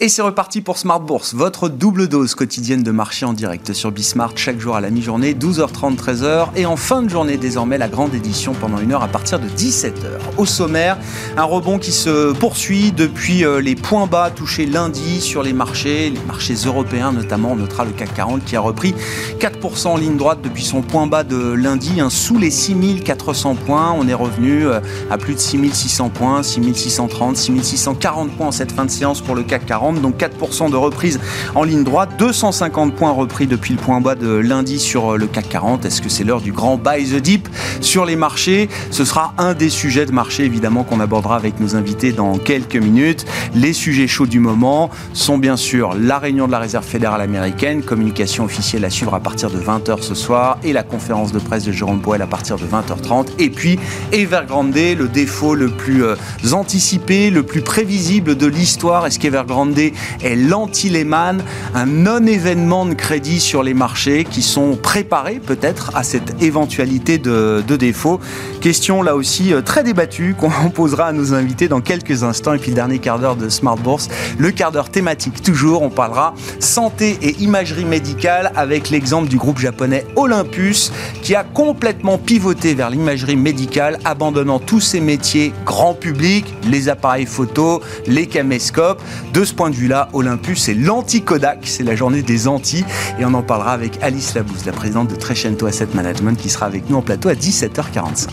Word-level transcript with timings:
Et 0.00 0.08
c'est 0.08 0.22
reparti 0.22 0.60
pour 0.60 0.78
Smart 0.78 1.00
Bourse, 1.00 1.34
votre 1.34 1.68
double 1.68 2.06
dose 2.06 2.36
quotidienne 2.36 2.84
de 2.84 2.92
marché 2.92 3.26
en 3.26 3.32
direct 3.32 3.72
sur 3.72 3.90
Bismart 3.90 4.34
chaque 4.36 4.60
jour 4.60 4.76
à 4.76 4.80
la 4.80 4.90
mi-journée, 4.90 5.34
12h30, 5.34 5.96
13h. 5.96 6.50
Et 6.54 6.66
en 6.66 6.76
fin 6.76 7.02
de 7.02 7.08
journée, 7.08 7.36
désormais, 7.36 7.78
la 7.78 7.88
grande 7.88 8.14
édition 8.14 8.52
pendant 8.52 8.78
une 8.78 8.92
heure 8.92 9.02
à 9.02 9.08
partir 9.08 9.40
de 9.40 9.48
17h. 9.48 10.06
Au 10.36 10.46
sommaire, 10.46 10.98
un 11.36 11.42
rebond 11.42 11.80
qui 11.80 11.90
se 11.90 12.32
poursuit 12.32 12.92
depuis 12.92 13.44
euh, 13.44 13.60
les 13.60 13.74
points 13.74 14.06
bas 14.06 14.30
touchés 14.30 14.66
lundi 14.66 15.20
sur 15.20 15.42
les 15.42 15.52
marchés, 15.52 16.10
les 16.10 16.20
marchés 16.28 16.54
européens 16.64 17.10
notamment. 17.10 17.50
On 17.50 17.56
notera 17.56 17.84
le 17.84 17.90
CAC 17.90 18.14
40 18.14 18.44
qui 18.44 18.54
a 18.54 18.60
repris 18.60 18.94
4% 19.40 19.88
en 19.88 19.96
ligne 19.96 20.16
droite 20.16 20.38
depuis 20.44 20.64
son 20.64 20.80
point 20.80 21.08
bas 21.08 21.24
de 21.24 21.54
lundi, 21.54 22.00
hein, 22.00 22.08
sous 22.08 22.38
les 22.38 22.52
6400 22.52 23.56
points. 23.56 23.92
On 23.98 24.06
est 24.06 24.14
revenu 24.14 24.64
euh, 24.64 24.78
à 25.10 25.18
plus 25.18 25.34
de 25.34 25.40
6600 25.40 26.10
points, 26.10 26.44
6630, 26.44 27.36
6640 27.36 28.30
points 28.30 28.46
en 28.46 28.52
cette 28.52 28.70
fin 28.70 28.84
de 28.84 28.92
séance 28.92 29.20
pour 29.20 29.34
le 29.34 29.42
CAC 29.42 29.66
40 29.66 29.87
donc 29.92 30.16
4% 30.16 30.70
de 30.70 30.76
reprise 30.76 31.20
en 31.54 31.64
ligne 31.64 31.84
droite, 31.84 32.10
250 32.18 32.94
points 32.94 33.10
repris 33.10 33.46
depuis 33.46 33.74
le 33.74 33.80
point 33.80 34.00
bas 34.00 34.14
de 34.14 34.28
lundi 34.28 34.78
sur 34.78 35.14
euh, 35.14 35.16
le 35.16 35.26
CAC 35.26 35.48
40. 35.48 35.84
Est-ce 35.84 36.02
que 36.02 36.08
c'est 36.08 36.24
l'heure 36.24 36.40
du 36.40 36.52
grand 36.52 36.76
buy 36.76 37.04
the 37.04 37.20
dip 37.20 37.48
sur 37.80 38.04
les 38.04 38.16
marchés? 38.16 38.68
Ce 38.90 39.04
sera 39.04 39.34
un 39.38 39.54
des 39.54 39.70
sujets 39.70 40.06
de 40.06 40.12
marché 40.12 40.44
évidemment 40.44 40.84
qu'on 40.84 41.00
abordera 41.00 41.36
avec 41.36 41.60
nos 41.60 41.76
invités 41.76 42.12
dans 42.12 42.38
quelques 42.38 42.76
minutes. 42.76 43.24
Les 43.54 43.72
sujets 43.72 44.06
chauds 44.06 44.26
du 44.26 44.40
moment 44.40 44.90
sont 45.12 45.38
bien 45.38 45.56
sûr 45.56 45.94
la 45.98 46.18
réunion 46.18 46.46
de 46.46 46.52
la 46.52 46.58
Réserve 46.58 46.84
fédérale 46.84 47.20
américaine, 47.20 47.82
communication 47.82 48.44
officielle 48.44 48.84
à 48.84 48.90
suivre 48.90 49.14
à 49.14 49.20
partir 49.20 49.50
de 49.50 49.58
20h 49.58 50.02
ce 50.02 50.14
soir 50.14 50.58
et 50.62 50.72
la 50.72 50.82
conférence 50.82 51.32
de 51.32 51.38
presse 51.38 51.64
de 51.64 51.72
Jérôme 51.72 52.00
Powell 52.00 52.22
à 52.22 52.26
partir 52.26 52.56
de 52.56 52.64
20h30 52.64 53.26
et 53.38 53.50
puis 53.50 53.78
Evergrande, 54.12 54.74
le 54.74 55.08
défaut 55.08 55.54
le 55.54 55.68
plus 55.68 56.04
euh, 56.04 56.14
anticipé, 56.52 57.30
le 57.30 57.42
plus 57.42 57.62
prévisible 57.62 58.36
de 58.36 58.46
l'histoire. 58.46 59.06
Est-ce 59.06 59.18
qu'Evergrande 59.18 59.72
est 59.78 60.36
l'anti-Lehman, 60.36 61.42
un 61.74 61.86
non-événement 61.86 62.86
de 62.86 62.94
crédit 62.94 63.40
sur 63.40 63.62
les 63.62 63.74
marchés 63.74 64.24
qui 64.24 64.42
sont 64.42 64.76
préparés 64.76 65.40
peut-être 65.44 65.92
à 65.94 66.02
cette 66.02 66.42
éventualité 66.42 67.18
de, 67.18 67.62
défaut. 67.78 68.20
Question 68.60 69.02
là 69.02 69.14
aussi 69.14 69.52
euh, 69.52 69.62
très 69.62 69.84
débattue 69.84 70.34
qu'on 70.36 70.50
posera 70.74 71.06
à 71.06 71.12
nos 71.12 71.32
invités 71.32 71.68
dans 71.68 71.80
quelques 71.80 72.24
instants. 72.24 72.54
Et 72.54 72.58
puis 72.58 72.70
le 72.70 72.74
dernier 72.74 72.98
quart 72.98 73.18
d'heure 73.18 73.36
de 73.36 73.48
Smart 73.48 73.76
Bourse, 73.76 74.08
le 74.38 74.50
quart 74.50 74.72
d'heure 74.72 74.90
thématique 74.90 75.42
toujours. 75.42 75.82
On 75.82 75.90
parlera 75.90 76.34
santé 76.58 77.18
et 77.22 77.36
imagerie 77.40 77.84
médicale 77.84 78.52
avec 78.56 78.90
l'exemple 78.90 79.28
du 79.28 79.36
groupe 79.36 79.58
japonais 79.58 80.06
Olympus 80.16 80.92
qui 81.22 81.34
a 81.34 81.44
complètement 81.44 82.18
pivoté 82.18 82.74
vers 82.74 82.90
l'imagerie 82.90 83.36
médicale, 83.36 83.98
abandonnant 84.04 84.58
tous 84.58 84.80
ses 84.80 85.00
métiers 85.00 85.52
grand 85.64 85.94
public, 85.94 86.46
les 86.68 86.88
appareils 86.88 87.26
photo, 87.26 87.82
les 88.06 88.26
caméscopes. 88.26 89.02
De 89.32 89.44
ce 89.44 89.54
point 89.54 89.67
de 89.70 89.74
vue-là, 89.76 90.08
Olympus, 90.12 90.62
c'est 90.62 90.74
l'anti-Kodak, 90.74 91.60
c'est 91.64 91.82
la 91.82 91.94
journée 91.94 92.22
des 92.22 92.48
anti, 92.48 92.84
et 93.18 93.24
on 93.24 93.34
en 93.34 93.42
parlera 93.42 93.72
avec 93.72 93.98
Alice 94.02 94.34
Labouze, 94.34 94.64
la 94.66 94.72
présidente 94.72 95.08
de 95.10 95.16
Trecento 95.16 95.66
Asset 95.66 95.88
Management, 95.94 96.38
qui 96.38 96.48
sera 96.48 96.66
avec 96.66 96.88
nous 96.88 96.96
en 96.96 97.02
plateau 97.02 97.28
à 97.28 97.34
17h45. 97.34 98.28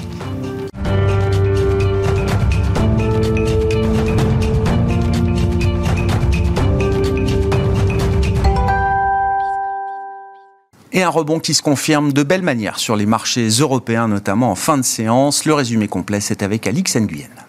Et 10.96 11.04
un 11.04 11.10
rebond 11.10 11.42
qui 11.42 11.54
se 11.54 11.62
confirme 11.62 12.14
de 12.14 12.24
belle 12.24 12.42
manière 12.42 12.80
sur 12.80 12.96
les 12.96 13.06
marchés 13.06 13.50
européens, 13.50 14.08
notamment 14.08 14.50
en 14.50 14.56
fin 14.56 14.78
de 14.78 14.84
séance. 14.84 15.44
Le 15.44 15.54
résumé 15.54 15.90
complet, 15.90 16.22
c'est 16.22 16.42
avec 16.42 16.68
Alix 16.68 16.96
Nguyen. 16.96 17.45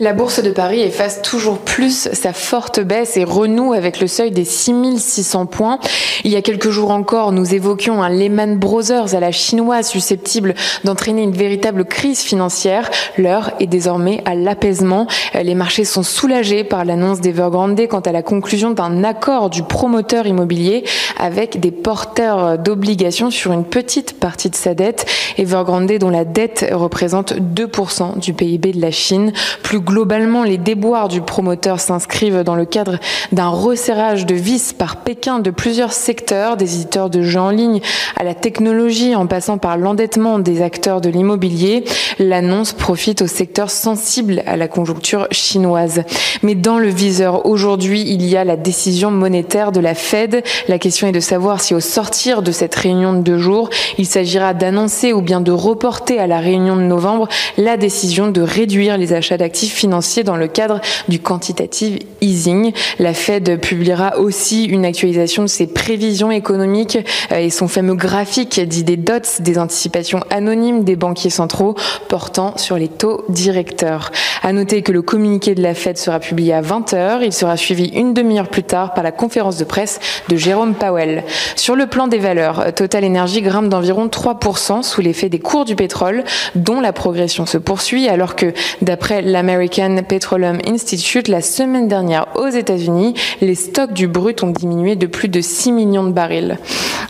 La 0.00 0.12
bourse 0.12 0.40
de 0.40 0.52
Paris 0.52 0.80
efface 0.80 1.22
toujours 1.22 1.58
plus 1.58 2.08
sa 2.12 2.32
forte 2.32 2.78
baisse 2.78 3.16
et 3.16 3.24
renoue 3.24 3.72
avec 3.72 3.98
le 3.98 4.06
seuil 4.06 4.30
des 4.30 4.44
6600 4.44 5.46
points. 5.46 5.80
Il 6.22 6.30
y 6.30 6.36
a 6.36 6.42
quelques 6.42 6.70
jours 6.70 6.92
encore, 6.92 7.32
nous 7.32 7.52
évoquions 7.52 8.00
un 8.00 8.08
Lehman 8.08 8.58
Brothers 8.58 9.16
à 9.16 9.18
la 9.18 9.32
chinoise 9.32 9.88
susceptible 9.88 10.54
d'entraîner 10.84 11.24
une 11.24 11.32
véritable 11.32 11.84
crise 11.84 12.20
financière. 12.20 12.88
L'heure 13.16 13.50
est 13.58 13.66
désormais 13.66 14.22
à 14.24 14.36
l'apaisement. 14.36 15.08
Les 15.34 15.56
marchés 15.56 15.84
sont 15.84 16.04
soulagés 16.04 16.62
par 16.62 16.84
l'annonce 16.84 17.20
d'Evergrande 17.20 17.88
quant 17.88 17.98
à 17.98 18.12
la 18.12 18.22
conclusion 18.22 18.70
d'un 18.70 19.02
accord 19.02 19.50
du 19.50 19.64
promoteur 19.64 20.28
immobilier 20.28 20.84
avec 21.18 21.58
des 21.58 21.72
porteurs 21.72 22.56
d'obligations 22.56 23.32
sur 23.32 23.52
une 23.52 23.64
petite 23.64 24.20
partie 24.20 24.48
de 24.48 24.54
sa 24.54 24.74
dette. 24.74 25.06
Evergrande 25.38 25.90
dont 25.98 26.10
la 26.10 26.24
dette 26.24 26.68
représente 26.70 27.32
2% 27.32 28.20
du 28.20 28.32
PIB 28.32 28.74
de 28.74 28.80
la 28.80 28.92
Chine. 28.92 29.32
Plus 29.64 29.80
globalement, 29.88 30.44
les 30.44 30.58
déboires 30.58 31.08
du 31.08 31.22
promoteur 31.22 31.80
s'inscrivent 31.80 32.42
dans 32.42 32.54
le 32.54 32.66
cadre 32.66 32.98
d'un 33.32 33.48
resserrage 33.48 34.26
de 34.26 34.34
vis 34.34 34.74
par 34.74 34.96
Pékin 34.96 35.38
de 35.38 35.50
plusieurs 35.50 35.94
secteurs, 35.94 36.58
des 36.58 36.74
éditeurs 36.74 37.08
de 37.08 37.22
jeux 37.22 37.40
en 37.40 37.48
ligne 37.48 37.80
à 38.16 38.22
la 38.22 38.34
technologie, 38.34 39.14
en 39.14 39.26
passant 39.26 39.56
par 39.56 39.78
l'endettement 39.78 40.38
des 40.38 40.60
acteurs 40.60 41.00
de 41.00 41.08
l'immobilier. 41.08 41.84
L'annonce 42.18 42.74
profite 42.74 43.22
au 43.22 43.26
secteur 43.26 43.70
sensible 43.70 44.42
à 44.46 44.58
la 44.58 44.68
conjoncture 44.68 45.26
chinoise. 45.30 46.02
Mais 46.42 46.54
dans 46.54 46.78
le 46.78 46.88
viseur 46.88 47.46
aujourd'hui, 47.46 48.02
il 48.02 48.26
y 48.26 48.36
a 48.36 48.44
la 48.44 48.56
décision 48.56 49.10
monétaire 49.10 49.72
de 49.72 49.80
la 49.80 49.94
Fed. 49.94 50.42
La 50.68 50.78
question 50.78 51.08
est 51.08 51.12
de 51.12 51.20
savoir 51.20 51.62
si 51.62 51.74
au 51.74 51.80
sortir 51.80 52.42
de 52.42 52.52
cette 52.52 52.74
réunion 52.74 53.14
de 53.14 53.20
deux 53.20 53.38
jours, 53.38 53.70
il 53.96 54.04
s'agira 54.04 54.52
d'annoncer 54.52 55.14
ou 55.14 55.22
bien 55.22 55.40
de 55.40 55.52
reporter 55.52 56.18
à 56.18 56.26
la 56.26 56.40
réunion 56.40 56.76
de 56.76 56.82
novembre 56.82 57.26
la 57.56 57.78
décision 57.78 58.30
de 58.30 58.42
réduire 58.42 58.98
les 58.98 59.14
achats 59.14 59.38
d'actifs 59.38 59.77
financier 59.78 60.24
dans 60.24 60.36
le 60.36 60.48
cadre 60.48 60.80
du 61.08 61.20
quantitative 61.20 62.00
easing. 62.20 62.72
La 62.98 63.14
Fed 63.14 63.60
publiera 63.60 64.18
aussi 64.18 64.64
une 64.64 64.84
actualisation 64.84 65.42
de 65.42 65.48
ses 65.48 65.68
prévisions 65.68 66.32
économiques 66.32 66.98
euh, 67.30 67.38
et 67.38 67.50
son 67.50 67.68
fameux 67.68 67.94
graphique 67.94 68.60
dit 68.60 68.82
des 68.82 68.96
dots, 68.96 69.14
des 69.38 69.58
anticipations 69.58 70.20
anonymes 70.30 70.82
des 70.82 70.96
banquiers 70.96 71.30
centraux 71.30 71.76
portant 72.08 72.56
sur 72.56 72.76
les 72.76 72.88
taux 72.88 73.24
directeurs. 73.28 74.10
À 74.42 74.52
noter 74.52 74.82
que 74.82 74.90
le 74.90 75.02
communiqué 75.02 75.54
de 75.54 75.62
la 75.62 75.74
Fed 75.74 75.96
sera 75.96 76.18
publié 76.18 76.54
à 76.54 76.62
20h. 76.62 77.20
Il 77.22 77.32
sera 77.32 77.56
suivi 77.56 77.86
une 77.88 78.14
demi-heure 78.14 78.48
plus 78.48 78.64
tard 78.64 78.94
par 78.94 79.04
la 79.04 79.12
conférence 79.12 79.58
de 79.58 79.64
presse 79.64 80.00
de 80.28 80.36
Jérôme 80.36 80.74
Powell. 80.74 81.24
Sur 81.54 81.76
le 81.76 81.86
plan 81.86 82.08
des 82.08 82.18
valeurs, 82.18 82.74
Total 82.74 83.04
Energy 83.04 83.42
grimpe 83.42 83.68
d'environ 83.68 84.06
3% 84.06 84.82
sous 84.82 85.00
l'effet 85.00 85.28
des 85.28 85.38
cours 85.38 85.64
du 85.64 85.76
pétrole, 85.76 86.24
dont 86.54 86.80
la 86.80 86.92
progression 86.92 87.46
se 87.46 87.58
poursuit, 87.58 88.08
alors 88.08 88.34
que, 88.34 88.52
d'après 88.82 89.22
l'American 89.22 89.67
American 89.68 90.02
Petroleum 90.02 90.58
Institute, 90.66 91.28
la 91.28 91.42
semaine 91.42 91.88
dernière 91.88 92.28
aux 92.36 92.48
États-Unis, 92.48 93.12
les 93.42 93.54
stocks 93.54 93.92
du 93.92 94.08
brut 94.08 94.42
ont 94.42 94.50
diminué 94.50 94.96
de 94.96 95.06
plus 95.06 95.28
de 95.28 95.42
6 95.42 95.72
millions 95.72 96.04
de 96.04 96.12
barils. 96.12 96.58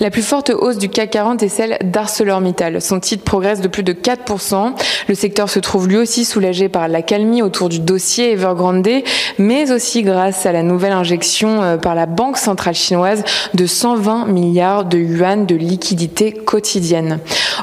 La 0.01 0.11
plus 0.11 0.23
forte 0.23 0.51
hausse 0.51 0.79
du 0.79 0.89
CAC 0.89 1.11
40 1.11 1.43
est 1.43 1.49
celle 1.49 1.79
d'ArcelorMittal. 1.83 2.81
Son 2.81 3.01
titre 3.01 3.25
progresse 3.25 3.61
de 3.61 3.69
plus 3.69 3.83
de 3.83 3.93
4%. 3.93 4.73
Le 5.09 5.15
secteur 5.15 5.49
se 5.51 5.59
trouve 5.59 5.89
lui 5.89 5.97
aussi 5.97 6.25
soulagé 6.25 6.69
par 6.69 6.89
l'accalmie 6.89 7.43
autour 7.43 7.69
du 7.69 7.81
dossier 7.81 8.33
Evergrande, 8.33 8.89
mais 9.39 9.73
aussi 9.73 10.03
grâce 10.03 10.47
à 10.47 10.53
la 10.53 10.63
nouvelle 10.63 10.93
injection 10.93 11.63
euh, 11.63 11.77
par 11.77 11.95
la 11.95 12.07
Banque 12.07 12.39
centrale 12.39 12.75
chinoise 12.75 13.25
de 13.55 13.67
120 13.67 14.27
milliards 14.27 14.85
de 14.85 14.99
yuan 14.99 15.47
de 15.47 15.55
liquidités 15.55 16.33
quotidiennes. 16.33 17.19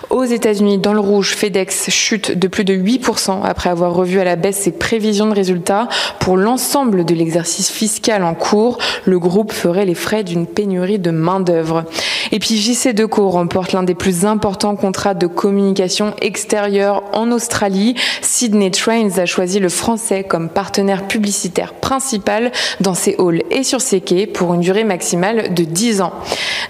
Aux 0.09 0.25
États-Unis, 0.25 0.77
dans 0.77 0.94
le 0.94 1.00
rouge, 1.00 1.35
FedEx 1.35 1.89
chute 1.89 2.38
de 2.38 2.47
plus 2.47 2.66
de 2.66 2.73
8% 2.73 3.41
après 3.44 3.69
avoir 3.69 3.94
revu 3.94 4.19
à 4.19 4.23
la 4.23 4.35
baisse 4.35 4.57
ses 4.57 4.72
prévisions 4.85 5.25
de 5.25 5.34
résultats 5.34 5.88
pour 6.19 6.38
l'ensemble 6.38 7.06
de 7.06 7.16
l'exercice 7.16 7.72
fiscal 7.72 8.23
en 8.23 8.35
cours. 8.35 8.78
Le 9.06 9.18
groupe 9.18 9.51
ferait 9.51 9.84
les 9.84 9.96
frais 9.96 10.23
d'une 10.23 10.45
pénurie 10.45 11.00
de 11.00 11.10
main-d'œuvre. 11.10 11.86
Et 12.31 12.38
puis 12.38 12.57
JC 12.57 12.94
Deco 12.94 13.30
remporte 13.30 13.74
l'un 13.74 13.81
des 13.81 13.95
plus 13.95 14.25
importants 14.25 14.75
contrats 14.75 15.15
de 15.15 15.25
communication 15.25 16.13
extérieure 16.21 17.01
en 17.13 17.31
Australie. 17.31 17.95
Sydney 18.21 18.69
Trains 18.69 19.18
a 19.18 19.25
choisi 19.25 19.60
le 19.60 19.69
français 19.69 20.24
comme 20.24 20.50
partenaire 20.50 21.07
publicitaire 21.07 21.74
principal 21.74 22.51
dans 22.80 22.94
ses 22.94 23.15
halls 23.18 23.42
et 23.50 23.63
sur 23.63 23.81
ses 23.81 24.01
quais 24.01 24.27
pour 24.27 24.54
une 24.54 24.62
durée 24.62 24.83
maximale 24.83 25.56
de 25.56 25.63
10 25.63 26.01
ans. 26.01 26.13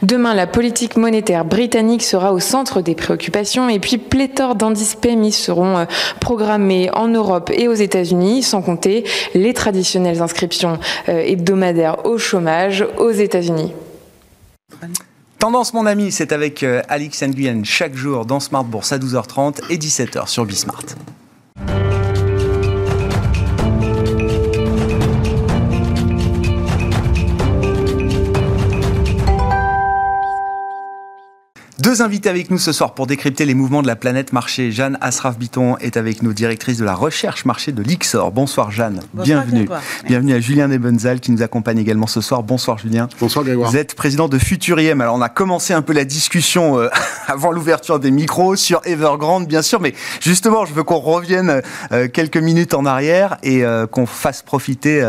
Demain, 0.04 0.34
la 0.36 0.48
politique 0.48 0.96
monétaire 0.96 1.44
britannique 1.44 2.04
sera 2.04 2.32
au 2.32 2.40
centre 2.40 2.82
des 2.82 2.96
préoccupations 2.96 3.68
et 3.68 3.80
puis 3.80 3.98
pléthore 3.98 4.56
d'indices 4.56 4.96
PMI 4.96 5.34
seront 5.34 5.80
euh, 5.80 5.86
programmés 6.22 6.90
en 6.94 7.10
Europe 7.10 7.52
et 7.54 7.68
aux 7.68 7.74
États-Unis 7.74 8.05
sans 8.42 8.62
compter 8.62 9.04
les 9.34 9.54
traditionnelles 9.54 10.22
inscriptions 10.22 10.80
euh, 11.10 11.20
hebdomadaires 11.20 12.06
au 12.06 12.18
chômage 12.18 12.86
aux 12.98 13.12
États-Unis. 13.12 13.72
Tendance, 15.40 15.74
mon 15.74 15.86
ami, 15.86 16.12
c'est 16.12 16.32
avec 16.32 16.64
euh, 16.64 16.82
Alix 16.90 17.22
Nguyen 17.22 17.64
chaque 17.64 17.96
jour 17.96 18.26
dans 18.26 18.40
Smart 18.40 18.64
Bourse 18.64 18.92
à 18.92 18.98
12h30 18.98 19.60
et 19.70 19.78
17h 19.78 20.28
sur 20.28 20.46
Bismart. 20.46 20.86
Deux 31.86 32.02
invités 32.02 32.30
avec 32.30 32.50
nous 32.50 32.58
ce 32.58 32.72
soir 32.72 32.96
pour 32.96 33.06
décrypter 33.06 33.46
les 33.46 33.54
mouvements 33.54 33.84
de 33.84 33.88
la 33.88 33.96
planète 33.96 34.34
marché. 34.34 34.72
Jeanne 34.72 34.98
Asraf-Biton 35.02 35.78
est 35.78 35.98
avec 35.98 36.24
nous, 36.24 36.34
directrice 36.34 36.80
de 36.80 36.84
la 36.84 36.96
recherche 36.96 37.46
marché 37.46 37.72
de 37.72 37.84
l'IXOR. 37.84 38.32
Bonsoir 38.32 38.72
Jeanne, 38.72 39.02
bienvenue. 39.14 39.70
Bienvenue 40.08 40.34
à 40.34 40.40
Julien 40.40 40.68
Nebenzal 40.68 41.20
qui 41.20 41.32
nous 41.32 41.44
accompagne 41.44 41.78
également 41.78 42.08
ce 42.08 42.22
soir. 42.22 42.42
Bonsoir 42.42 42.80
Julien. 42.80 43.08
Bonsoir 43.20 43.46
Grégoire. 43.46 43.70
Vous 43.70 43.78
êtes 43.78 43.94
président 43.94 44.28
de 44.28 44.40
Futuriem. 44.40 45.00
Alors 45.00 45.14
on 45.14 45.22
a 45.22 45.30
commencé 45.30 45.76
un 45.76 45.84
peu 45.84 45.94
la 45.94 46.06
discussion 46.06 46.80
euh, 46.80 46.90
avant 47.28 47.52
l'ouverture 47.52 48.00
des 48.00 48.10
micros 48.10 48.56
sur 48.56 48.82
Evergrande 48.86 49.46
bien 49.46 49.62
sûr, 49.62 49.80
mais 49.80 49.94
justement 50.22 50.66
je 50.66 50.74
veux 50.74 50.84
qu'on 50.84 50.98
revienne 50.98 51.62
euh, 51.92 52.08
quelques 52.08 52.38
minutes 52.38 52.74
en 52.74 52.88
arrière 52.88 53.38
et 53.44 53.64
euh, 53.64 53.86
qu'on 53.86 54.08
fasse 54.08 54.42
profiter 54.42 55.04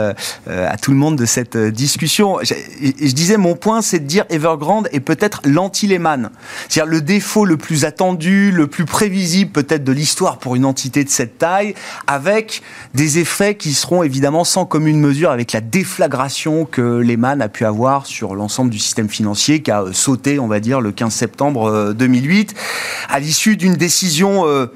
à 0.46 0.76
tout 0.76 0.90
le 0.90 0.98
monde 0.98 1.16
de 1.16 1.24
cette 1.24 1.56
discussion. 1.56 2.36
Je, 2.42 2.52
je 2.82 3.12
disais 3.14 3.38
mon 3.38 3.54
point 3.54 3.80
c'est 3.80 4.00
de 4.00 4.04
dire 4.04 4.26
Evergrande 4.28 4.90
est 4.92 5.00
peut-être 5.00 5.40
l'anti-Lehman. 5.46 6.28
C'est-à-dire 6.68 6.90
le 6.90 7.00
défaut 7.00 7.44
le 7.44 7.56
plus 7.56 7.84
attendu, 7.84 8.50
le 8.50 8.66
plus 8.66 8.84
prévisible 8.84 9.50
peut-être 9.50 9.84
de 9.84 9.92
l'histoire 9.92 10.38
pour 10.38 10.56
une 10.56 10.64
entité 10.64 11.04
de 11.04 11.08
cette 11.08 11.38
taille, 11.38 11.74
avec 12.06 12.62
des 12.94 13.18
effets 13.18 13.54
qui 13.54 13.74
seront 13.74 14.02
évidemment 14.02 14.44
sans 14.44 14.66
commune 14.66 15.00
mesure 15.00 15.30
avec 15.30 15.52
la 15.52 15.60
déflagration 15.60 16.64
que 16.64 16.80
Lehman 16.80 17.42
a 17.42 17.48
pu 17.48 17.64
avoir 17.64 18.06
sur 18.06 18.34
l'ensemble 18.34 18.70
du 18.70 18.78
système 18.78 19.08
financier 19.08 19.62
qui 19.62 19.70
a 19.70 19.84
sauté, 19.92 20.38
on 20.38 20.48
va 20.48 20.60
dire, 20.60 20.80
le 20.80 20.92
15 20.92 21.12
septembre 21.12 21.92
2008, 21.92 22.54
euh, 22.54 23.14
à 23.14 23.20
l'issue 23.20 23.56
d'une 23.56 23.74
décision 23.74 24.46
euh, 24.46 24.66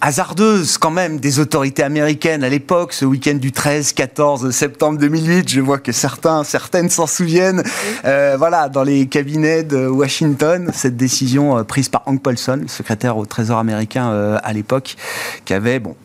hasardeuse 0.00 0.78
quand 0.78 0.90
même 0.90 1.18
des 1.18 1.38
autorités 1.38 1.82
américaines 1.82 2.44
à 2.44 2.48
l'époque, 2.48 2.92
ce 2.92 3.04
week-end 3.04 3.34
du 3.34 3.50
13-14 3.50 4.50
septembre 4.50 4.98
2008. 4.98 5.48
Je 5.48 5.60
vois 5.60 5.78
que 5.78 5.92
certains, 5.92 6.44
certaines 6.44 6.90
s'en 6.90 7.06
souviennent. 7.06 7.62
Euh, 8.04 8.36
voilà, 8.38 8.68
dans 8.68 8.82
les 8.82 9.06
cabinets 9.06 9.62
de 9.62 9.86
Washington, 9.86 10.70
cette 10.72 10.96
décision 10.96 11.58
euh, 11.58 11.62
prise 11.62 11.88
par 11.88 12.02
Hank 12.06 12.22
Paulson, 12.22 12.60
le 12.62 12.68
secrétaire 12.68 13.16
au 13.16 13.26
Trésor 13.26 13.58
américain 13.58 14.10
euh, 14.10 14.38
à 14.42 14.52
l'époque, 14.52 14.96
qui 15.44 15.54
avait 15.54 15.78
bon 15.78 15.96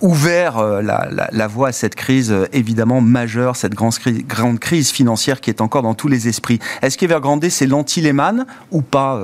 ouvert 0.00 0.62
la, 0.80 1.08
la, 1.32 1.46
voie 1.48 1.68
à 1.68 1.72
cette 1.72 1.96
crise 1.96 2.32
évidemment 2.52 3.00
majeure, 3.00 3.56
cette 3.56 3.74
grande, 3.74 3.94
grande, 4.28 4.60
crise 4.60 4.90
financière 4.90 5.40
qui 5.40 5.50
est 5.50 5.60
encore 5.60 5.82
dans 5.82 5.94
tous 5.94 6.06
les 6.06 6.28
esprits. 6.28 6.60
Est-ce 6.82 6.96
qu'Evergrande, 6.96 7.44
c'est 7.48 7.66
l'anti-Lehman 7.66 8.46
ou 8.70 8.80
pas, 8.80 9.20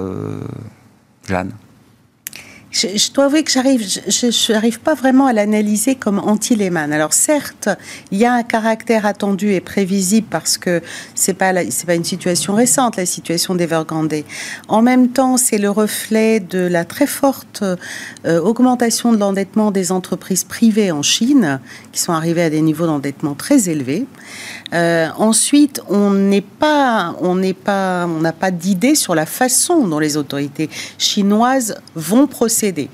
Jeanne? 1.28 1.52
Je, 2.76 3.12
dois 3.12 3.24
avouer 3.24 3.42
que 3.42 3.50
j'arrive, 3.50 3.80
je 3.82 4.52
n'arrive 4.52 4.80
pas 4.80 4.94
vraiment 4.94 5.26
à 5.26 5.32
l'analyser 5.32 5.94
comme 5.94 6.18
anti-Lehman. 6.18 6.92
Alors 6.92 7.14
certes, 7.14 7.68
il 8.10 8.18
y 8.18 8.24
a 8.24 8.32
un 8.32 8.42
caractère 8.42 9.06
attendu 9.06 9.52
et 9.52 9.60
prévisible 9.60 10.26
parce 10.30 10.58
que 10.58 10.82
c'est 11.14 11.34
pas 11.34 11.52
pas 11.86 11.94
une 11.94 12.04
situation 12.04 12.54
récente, 12.54 12.96
la 12.96 13.06
situation 13.06 13.54
d'Evergrande. 13.54 14.12
En 14.68 14.82
même 14.82 15.08
temps, 15.08 15.36
c'est 15.36 15.58
le 15.58 15.70
reflet 15.70 16.40
de 16.40 16.58
la 16.58 16.84
très 16.84 17.06
forte 17.06 17.62
euh, 17.62 18.40
augmentation 18.40 19.12
de 19.12 19.18
l'endettement 19.18 19.70
des 19.70 19.92
entreprises 19.92 20.44
privées 20.44 20.92
en 20.92 21.02
Chine, 21.02 21.60
qui 21.92 22.00
sont 22.00 22.12
arrivées 22.12 22.42
à 22.42 22.50
des 22.50 22.60
niveaux 22.60 22.86
d'endettement 22.86 23.34
très 23.34 23.68
élevés. 23.68 24.06
Euh, 24.72 25.08
ensuite, 25.16 25.80
on 25.88 26.10
n'a 26.10 26.40
pas 26.50 27.14
d'idée 28.50 28.94
sur 28.94 29.14
la 29.14 29.26
façon 29.26 29.86
dont 29.86 29.98
les 29.98 30.16
autorités 30.16 30.68
chinoises 30.98 31.76
vont 31.94 32.26
procéder. 32.26 32.88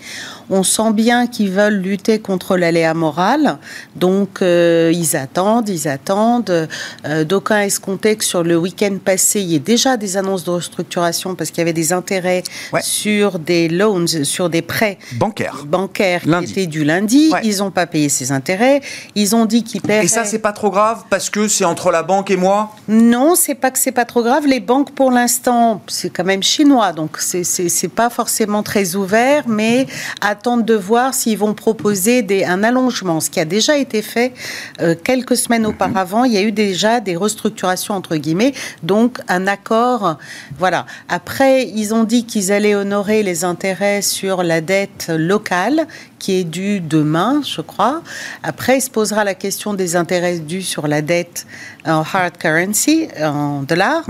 On 0.51 0.63
sent 0.63 0.93
bien 0.93 1.27
qu'ils 1.27 1.51
veulent 1.51 1.81
lutter 1.81 2.19
contre 2.19 2.57
l'aléa 2.57 2.95
moral, 2.95 3.59
donc 3.97 4.43
euh, 4.43 4.93
ils 4.95 5.17
attendent, 5.17 5.69
ils 5.69 5.89
attendent. 5.89 6.69
Euh, 7.07 7.25
D'aucuns 7.25 7.61
escomptaient 7.61 8.17
que 8.17 8.25
sur 8.25 8.43
le 8.43 8.57
week-end 8.57 8.97
passé, 9.05 9.41
il 9.41 9.49
y 9.49 9.55
ait 9.55 9.59
déjà 9.59 9.97
des 9.97 10.17
annonces 10.17 10.45
de 10.45 10.51
restructuration 10.51 11.35
parce 11.35 11.51
qu'il 11.51 11.59
y 11.59 11.63
avait 11.63 11.73
des 11.73 11.93
intérêts 11.93 12.43
sur 12.81 13.39
des 13.39 13.69
loans, 13.69 14.07
sur 14.25 14.51
des 14.51 14.63
prêts 14.63 14.99
bancaires, 15.15 15.65
bancaires 15.67 16.23
qui 16.23 16.51
étaient 16.51 16.67
du 16.67 16.85
lundi. 16.85 17.33
Ils 17.43 17.59
n'ont 17.59 17.71
pas 17.71 17.87
payé 17.87 18.09
ces 18.09 18.33
intérêts. 18.33 18.81
Ils 19.15 19.35
ont 19.35 19.45
dit 19.45 19.63
qu'ils 19.63 19.81
paieraient. 19.81 20.05
Et 20.05 20.09
ça, 20.09 20.25
c'est 20.25 20.39
pas 20.39 20.53
trop 20.53 20.71
grave 20.71 21.05
parce 21.11 21.31
que 21.31 21.49
c'est 21.49 21.65
entre 21.65 21.91
la 21.91 22.03
banque 22.03 22.31
et 22.31 22.37
moi? 22.37 22.71
Non, 22.89 23.35
c'est 23.37 23.55
pas 23.55 23.71
que 23.71 23.79
c'est 23.79 23.93
pas 23.93 24.05
trop 24.05 24.23
grave. 24.23 24.47
Les 24.47 24.61
banques, 24.61 24.93
pour 24.93 25.11
l'instant, 25.11 25.83
c'est 25.87 26.11
quand 26.11 26.25
même 26.25 26.43
chinois, 26.43 26.93
donc 26.93 27.19
c'est 27.21 27.89
pas 27.95 28.11
forcément 28.11 28.63
très 28.63 28.95
ouvert, 28.97 29.45
mais 29.47 29.87
à 30.21 30.32
attendent 30.33 30.65
de 30.65 30.75
voir 30.75 31.15
s'ils 31.15 31.39
vont 31.39 31.55
proposer 31.55 32.23
des, 32.23 32.45
un 32.45 32.65
allongement, 32.65 33.21
ce 33.21 33.31
qui 33.31 33.39
a 33.39 33.45
déjà 33.45 33.77
été 33.77 34.03
fait 34.03 34.33
euh, 34.81 34.95
quelques 34.95 35.37
semaines 35.37 35.67
auparavant. 35.67 36.25
Il 36.25 36.33
y 36.33 36.39
a 36.39 36.43
eu 36.43 36.53
déjà 36.53 37.01
des 37.01 37.17
restructurations 37.17 37.95
entre 37.95 38.17
guillemets, 38.17 38.53
donc 38.83 39.19
un 39.29 39.47
accord. 39.47 40.17
Voilà. 40.59 40.87
Après, 41.09 41.69
ils 41.69 41.95
ont 41.95 42.05
dit 42.05 42.25
qu'ils 42.25 42.51
allaient 42.51 42.75
honorer 42.75 43.23
les 43.23 43.45
intérêts 43.45 44.03
sur 44.03 44.43
la 44.43 44.61
dette 44.61 45.13
locale 45.15 45.87
qui 46.23 46.39
est 46.39 46.45
due 46.45 46.79
demain, 46.79 47.43
je 47.45 47.61
crois. 47.61 48.01
Après, 48.45 48.79
il 48.79 48.81
se 48.81 48.89
posera 48.89 49.25
la 49.25 49.35
question 49.35 49.75
des 49.75 49.97
intérêts 49.97 50.39
dus 50.39 50.63
sur 50.63 50.87
la 50.87 51.03
dette 51.03 51.49
en 51.85 52.03
hard 52.03 52.39
currency, 52.39 53.09
en 53.21 53.63
dollars. 53.63 54.05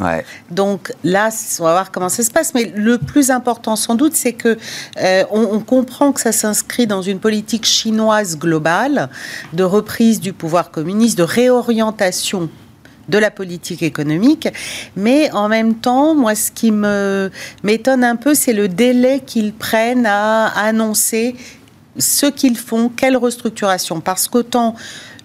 Donc 0.51 0.93
là, 1.05 1.31
on 1.59 1.65
va 1.65 1.73
voir 1.73 1.91
comment 1.91 2.11
ça 2.11 2.23
se 2.23 2.31
passe. 2.31 2.53
Mais 2.53 2.71
le 2.77 2.99
plus 2.99 3.31
important, 3.31 3.77
sans 3.77 3.95
doute, 3.95 4.15
c'est 4.15 4.35
que 4.35 4.59
euh, 5.01 5.25
on, 5.31 5.61
comprend 5.61 6.13
que 6.13 6.21
ça 6.21 6.33
s'inscrit 6.33 6.87
dans 6.87 7.01
une 7.01 7.19
politique 7.19 7.65
chinoise 7.65 8.39
globale 8.39 9.09
de 9.55 9.65
reprise 9.65 10.21
du 10.21 10.35
pouvoir 10.35 10.71
communiste, 10.71 11.17
de 11.17 11.23
réorientation 11.23 12.51
de 13.09 13.19
la 13.19 13.31
politique 13.31 13.83
économique, 13.83 14.49
mais 14.97 15.31
en 15.33 15.49
même 15.49 15.75
temps, 15.75 16.15
moi, 16.15 16.35
ce 16.35 16.53
qui 16.53 16.71
me 16.71 17.31
m'étonne 17.65 18.05
un 18.05 18.17
peu, 18.17 18.35
c'est 18.35 18.53
le 18.53 18.69
délai 18.69 19.21
qu'ils 19.27 19.53
prennent 19.53 20.07
à 20.07 20.47
annoncer 20.47 21.35
ce 21.99 22.27
qu'ils 22.27 22.57
font, 22.57 22.89
quelle 22.89 23.17
restructuration. 23.17 24.01
Parce 24.01 24.29
qu'autant 24.29 24.75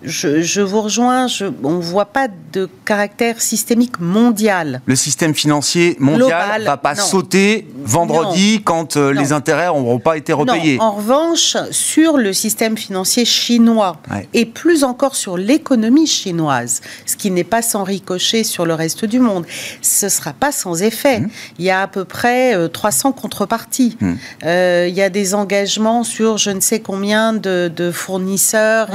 je, 0.07 0.61
vous 0.61 0.81
rejoins, 0.81 1.27
on 1.63 1.71
ne 1.73 1.81
voit 1.81 2.05
pas 2.05 2.27
de 2.53 2.69
caractère 2.85 3.41
systémique 3.41 3.99
mondial. 3.99 4.81
Le 4.85 4.95
système 4.95 5.33
financier 5.33 5.95
mondial 5.99 6.61
ne 6.61 6.65
va 6.65 6.77
pas 6.77 6.95
sauter 6.95 7.67
vendredi 7.83 8.61
quand 8.63 8.97
euh, 8.97 9.11
les 9.11 9.31
intérêts 9.31 9.67
n'auront 9.67 9.99
pas 9.99 10.17
été 10.17 10.33
repayés. 10.33 10.77
En 10.79 10.91
revanche, 10.91 11.57
sur 11.71 12.17
le 12.17 12.33
système 12.33 12.77
financier 12.77 13.25
chinois, 13.25 13.97
et 14.33 14.45
plus 14.45 14.83
encore 14.83 15.15
sur 15.15 15.37
l'économie 15.37 16.07
chinoise, 16.07 16.81
ce 17.05 17.15
qui 17.15 17.31
n'est 17.31 17.43
pas 17.43 17.61
sans 17.61 17.83
ricochet 17.83 18.43
sur 18.43 18.65
le 18.65 18.73
reste 18.73 19.05
du 19.05 19.19
monde, 19.19 19.45
ce 19.81 20.05
ne 20.05 20.09
sera 20.09 20.33
pas 20.33 20.51
sans 20.51 20.81
effet. 20.81 21.19
Mmh. 21.19 21.29
Il 21.59 21.65
y 21.65 21.69
a 21.69 21.81
à 21.81 21.87
peu 21.87 22.05
près 22.05 22.55
300 22.69 23.09
euh, 23.09 23.11
contreparties. 23.13 23.97
Mmh. 23.99 24.13
Euh, 24.43 24.85
il 24.89 24.95
y 24.95 25.01
a 25.01 25.09
des 25.09 25.35
engagements 25.35 26.03
sur 26.03 26.37
je 26.37 26.51
ne 26.51 26.59
sais 26.59 26.79
combien 26.79 27.33
de, 27.33 27.91
fournisseurs 27.93 28.89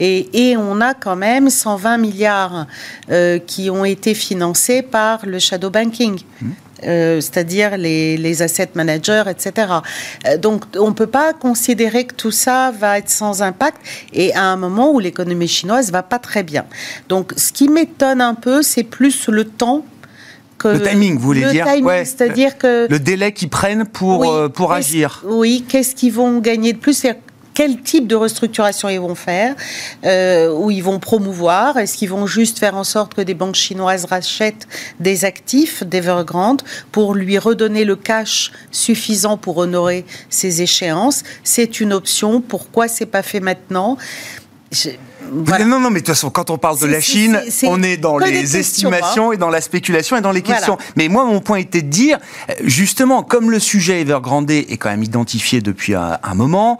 et 0.00 0.16
et 0.16 0.35
on 0.56 0.80
a 0.80 0.94
quand 0.94 1.16
même 1.16 1.50
120 1.50 1.98
milliards 1.98 2.66
euh, 3.10 3.38
qui 3.38 3.70
ont 3.70 3.84
été 3.84 4.14
financés 4.14 4.82
par 4.82 5.24
le 5.26 5.38
shadow 5.38 5.70
banking. 5.70 6.18
Mmh. 6.40 6.46
Euh, 6.84 7.22
c'est-à-dire 7.22 7.78
les, 7.78 8.42
asset 8.42 8.68
managers, 8.74 9.24
etc. 9.30 9.72
Euh, 10.26 10.36
donc 10.36 10.64
on 10.78 10.88
ne 10.88 10.94
peut 10.94 11.06
pas 11.06 11.32
considérer 11.32 12.04
que 12.04 12.14
tout 12.14 12.30
ça 12.30 12.70
va 12.70 12.98
être 12.98 13.08
sans 13.08 13.40
impact 13.40 13.78
et 14.12 14.34
à 14.34 14.42
un 14.42 14.56
moment 14.56 14.92
où 14.92 14.98
l'économie 14.98 15.48
chinoise 15.48 15.90
va 15.90 16.02
pas 16.02 16.18
très 16.18 16.42
bien. 16.42 16.66
Donc 17.08 17.32
ce 17.38 17.50
qui 17.50 17.70
m'étonne 17.70 18.20
un 18.20 18.34
peu, 18.34 18.60
c'est 18.60 18.82
plus 18.82 19.28
le 19.28 19.44
temps 19.44 19.86
que 20.58 20.68
le 20.68 20.82
timing, 20.82 21.14
vous 21.14 21.24
voulez 21.24 21.50
dire 21.50 21.66
C'est-à-dire 22.04 22.58
que 22.58 22.86
le 22.90 22.98
délai 22.98 23.32
qu'ils 23.32 23.48
prennent 23.48 23.86
pour, 23.86 24.50
pour 24.52 24.72
agir. 24.74 25.22
Oui, 25.26 25.64
qu'est-ce 25.66 25.94
qu'ils 25.94 26.12
vont 26.12 26.40
gagner 26.40 26.74
de 26.74 26.78
plus 26.78 27.06
quel 27.56 27.80
type 27.80 28.06
de 28.06 28.14
restructuration 28.14 28.90
ils 28.90 29.00
vont 29.00 29.14
faire, 29.14 29.56
euh, 30.04 30.54
où 30.54 30.70
ils 30.70 30.84
vont 30.84 30.98
promouvoir. 30.98 31.78
Est-ce 31.78 31.96
qu'ils 31.96 32.10
vont 32.10 32.26
juste 32.26 32.58
faire 32.58 32.76
en 32.76 32.84
sorte 32.84 33.14
que 33.14 33.22
des 33.22 33.32
banques 33.32 33.54
chinoises 33.54 34.04
rachètent 34.04 34.68
des 35.00 35.24
actifs 35.24 35.82
d'Evergrande 35.82 36.60
pour 36.92 37.14
lui 37.14 37.38
redonner 37.38 37.84
le 37.84 37.96
cash 37.96 38.52
suffisant 38.70 39.38
pour 39.38 39.56
honorer 39.56 40.04
ses 40.28 40.60
échéances? 40.60 41.24
C'est 41.44 41.80
une 41.80 41.94
option. 41.94 42.42
Pourquoi 42.42 42.88
c'est 42.88 43.06
pas 43.06 43.22
fait 43.22 43.40
maintenant? 43.40 43.96
Non, 45.32 45.80
non, 45.80 45.90
mais 45.90 46.00
de 46.00 46.06
toute 46.06 46.08
façon, 46.08 46.30
quand 46.30 46.50
on 46.50 46.58
parle 46.58 46.78
de 46.78 46.86
la 46.86 47.00
Chine, 47.00 47.40
on 47.64 47.82
est 47.82 47.96
dans 47.96 48.18
les 48.18 48.56
estimations 48.56 49.30
hein. 49.30 49.34
et 49.34 49.36
dans 49.36 49.48
la 49.48 49.60
spéculation 49.60 50.16
et 50.16 50.20
dans 50.20 50.30
les 50.30 50.42
questions. 50.42 50.76
Mais 50.96 51.08
moi, 51.08 51.24
mon 51.24 51.40
point 51.40 51.58
était 51.58 51.82
de 51.82 51.88
dire, 51.88 52.18
justement, 52.62 53.22
comme 53.22 53.50
le 53.50 53.58
sujet 53.58 54.02
Evergrande 54.02 54.50
est 54.50 54.76
quand 54.76 54.90
même 54.90 55.02
identifié 55.02 55.60
depuis 55.60 55.94
un 55.94 56.34
moment, 56.34 56.78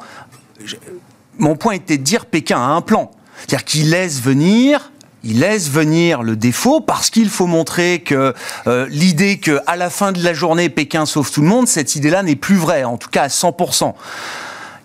mon 1.39 1.57
point 1.57 1.75
était 1.75 1.99
de 1.99 2.03
dire 2.03 2.27
Pékin 2.27 2.59
a 2.59 2.67
un 2.67 2.81
plan. 2.81 3.11
C'est-à-dire 3.39 3.65
qu'il 3.65 3.91
laisse 3.91 4.21
venir 4.21 4.91
il 5.29 5.41
laisse 5.41 5.69
venir 5.69 6.23
le 6.23 6.37
défaut 6.37 6.81
parce 6.81 7.11
qu'il 7.11 7.29
faut 7.29 7.49
montrer 7.49 8.01
que 8.01 8.33
euh, 8.69 8.87
l'idée 8.89 9.39
que 9.39 9.61
à 9.67 9.75
la 9.75 9.91
fin 9.91 10.13
de 10.13 10.23
la 10.23 10.33
journée 10.35 10.69
Pékin 10.69 11.05
sauve 11.05 11.33
tout 11.33 11.43
le 11.43 11.49
monde, 11.49 11.67
cette 11.67 11.97
idée-là 11.97 12.23
n'est 12.23 12.37
plus 12.37 12.55
vraie, 12.55 12.85
en 12.85 12.97
tout 12.97 13.09
cas 13.11 13.25
à 13.25 13.27
100%. 13.27 13.93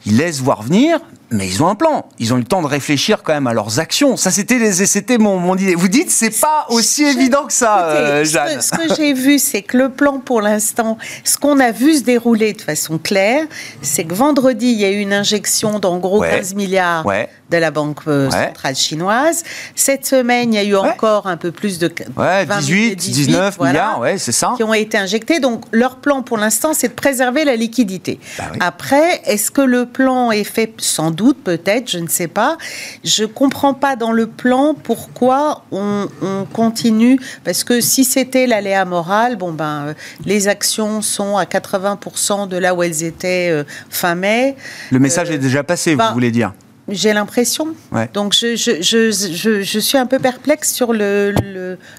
Il 0.07 0.17
laisse 0.17 0.39
voir 0.39 0.63
venir 0.63 0.99
mais 1.31 1.47
ils 1.47 1.63
ont 1.63 1.67
un 1.67 1.75
plan. 1.75 2.05
Ils 2.19 2.33
ont 2.33 2.37
eu 2.37 2.41
le 2.41 2.45
temps 2.45 2.61
de 2.61 2.67
réfléchir 2.67 3.23
quand 3.23 3.33
même 3.33 3.47
à 3.47 3.53
leurs 3.53 3.79
actions. 3.79 4.17
Ça, 4.17 4.31
c'était 4.31 4.71
c'était 4.73 5.17
mon, 5.17 5.37
mon 5.37 5.55
idée. 5.55 5.75
Vous 5.75 5.87
dites, 5.87 6.11
c'est 6.11 6.41
pas 6.41 6.65
aussi 6.69 7.03
évident 7.03 7.45
que 7.45 7.53
ça, 7.53 7.85
euh, 7.85 8.25
Jeanne. 8.25 8.61
Ce 8.61 8.71
que, 8.71 8.93
j'ai 8.95 9.13
vu, 9.13 9.39
c'est 9.39 9.61
que 9.61 9.77
le 9.77 9.89
plan, 9.89 10.19
pour 10.19 10.41
l'instant, 10.41 10.97
ce 11.23 11.37
qu'on 11.37 11.59
a 11.59 11.71
vu 11.71 11.95
se 11.95 12.03
dérouler 12.03 12.53
de 12.53 12.61
façon 12.61 12.97
claire, 12.97 13.45
c'est 13.81 14.03
que 14.03 14.13
vendredi, 14.13 14.71
il 14.71 14.79
y 14.79 14.85
a 14.85 14.91
eu 14.91 14.99
une 14.99 15.13
injection 15.13 15.79
d'en 15.79 15.97
gros 15.99 16.21
15 16.21 16.53
milliards 16.53 17.05
de 17.51 17.57
la 17.57 17.71
Banque 17.71 17.99
euh, 18.07 18.29
centrale 18.29 18.75
chinoise. 18.75 19.43
Cette 19.75 20.05
semaine, 20.05 20.53
il 20.53 20.55
y 20.55 20.59
a 20.59 20.63
eu 20.63 20.75
encore 20.75 21.27
un 21.27 21.37
peu 21.37 21.51
plus 21.51 21.77
de 21.77 21.87
18, 21.87 22.95
19 22.95 23.59
milliards, 23.59 23.99
ouais, 23.99 24.17
c'est 24.17 24.31
ça. 24.31 24.53
Qui 24.55 24.63
ont 24.63 24.73
été 24.73 24.97
injectés. 24.97 25.39
Donc, 25.39 25.65
leur 25.71 25.97
plan, 25.97 26.23
pour 26.23 26.37
l'instant, 26.37 26.73
c'est 26.73 26.89
de 26.89 26.93
préserver 26.93 27.45
la 27.45 27.55
liquidité. 27.55 28.19
Bah 28.37 28.45
Après, 28.59 29.21
est-ce 29.25 29.51
que 29.51 29.61
le 29.61 29.85
plan 29.85 30.31
est 30.31 30.43
fait? 30.43 30.73
Sans 30.77 31.11
doute 31.11 31.43
peut-être, 31.43 31.89
je 31.89 31.99
ne 31.99 32.07
sais 32.07 32.27
pas. 32.27 32.57
Je 33.03 33.25
comprends 33.25 33.73
pas 33.73 33.95
dans 33.95 34.11
le 34.11 34.27
plan 34.27 34.73
pourquoi 34.73 35.63
on, 35.71 36.07
continue, 36.53 37.19
parce 37.43 37.63
que 37.63 37.81
si 37.81 38.03
c'était 38.03 38.47
l'aléa 38.47 38.85
moral, 38.85 39.35
bon 39.35 39.51
ben, 39.51 39.87
euh, 39.87 39.93
les 40.25 40.47
actions 40.47 41.01
sont 41.01 41.37
à 41.37 41.43
80% 41.45 42.47
de 42.47 42.57
là 42.57 42.73
où 42.73 42.83
elles 42.83 43.03
étaient 43.03 43.49
euh, 43.51 43.63
fin 43.89 44.15
mai. 44.15 44.55
Le 44.91 44.99
message 44.99 45.29
euh, 45.29 45.33
est 45.33 45.37
déjà 45.37 45.63
passé, 45.63 45.91
vous 45.91 45.97
ben, 45.97 46.13
voulez 46.13 46.31
dire? 46.31 46.53
J'ai 46.87 47.13
l'impression. 47.13 47.67
Donc 48.13 48.33
je, 48.33 48.55
je, 48.55 48.81
je, 48.81 49.61
je, 49.61 49.79
suis 49.79 49.97
un 49.97 50.05
peu 50.05 50.19
perplexe 50.19 50.73
sur 50.73 50.93
le, 50.93 51.33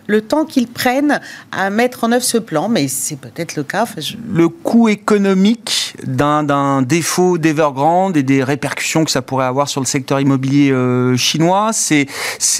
le, 0.07 0.21
temps 0.21 0.45
qu'ils 0.45 0.67
prennent 0.67 1.21
à 1.51 1.71
mettre 1.71 2.05
en 2.05 2.13
œuvre 2.13 2.25
ce 2.25 2.39
plan, 2.39 2.69
mais 2.69 2.89
c'est 2.89 3.17
peut-être 3.17 3.57
le 3.57 3.63
cas. 3.63 3.87
Le 4.29 4.49
coût 4.49 4.89
économique 4.89 5.95
d'un 6.05 6.83
défaut 6.83 7.39
d'Evergrande 7.39 8.17
et 8.17 8.23
des 8.23 8.43
répercussions 8.43 9.05
que 9.05 9.11
ça 9.11 9.23
pourrait 9.23 9.47
avoir 9.47 9.69
sur 9.69 9.81
le 9.81 9.87
secteur 9.87 10.21
immobilier 10.21 10.71
euh, 10.71 11.17
chinois, 11.17 11.71
c'est 11.73 12.07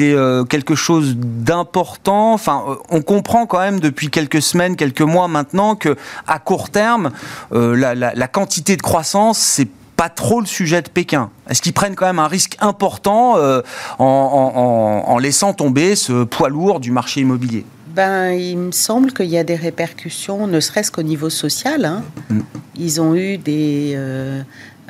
euh, 0.01 0.45
quelque 0.45 0.75
chose 0.75 1.17
d'important. 1.17 2.33
Enfin, 2.33 2.65
euh, 2.69 2.75
on 2.91 3.03
comprend 3.03 3.47
quand 3.47 3.61
même 3.61 3.81
depuis 3.81 4.11
quelques 4.11 4.43
semaines, 4.43 4.77
quelques 4.77 5.03
mois 5.03 5.29
maintenant 5.29 5.77
que 5.77 5.97
à 6.27 6.39
court 6.39 6.71
terme, 6.71 7.11
la, 7.53 7.95
la, 7.95 8.15
la 8.15 8.29
quantité 8.29 8.77
de 8.77 8.83
croissance, 8.83 9.39
c'est 9.39 9.69
pas 10.03 10.09
trop 10.09 10.41
le 10.41 10.47
sujet 10.47 10.83
de 10.83 10.89
Pékin 10.89 11.31
Est-ce 11.49 11.63
qu'ils 11.63 11.75
prennent 11.75 11.95
quand 11.95 12.07
même 12.07 12.19
un 12.19 12.27
risque 12.27 12.57
important 12.59 13.37
euh, 13.37 13.63
en, 14.01 15.17
laissant 15.21 15.55
tomber 15.55 15.95
ce 15.95 16.25
poids 16.25 16.49
lourd 16.49 16.81
du 16.81 16.91
marché 16.91 17.21
immobilier? 17.21 17.65
Ben, 17.95 18.33
il 18.33 18.59
me 18.59 18.73
semble 18.73 19.13
qu'il 19.13 19.27
y 19.27 19.39
a 19.39 19.45
des 19.45 19.55
répercussions, 19.55 20.49
ne 20.49 20.59
serait-ce 20.59 20.91
qu'au 20.91 21.05
niveau 21.05 21.31
social. 21.31 21.85
Hein. 21.85 22.03
Mm. 22.31 22.41
Ils 22.79 23.01
ont 23.01 23.15
eu 23.15 23.39
des, 23.39 23.93
euh, 23.95 24.43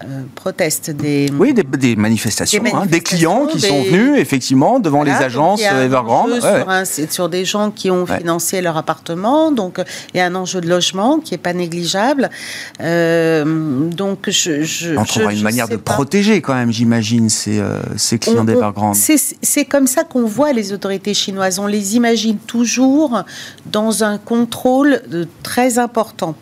euh, 0.05 0.93
des 0.93 1.31
oui 1.39 1.55
des, 1.55 1.97
manifestations, 1.97 2.63
des, 2.63 2.71
hein, 2.71 2.87
des 2.87 3.01
clients 3.01 3.47
qui 3.47 3.61
sont 3.61 3.83
venus 3.83 4.19
effectivement 4.19 4.81
devant 4.81 5.03
les 5.03 5.13
agences 5.13 5.63
Evergrande 5.63 6.33
c'est 6.85 7.13
sur, 7.13 7.29
des 7.29 7.45
gens 7.45 7.71
qui 7.71 7.91
ont 7.91 8.07
financé 8.07 8.61
leur 8.61 8.77
appartement 8.77 9.53
donc 9.53 9.81
il 10.15 10.19
y 10.19 10.21
a 10.21 10.27
un 10.27 10.35
enjeu 10.35 10.61
de 10.61 10.69
logement 10.69 11.19
qui 11.19 11.35
est 11.35 11.39
pas 11.39 11.53
négligeable. 11.53 12.31
Euh, 12.81 13.89
donc 13.91 14.29
je, 14.29 14.63
je 14.63 14.97
on 14.97 15.05
trouvera 15.05 15.33
une 15.33 15.43
manière 15.43 15.69
de 15.69 15.77
protéger 15.77 16.41
quand 16.41 16.55
même 16.55 16.73
j'imagine 16.73 17.29
ces, 17.29 17.59
euh, 17.59 17.81
ces 17.97 18.19
clients 18.19 18.45
d'Evergrande. 18.45 18.97
c'est 18.97 19.65
comme 19.65 19.87
ça 19.87 20.05
qu'on 20.05 20.27
voit 20.27 20.53
les 20.53 20.73
autorités 20.73 21.15
chinoises. 21.15 21.59
On 21.59 21.67
les 21.67 21.97
imagine 21.97 22.39
toujours 22.39 23.23
dans 23.67 24.05
un 24.05 24.19
contrôle 24.19 25.03
très 25.43 25.79
important. 25.79 26.35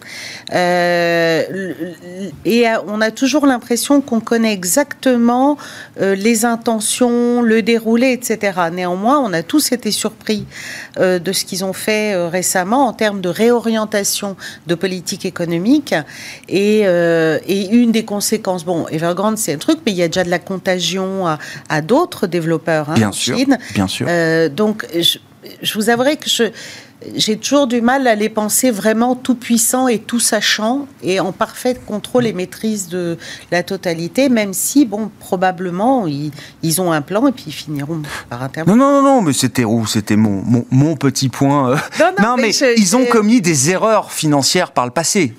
Et 0.52 1.44
on 2.86 3.00
a 3.00 3.10
toujours 3.10 3.46
l'impression 3.50 4.00
qu'on 4.00 4.20
connaît 4.20 4.52
exactement 4.52 5.58
euh, 6.00 6.14
les 6.14 6.44
intentions, 6.44 7.42
le 7.42 7.62
déroulé, 7.62 8.12
etc. 8.12 8.58
Néanmoins, 8.72 9.18
on 9.18 9.32
a 9.32 9.42
tous 9.42 9.72
été 9.72 9.90
surpris 9.90 10.46
euh, 10.98 11.18
de 11.18 11.32
ce 11.32 11.44
qu'ils 11.44 11.64
ont 11.64 11.72
fait 11.72 12.14
euh, 12.14 12.28
récemment 12.28 12.86
en 12.86 12.92
termes 12.92 13.20
de 13.20 13.28
réorientation 13.28 14.36
de 14.66 14.74
politique 14.74 15.24
économique. 15.24 15.94
Et, 16.48 16.80
une 17.70 17.92
des 17.92 18.04
conséquences, 18.04 18.64
bon, 18.64 18.86
Evergrande, 18.88 19.38
c'est 19.38 19.54
un 19.54 19.58
truc, 19.58 19.78
mais 19.86 19.92
il 19.92 19.98
y 19.98 20.02
a 20.02 20.08
déjà 20.08 20.24
de 20.24 20.30
la 20.30 20.38
contagion 20.38 21.26
à, 21.68 21.80
d'autres 21.82 22.26
développeurs 22.26 22.90
hein, 22.90 22.94
bien 22.94 23.12
sûr, 23.12 23.36
Bien 23.74 23.86
sûr. 23.86 24.06
donc, 24.50 24.86
je, 24.94 25.18
je 25.62 25.74
vous 25.74 25.90
avouerai 25.90 26.16
que 26.16 26.28
je 26.28 26.50
j'ai 27.16 27.38
toujours 27.38 27.66
du 27.66 27.80
mal 27.80 28.06
à 28.06 28.14
les 28.14 28.28
penser 28.28 28.70
vraiment 28.70 29.14
tout 29.14 29.34
puissants 29.34 29.88
et 29.88 29.98
tout 29.98 30.20
sachants 30.20 30.86
et 31.02 31.20
en 31.20 31.32
parfait 31.32 31.74
contrôle 31.86 32.26
et 32.26 32.32
maîtrise 32.32 32.88
de 32.88 33.16
la 33.50 33.62
totalité, 33.62 34.28
même 34.28 34.52
si, 34.52 34.84
bon, 34.84 35.10
probablement, 35.18 36.06
ils, 36.06 36.80
ont 36.80 36.92
un 36.92 37.00
plan 37.00 37.26
et 37.26 37.32
puis 37.32 37.44
ils 37.48 37.52
finiront 37.52 38.02
par 38.28 38.42
intervenir. 38.42 38.76
Non, 38.76 39.00
non, 39.00 39.02
non, 39.02 39.22
mais 39.22 39.32
c'était 39.32 39.64
où? 39.64 39.86
C'était 39.86 40.16
mon, 40.16 40.64
mon, 40.70 40.96
petit 40.96 41.28
point. 41.28 41.70
Euh. 41.70 41.76
Non, 42.20 42.36
mais, 42.36 42.50
ils 42.76 42.96
ont 42.96 43.06
commis 43.06 43.40
des 43.40 43.70
erreurs 43.70 44.12
financières 44.12 44.72
par 44.72 44.84
le 44.84 44.92
passé. 44.92 45.34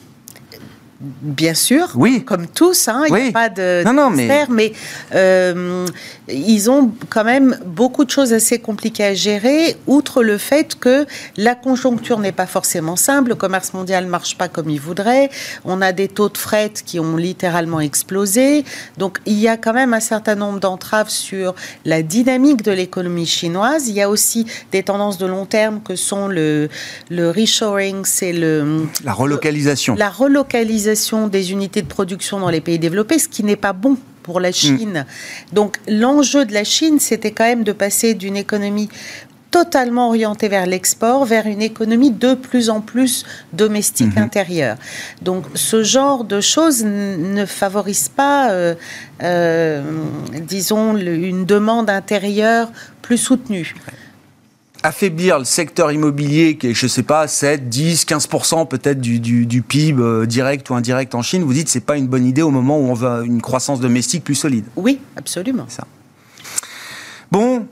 Bien 1.04 1.56
sûr, 1.56 1.90
oui. 1.96 2.24
comme 2.24 2.46
tous, 2.46 2.88
hein, 2.88 3.06
il 3.08 3.16
n'y 3.16 3.30
a 3.30 3.32
pas 3.32 3.50
de, 3.50 3.82
non, 3.84 3.94
non, 3.94 4.12
mais, 4.12 4.46
mais 4.50 4.72
euh, 5.16 5.88
ils 6.28 6.70
ont 6.70 6.92
quand 7.10 7.24
même 7.24 7.58
beaucoup 7.66 8.06
de 8.06 8.12
choses 8.12 8.34
assez 8.34 8.60
compliquées 8.60 9.06
à 9.06 9.14
gérer, 9.16 9.78
outre 9.88 10.22
le 10.22 10.38
fait 10.38 10.78
que 10.80 11.08
la 11.38 11.56
conjoncture 11.56 12.20
n'est 12.20 12.32
pas 12.32 12.46
forcément 12.46 12.96
simple, 12.96 13.30
le 13.30 13.36
commerce 13.36 13.74
mondial 13.74 14.06
ne 14.06 14.12
marche 14.12 14.38
pas 14.38 14.48
comme 14.48 14.70
il 14.70 14.80
voudrait, 14.80 15.32
on 15.66 15.82
a 15.82 15.92
des 15.92 16.08
taux 16.08 16.30
de 16.30 16.38
fret 16.38 16.74
qui 16.86 17.00
ont 17.00 17.16
littéralement 17.16 17.80
explosé, 17.80 18.64
donc 19.00 19.18
il 19.26 19.40
y 19.40 19.48
a 19.48 19.58
quand 19.58 19.74
même 19.74 19.96
un 19.96 20.00
certain 20.00 20.36
nombre 20.36 20.60
d'entraves 20.60 21.10
sur 21.10 21.56
la 21.84 22.04
dynamique 22.04 22.62
de 22.62 22.72
l'économie 22.72 23.26
chinoise. 23.26 23.88
Il 23.88 23.96
y 23.96 24.02
a 24.02 24.10
aussi 24.10 24.46
des 24.72 24.84
tendances 24.84 25.18
de 25.18 25.26
long 25.26 25.48
terme 25.48 25.82
que 25.82 25.96
sont 25.96 26.28
le, 26.28 26.70
le 27.10 27.32
reshoring, 27.32 28.06
c'est 28.06 28.34
le... 28.34 28.86
La 29.04 29.14
relocalisation. 29.14 29.96
la 29.96 30.10
relocalisation 30.10 30.91
des 31.28 31.52
unités 31.52 31.82
de 31.82 31.88
production 31.88 32.40
dans 32.40 32.50
les 32.50 32.62
pays 32.62 32.80
développés, 32.80 33.20
ce 33.20 33.28
qui 33.28 33.44
n'est 33.44 33.56
pas 33.56 33.74
bon 33.74 33.98
pour 34.24 34.40
la 34.40 34.52
Chine. 34.52 35.06
Donc 35.54 35.78
l'enjeu 35.88 36.46
de 36.46 36.54
la 36.54 36.64
Chine, 36.64 37.00
c'était 37.00 37.32
quand 37.32 37.46
même 37.46 37.64
de 37.64 37.72
passer 37.72 38.14
d'une 38.14 38.38
économie 38.38 38.90
totalement 39.52 40.08
orientée 40.08 40.48
vers 40.48 40.66
l'export, 40.66 41.26
vers 41.26 41.46
une 41.46 41.62
économie 41.62 42.12
de 42.12 42.34
plus 42.34 42.70
en 42.70 42.80
plus 42.80 43.26
domestique 43.52 44.16
mhm. 44.16 44.24
intérieure. 44.24 44.78
Donc 45.22 45.46
ce 45.56 45.84
genre 45.84 46.24
de 46.24 46.40
choses 46.40 46.86
ne 46.86 47.46
favorise 47.46 48.08
pas, 48.08 48.52
euh, 48.52 48.76
euh, 49.22 49.84
disons, 50.40 50.96
une 50.96 51.46
demande 51.46 51.90
intérieure 51.90 52.72
plus 53.02 53.18
soutenue 53.18 53.76
affaiblir 54.84 55.40
le 55.40 55.46
secteur 55.46 55.92
immobilier 55.92 56.58
qui 56.58 56.68
est, 56.68 56.74
je 56.74 56.88
sais 56.88 57.04
pas, 57.04 57.28
7, 57.28 57.70
10, 57.70 58.06
15% 58.06 58.68
peut-être 58.68 59.00
du, 59.00 59.20
du, 59.20 59.62
PIB 59.62 60.02
euh, 60.02 60.26
direct 60.26 60.70
ou 60.70 60.76
indirect 60.76 61.16
en 61.16 61.22
Chine, 61.22 61.44
vous 61.44 61.54
dites 61.54 61.66
que 61.66 61.72
c'est 61.72 61.86
pas 61.86 61.98
une 61.98 62.08
bonne 62.08 62.26
idée 62.26 62.42
au 62.42 62.52
moment 62.52 62.78
où 62.80 62.84
on 62.84 62.94
veut 62.94 63.26
une 63.26 63.42
croissance 63.42 63.80
domestique 63.80 64.24
plus 64.24 64.36
solide. 64.36 64.66
Oui, 64.76 65.00
absolument. 65.16 65.66
Ça. 65.68 65.86
Bon, 67.32 67.66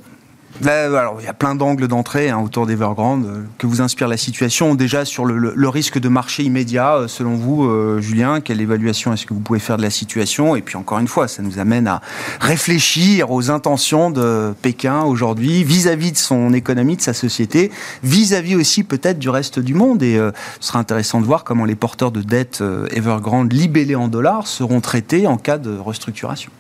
alors, 0.67 1.17
il 1.21 1.25
y 1.25 1.29
a 1.29 1.33
plein 1.33 1.55
d'angles 1.55 1.87
d'entrée 1.87 2.29
hein, 2.29 2.39
autour 2.39 2.65
d'Evergrande. 2.65 3.25
Euh, 3.25 3.43
que 3.57 3.67
vous 3.67 3.81
inspire 3.81 4.07
la 4.07 4.17
situation 4.17 4.75
Déjà 4.75 5.05
sur 5.05 5.25
le, 5.25 5.69
risque 5.69 5.99
de 5.99 6.09
marché 6.09 6.43
immédiat, 6.43 6.95
euh, 6.95 7.07
selon 7.07 7.35
vous, 7.35 7.65
euh, 7.65 8.01
Julien, 8.01 8.41
quelle 8.41 8.61
évaluation 8.61 9.13
est-ce 9.13 9.25
que 9.25 9.33
vous 9.33 9.39
pouvez 9.39 9.59
faire 9.59 9.77
de 9.77 9.81
la 9.81 9.89
situation? 9.89 10.55
Et 10.55 10.61
puis 10.61 10.75
encore 10.75 10.99
une 10.99 11.07
fois, 11.07 11.27
ça 11.27 11.41
nous 11.41 11.59
amène 11.59 11.87
à 11.87 12.01
réfléchir 12.39 13.31
aux 13.31 13.51
intentions 13.51 14.09
de 14.09 14.53
Pékin 14.61 15.03
aujourd'hui 15.03 15.63
vis-à-vis 15.63 16.11
de 16.11 16.17
son 16.17 16.53
économie, 16.53 16.97
de 16.97 17.01
sa 17.01 17.13
société, 17.13 17.71
vis-à-vis 18.03 18.55
aussi 18.55 18.83
peut-être 18.83 19.19
du 19.19 19.29
reste 19.29 19.59
du 19.59 19.73
monde. 19.73 20.03
Et 20.03 20.15
ce 20.59 20.67
sera 20.67 20.79
intéressant 20.79 21.21
de 21.21 21.25
voir 21.25 21.43
comment 21.43 21.65
les 21.65 21.75
porteurs 21.75 22.11
de 22.11 22.21
dettes 22.21 22.63
Evergrande 22.91 23.53
libellés 23.53 23.95
en 23.95 24.07
dollars 24.07 24.47
seront 24.47 24.81
traités 24.81 25.27
en 25.27 25.37
cas 25.37 25.57
de 25.57 25.77
restructuration. 25.77 26.51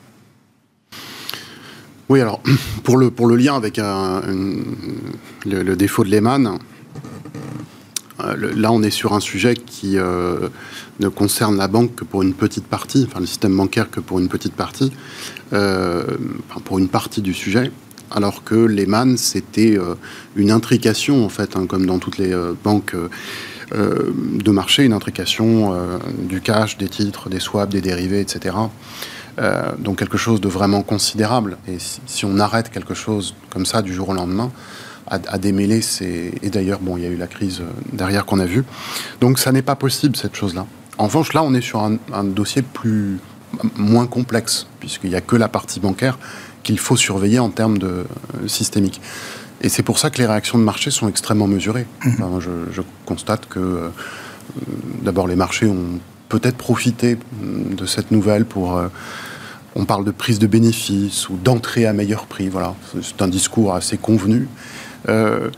Oui, 2.09 2.21
alors, 2.21 2.41
pour 2.83 2.97
le, 2.97 3.11
pour 3.11 3.27
le 3.27 3.35
lien 3.35 3.55
avec 3.55 3.77
le, 3.77 5.75
défaut 5.75 6.03
de 6.03 6.09
Lehman, 6.09 6.57
euh, 8.19 8.35
là, 8.55 8.71
on 8.71 8.81
est 8.81 8.89
sur 8.89 9.13
un 9.13 9.19
sujet 9.19 9.53
qui 9.53 9.97
euh, 9.97 10.49
ne 10.99 11.07
concerne 11.07 11.55
la 11.55 11.67
banque 11.67 11.93
que 11.95 12.03
pour 12.03 12.23
une 12.23 12.33
petite 12.33 12.65
partie, 12.65 13.05
enfin 13.07 13.19
le 13.19 13.27
système 13.27 13.55
bancaire 13.55 13.91
que 13.91 13.99
pour 13.99 14.19
une 14.19 14.27
petite 14.27 14.55
partie, 14.55 14.91
euh, 15.53 16.03
pour 16.65 16.79
une 16.79 16.89
partie 16.89 17.21
du 17.21 17.35
sujet, 17.35 17.71
alors 18.09 18.43
que 18.43 18.55
Lehman, 18.55 19.15
c'était 19.15 19.77
une 20.35 20.49
intrication, 20.49 21.23
en 21.23 21.29
fait, 21.29 21.55
hein, 21.55 21.67
comme 21.67 21.85
dans 21.85 21.99
toutes 21.99 22.17
les 22.17 22.35
banques 22.63 22.95
de 23.71 24.51
marché, 24.51 24.83
une 24.83 24.93
intrication 24.93 25.75
du 26.27 26.41
cash, 26.41 26.79
des 26.79 26.89
titres, 26.89 27.29
des 27.29 27.39
swaps, 27.39 27.71
des 27.71 27.81
dérivés, 27.81 28.19
etc. 28.19 28.55
Euh, 29.39 29.71
donc 29.77 29.99
quelque 29.99 30.17
chose 30.17 30.41
de 30.41 30.49
vraiment 30.49 30.81
considérable. 30.81 31.57
Et 31.67 31.77
si, 32.05 32.25
on 32.25 32.39
arrête 32.39 32.69
quelque 32.69 32.93
chose 32.93 33.35
comme 33.49 33.65
ça 33.65 33.81
du 33.81 33.93
jour 33.93 34.09
au 34.09 34.13
lendemain, 34.13 34.51
à, 35.09 35.37
démêler, 35.39 35.81
c'est... 35.81 36.33
Et 36.43 36.49
d'ailleurs, 36.49 36.79
bon, 36.79 36.95
il 36.97 37.03
y 37.03 37.07
a 37.07 37.09
eu 37.09 37.15
la 37.15 37.27
crise 37.27 37.61
euh, 37.61 37.69
derrière 37.93 38.25
qu'on 38.25 38.39
a 38.39 38.45
vu. 38.45 38.63
Donc 39.21 39.39
ça 39.39 39.51
n'est 39.51 39.63
pas 39.63 39.75
possible, 39.75 40.15
cette 40.15 40.35
chose-là. 40.35 40.67
En 40.99 41.05
revanche, 41.05 41.33
là, 41.33 41.43
on 41.43 41.53
est 41.53 41.61
sur 41.61 41.79
un, 41.81 42.23
dossier 42.23 42.61
plus 42.61 43.19
moins 43.75 44.05
complexe, 44.05 44.67
puisqu'il 44.79 45.09
n'y 45.09 45.15
a 45.15 45.21
que 45.21 45.35
la 45.35 45.47
partie 45.47 45.79
bancaire 45.79 46.19
qu'il 46.61 46.77
faut 46.77 46.95
surveiller 46.95 47.39
en 47.39 47.49
termes 47.49 47.79
de 47.79 47.87
euh, 47.87 48.47
systémique. 48.47 49.01
Et 49.61 49.69
c'est 49.69 49.81
pour 49.81 49.97
ça 49.97 50.09
que 50.11 50.19
les 50.19 50.27
réactions 50.27 50.59
de 50.59 50.63
marché 50.63 50.91
sont 50.91 51.07
extrêmement 51.07 51.47
mesurées. 51.47 51.87
Mmh. 52.05 52.39
je, 52.71 52.81
constate 53.05 53.47
que 53.47 53.59
euh, 53.59 53.89
d'abord 55.01 55.27
les 55.27 55.35
marchés 55.35 55.65
ont 55.65 55.99
peut-être 56.27 56.57
profité 56.57 57.17
de 57.41 57.85
cette 57.87 58.11
nouvelle 58.11 58.45
pour 58.45 58.79
on 59.79 59.85
parle 59.85 60.03
de 60.03 60.11
prise 60.11 60.39
de 60.39 60.47
bénéfices 60.47 61.29
ou 61.29 61.37
d'entrée 61.41 61.85
à 61.85 61.93
meilleur 61.93 62.25
prix. 62.25 62.49
Voilà, 62.49 62.75
c'est 63.01 63.21
un 63.21 63.29
discours 63.29 63.73
assez 63.73 63.97
convenu. 63.97 64.47
Euh, 65.07 65.49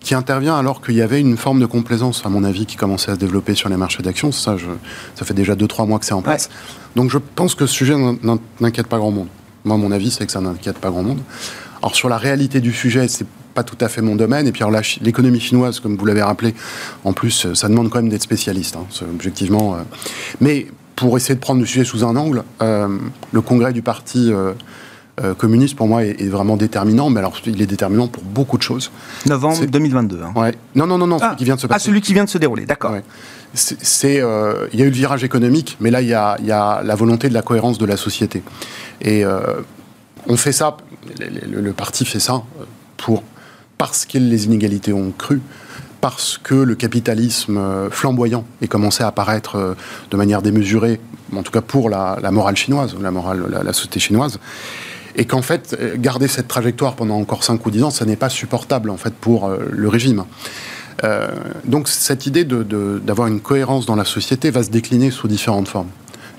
qui 0.00 0.14
intervient 0.14 0.56
alors 0.56 0.80
qu'il 0.80 0.94
y 0.94 1.02
avait 1.02 1.20
une 1.20 1.36
forme 1.36 1.60
de 1.60 1.66
complaisance, 1.66 2.22
à 2.24 2.30
mon 2.30 2.42
avis, 2.42 2.64
qui 2.64 2.76
commençait 2.76 3.10
à 3.10 3.14
se 3.14 3.20
développer 3.20 3.54
sur 3.54 3.68
les 3.68 3.76
marchés 3.76 4.02
d'actions. 4.02 4.32
Ça, 4.32 4.56
ça 5.14 5.24
fait 5.26 5.34
déjà 5.34 5.54
2-3 5.54 5.86
mois 5.86 5.98
que 5.98 6.06
c'est 6.06 6.14
en 6.14 6.22
place. 6.22 6.48
Donc 6.96 7.10
je 7.10 7.18
pense 7.18 7.54
que 7.54 7.66
ce 7.66 7.74
sujet 7.74 7.94
n'inquiète 8.60 8.86
pas 8.86 8.96
grand 8.96 9.10
monde. 9.10 9.28
Moi, 9.64 9.76
mon 9.76 9.92
avis, 9.92 10.10
c'est 10.10 10.24
que 10.24 10.32
ça 10.32 10.40
n'inquiète 10.40 10.78
pas 10.78 10.90
grand 10.90 11.02
monde. 11.02 11.20
Alors 11.82 11.94
sur 11.94 12.08
la 12.08 12.16
réalité 12.16 12.60
du 12.60 12.72
sujet, 12.72 13.08
c'est 13.08 13.26
pas 13.54 13.62
tout 13.62 13.76
à 13.80 13.88
fait 13.88 14.00
mon 14.00 14.16
domaine. 14.16 14.46
Et 14.46 14.52
puis 14.52 14.64
l'économie 15.02 15.40
chinoise, 15.40 15.80
comme 15.80 15.96
vous 15.96 16.06
l'avez 16.06 16.22
rappelé, 16.22 16.54
en 17.04 17.12
plus, 17.12 17.52
ça 17.52 17.68
demande 17.68 17.90
quand 17.90 17.98
même 17.98 18.08
d'être 18.08 18.22
spécialiste, 18.22 18.76
hein, 18.76 18.86
objectivement. 19.14 19.74
Euh. 19.74 19.82
Mais 20.40 20.66
pour 21.00 21.16
essayer 21.16 21.34
de 21.34 21.40
prendre 21.40 21.60
le 21.60 21.66
sujet 21.66 21.84
sous 21.84 22.04
un 22.04 22.14
angle, 22.14 22.44
euh, 22.60 22.98
le 23.32 23.40
congrès 23.40 23.72
du 23.72 23.80
parti 23.80 24.30
euh, 24.30 24.52
euh, 25.22 25.34
communiste, 25.34 25.74
pour 25.74 25.88
moi, 25.88 26.04
est, 26.04 26.28
vraiment 26.28 26.58
déterminant. 26.58 27.08
Mais 27.08 27.20
alors, 27.20 27.40
il 27.46 27.62
est 27.62 27.66
déterminant 27.66 28.06
pour 28.06 28.22
beaucoup 28.22 28.58
de 28.58 28.62
choses. 28.62 28.90
Novembre 29.26 29.64
2022. 29.64 30.20
Hein. 30.22 30.32
Ouais. 30.36 30.54
Non, 30.74 30.86
non, 30.86 30.98
non, 30.98 31.06
non, 31.06 31.16
ah, 31.20 31.28
celui 31.28 31.36
qui 31.36 31.44
vient 31.44 31.54
de 31.54 31.60
se 31.60 31.66
passer. 31.66 31.82
Ah, 31.82 31.86
celui 31.86 32.00
qui 32.02 32.12
vient 32.12 32.24
de 32.24 32.28
se 32.28 32.36
dérouler, 32.36 32.66
d'accord. 32.66 32.94
C'est, 33.54 34.16
il 34.16 34.78
y 34.78 34.82
a 34.82 34.84
eu 34.84 34.90
le 34.90 34.94
virage 34.94 35.24
économique, 35.24 35.78
mais 35.80 35.90
là, 35.90 36.02
il 36.02 36.08
y 36.08 36.14
a, 36.14 36.36
il 36.40 36.46
y 36.46 36.52
a 36.52 36.82
la 36.84 36.94
volonté 36.94 37.30
de 37.30 37.34
la 37.34 37.42
cohérence 37.42 37.78
de 37.78 37.86
la 37.86 37.96
société. 37.96 38.42
Et 39.00 39.24
on 40.28 40.36
fait 40.36 40.52
ça, 40.52 40.76
le, 41.18 41.60
le, 41.62 41.72
parti 41.72 42.04
fait 42.04 42.20
ça 42.20 42.42
pour 42.98 43.24
parce 43.78 44.04
que 44.04 44.18
les 44.18 44.44
inégalités 44.44 44.92
ont 44.92 45.10
cru, 45.16 45.40
parce 46.00 46.38
que 46.42 46.54
le 46.54 46.74
capitalisme 46.74 47.56
euh, 47.56 47.90
flamboyant 47.90 48.44
est 48.62 48.68
commencé 48.68 49.02
à 49.02 49.08
apparaître 49.08 49.56
euh, 49.56 49.74
de 50.10 50.16
manière 50.16 50.42
démesurée, 50.42 51.00
en 51.34 51.42
tout 51.42 51.52
cas 51.52 51.60
pour 51.60 51.90
la, 51.90 52.18
morale 52.30 52.56
chinoise, 52.56 52.96
la 53.00 53.10
morale, 53.10 53.44
la, 53.64 53.72
société 53.72 54.00
chinoise, 54.00 54.38
et 55.16 55.24
qu'en 55.24 55.42
fait, 55.42 55.76
euh, 55.78 55.96
garder 55.96 56.28
cette 56.28 56.48
trajectoire 56.48 56.94
pendant 56.94 57.16
encore 57.16 57.44
5 57.44 57.64
ou 57.64 57.70
10 57.70 57.84
ans, 57.84 57.90
ça 57.90 58.04
n'est 58.04 58.16
pas 58.16 58.30
supportable 58.30 58.90
en 58.90 58.96
fait 58.96 59.14
pour 59.14 59.50
le 59.50 59.88
régime. 59.88 60.24
donc 61.64 61.88
cette 61.88 62.26
idée 62.26 62.44
d'avoir 62.44 63.26
une 63.28 63.40
cohérence 63.40 63.86
dans 63.86 63.96
la 63.96 64.04
société 64.04 64.50
va 64.50 64.62
se 64.62 64.70
décliner 64.70 65.10
sous 65.10 65.28
différentes 65.28 65.68
formes. 65.68 65.88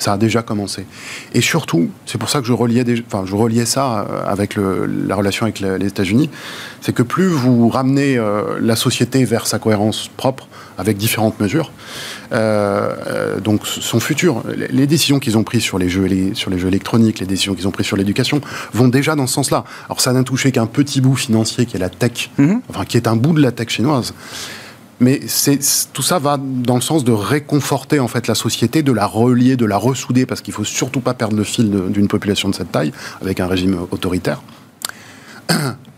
Ça 0.02 0.14
a 0.14 0.18
déjà 0.18 0.42
commencé. 0.42 0.88
Et 1.36 1.42
surtout, 1.42 1.92
c'est 2.08 2.18
pour 2.18 2.28
ça 2.28 2.42
que 2.42 2.48
je 2.48 2.54
reliais, 2.54 2.84
enfin, 3.06 3.24
je 3.24 3.36
reliais 3.36 3.68
ça 3.68 4.08
euh, 4.10 4.24
avec 4.26 4.56
la 4.58 5.16
relation 5.16 5.46
avec 5.46 5.60
les 5.60 5.86
États-Unis, 5.86 6.32
c'est 6.82 6.92
que 6.92 7.04
plus 7.04 7.28
vous 7.28 7.70
ramenez 7.70 8.18
euh, 8.18 8.58
la 8.60 8.76
société 8.76 9.24
vers 9.26 9.46
sa 9.46 9.60
cohérence 9.60 10.10
propre, 10.18 10.48
avec 10.80 10.98
différentes 10.98 11.40
mesures, 11.40 11.72
euh, 12.32 13.40
donc 13.40 13.68
son 13.68 14.00
futur, 14.00 14.42
les, 14.56 14.88
décisions 14.88 15.20
qu'ils 15.20 15.38
ont 15.38 15.44
prises 15.44 15.62
sur 15.62 15.78
les 15.78 15.88
jeux, 15.88 16.08
sur 16.34 16.50
les 16.50 16.58
jeux 16.58 16.70
électroniques, 16.70 17.20
les 17.20 17.28
décisions 17.28 17.54
qu'ils 17.54 17.68
ont 17.68 17.72
prises 17.72 17.86
sur 17.86 17.98
l'éducation, 17.98 18.42
vont 18.74 18.88
déjà 18.88 19.14
dans 19.14 19.28
ce 19.28 19.36
sens-là. 19.36 19.66
Alors 19.86 20.02
ça 20.02 20.14
n'a 20.14 20.24
touché 20.24 20.52
qu'un 20.52 20.66
petit 20.66 21.00
bout 21.00 21.16
financier 21.16 21.68
qui 21.68 21.76
est 21.76 21.80
la 21.80 21.90
tech, 21.90 22.32
mm-hmm. 22.40 22.62
enfin 22.70 22.86
qui 22.86 22.98
est 22.98 23.08
un 23.08 23.16
bout 23.16 23.34
de 23.34 23.42
la 23.44 23.52
tech 23.52 23.70
chinoise. 23.70 24.16
Mais 25.02 25.20
tout 25.94 26.04
ça 26.04 26.20
va 26.20 26.38
dans 26.38 26.76
le 26.76 26.82
sens 26.82 27.04
de 27.04 27.12
réconforter 27.12 28.00
en 28.00 28.08
fait 28.08 28.28
la 28.28 28.36
société, 28.36 28.84
de 28.84 28.92
la 28.92 29.08
relier, 29.08 29.58
de 29.58 29.66
la 29.66 29.78
ressouder, 29.78 30.28
parce 30.28 30.42
qu'il 30.42 30.54
faut 30.54 30.64
surtout 30.64 31.02
pas 31.02 31.16
perdre 31.16 31.36
le 31.36 31.44
fil 31.44 31.72
d'une 31.90 32.08
population 32.08 32.50
de 32.50 32.56
cette 32.56 32.72
taille 32.72 32.94
avec 33.20 33.40
un 33.40 33.48
régime 33.48 33.80
autoritaire. 33.90 34.44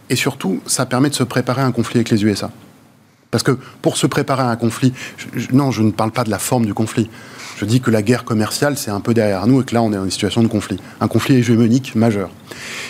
Et 0.09 0.15
surtout, 0.15 0.61
ça 0.65 0.85
permet 0.85 1.09
de 1.09 1.15
se 1.15 1.23
préparer 1.23 1.61
à 1.61 1.65
un 1.65 1.73
conflit 1.73 1.97
avec 1.97 2.11
les 2.11 2.23
USA. 2.23 2.49
Parce 3.29 3.43
que 3.43 3.57
pour 3.81 3.97
se 3.97 4.07
préparer 4.07 4.43
à 4.43 4.49
un 4.49 4.55
conflit, 4.55 4.93
non, 5.51 5.71
je 5.71 5.83
ne 5.83 5.91
parle 5.91 6.11
pas 6.11 6.23
de 6.23 6.29
la 6.29 6.39
forme 6.39 6.65
du 6.65 6.73
conflit. 6.73 7.09
Je 7.63 7.67
dis 7.69 7.79
que 7.79 7.91
la 7.91 8.01
guerre 8.01 8.25
commerciale, 8.25 8.77
c'est 8.77 8.91
un 8.91 8.99
peu 8.99 9.13
derrière 9.13 9.47
nous 9.47 9.61
et 9.61 9.63
que 9.63 9.73
là, 9.73 9.81
on 9.81 9.93
est 9.93 9.95
dans 9.95 10.03
une 10.03 10.11
situation 10.11 10.43
de 10.43 10.49
conflit. 10.49 10.81
Un 10.99 11.07
conflit 11.07 11.35
hégémonique 11.35 11.95
majeur. 11.95 12.29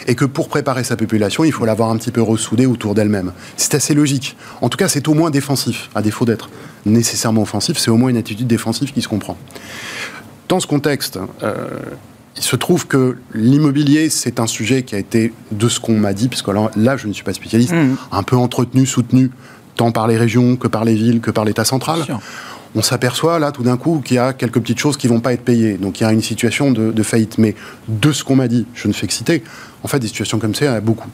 Et 0.08 0.16
que 0.16 0.26
pour 0.26 0.50
préparer 0.50 0.84
sa 0.84 0.96
population, 0.96 1.44
il 1.44 1.52
faut 1.52 1.64
l'avoir 1.64 1.92
un 1.92 1.98
petit 1.98 2.10
peu 2.10 2.24
ressoudée 2.24 2.66
autour 2.66 2.96
d'elle-même. 2.96 3.34
C'est 3.56 3.76
assez 3.76 3.94
logique. 3.94 4.36
En 4.62 4.70
tout 4.70 4.78
cas, 4.80 4.88
c'est 4.88 5.08
au 5.08 5.14
moins 5.14 5.30
défensif, 5.30 5.92
à 5.94 6.02
défaut 6.02 6.26
d'être 6.26 6.50
nécessairement 6.88 7.44
offensif, 7.44 7.78
c'est 7.78 7.92
au 7.92 7.98
moins 7.98 8.10
une 8.10 8.18
attitude 8.18 8.48
défensive 8.48 8.92
qui 8.92 9.04
se 9.04 9.08
comprend. 9.08 9.38
Dans 10.50 10.60
ce 10.60 10.66
contexte, 10.66 11.20
euh, 11.44 11.68
il 12.36 12.42
se 12.42 12.56
trouve 12.56 12.88
que 12.88 13.18
l'immobilier, 13.36 14.10
c'est 14.10 14.40
un 14.40 14.48
sujet 14.48 14.82
qui 14.82 14.96
a 14.96 14.98
été, 14.98 15.34
de 15.52 15.70
ce 15.70 15.80
qu'on 15.80 16.00
m'a 16.00 16.14
dit, 16.14 16.30
puisque 16.30 16.48
là, 16.48 16.98
je 16.98 17.08
ne 17.08 17.14
suis 17.14 17.24
pas 17.24 17.34
spécialiste, 17.34 17.74
mmh. 17.74 17.96
un 18.12 18.24
peu 18.24 18.38
entretenu, 18.38 18.88
soutenu, 18.88 19.30
tant 19.76 19.92
par 19.92 20.08
les 20.08 20.18
régions 20.18 20.56
que 20.56 20.68
par 20.68 20.84
les 20.84 20.96
villes 20.96 21.22
que 21.22 21.32
par 21.32 21.46
l'État 21.46 21.66
central 21.66 22.06
on 22.76 22.82
s'aperçoit 22.82 23.40
là 23.40 23.52
tout 23.52 23.64
d'un 23.64 23.78
coup 23.78 24.02
qu'il 24.04 24.16
y 24.16 24.20
a 24.20 24.34
quelques 24.34 24.60
petites 24.60 24.80
choses 24.80 24.98
qui 24.98 25.08
vont 25.08 25.20
pas 25.20 25.34
être 25.34 25.44
payées. 25.44 25.78
Donc 25.78 26.00
il 26.00 26.04
y 26.04 26.06
a 26.06 26.12
une 26.12 26.22
situation 26.22 26.72
de, 26.72 27.04
faillite. 27.04 27.38
Mais 27.38 27.56
de 27.88 28.12
ce 28.12 28.24
qu'on 28.24 28.36
m'a 28.36 28.48
dit, 28.48 28.66
je 28.74 28.88
ne 28.88 28.94
fais 28.94 29.08
que 29.08 29.14
citer, 29.14 29.44
en 29.84 29.88
fait 29.88 30.00
des 30.00 30.08
situations 30.08 30.40
comme 30.40 30.56
ça, 30.56 30.66
il 30.66 30.68
y 30.68 30.72
en 30.72 30.76
a 30.76 30.82
beaucoup. 30.82 31.10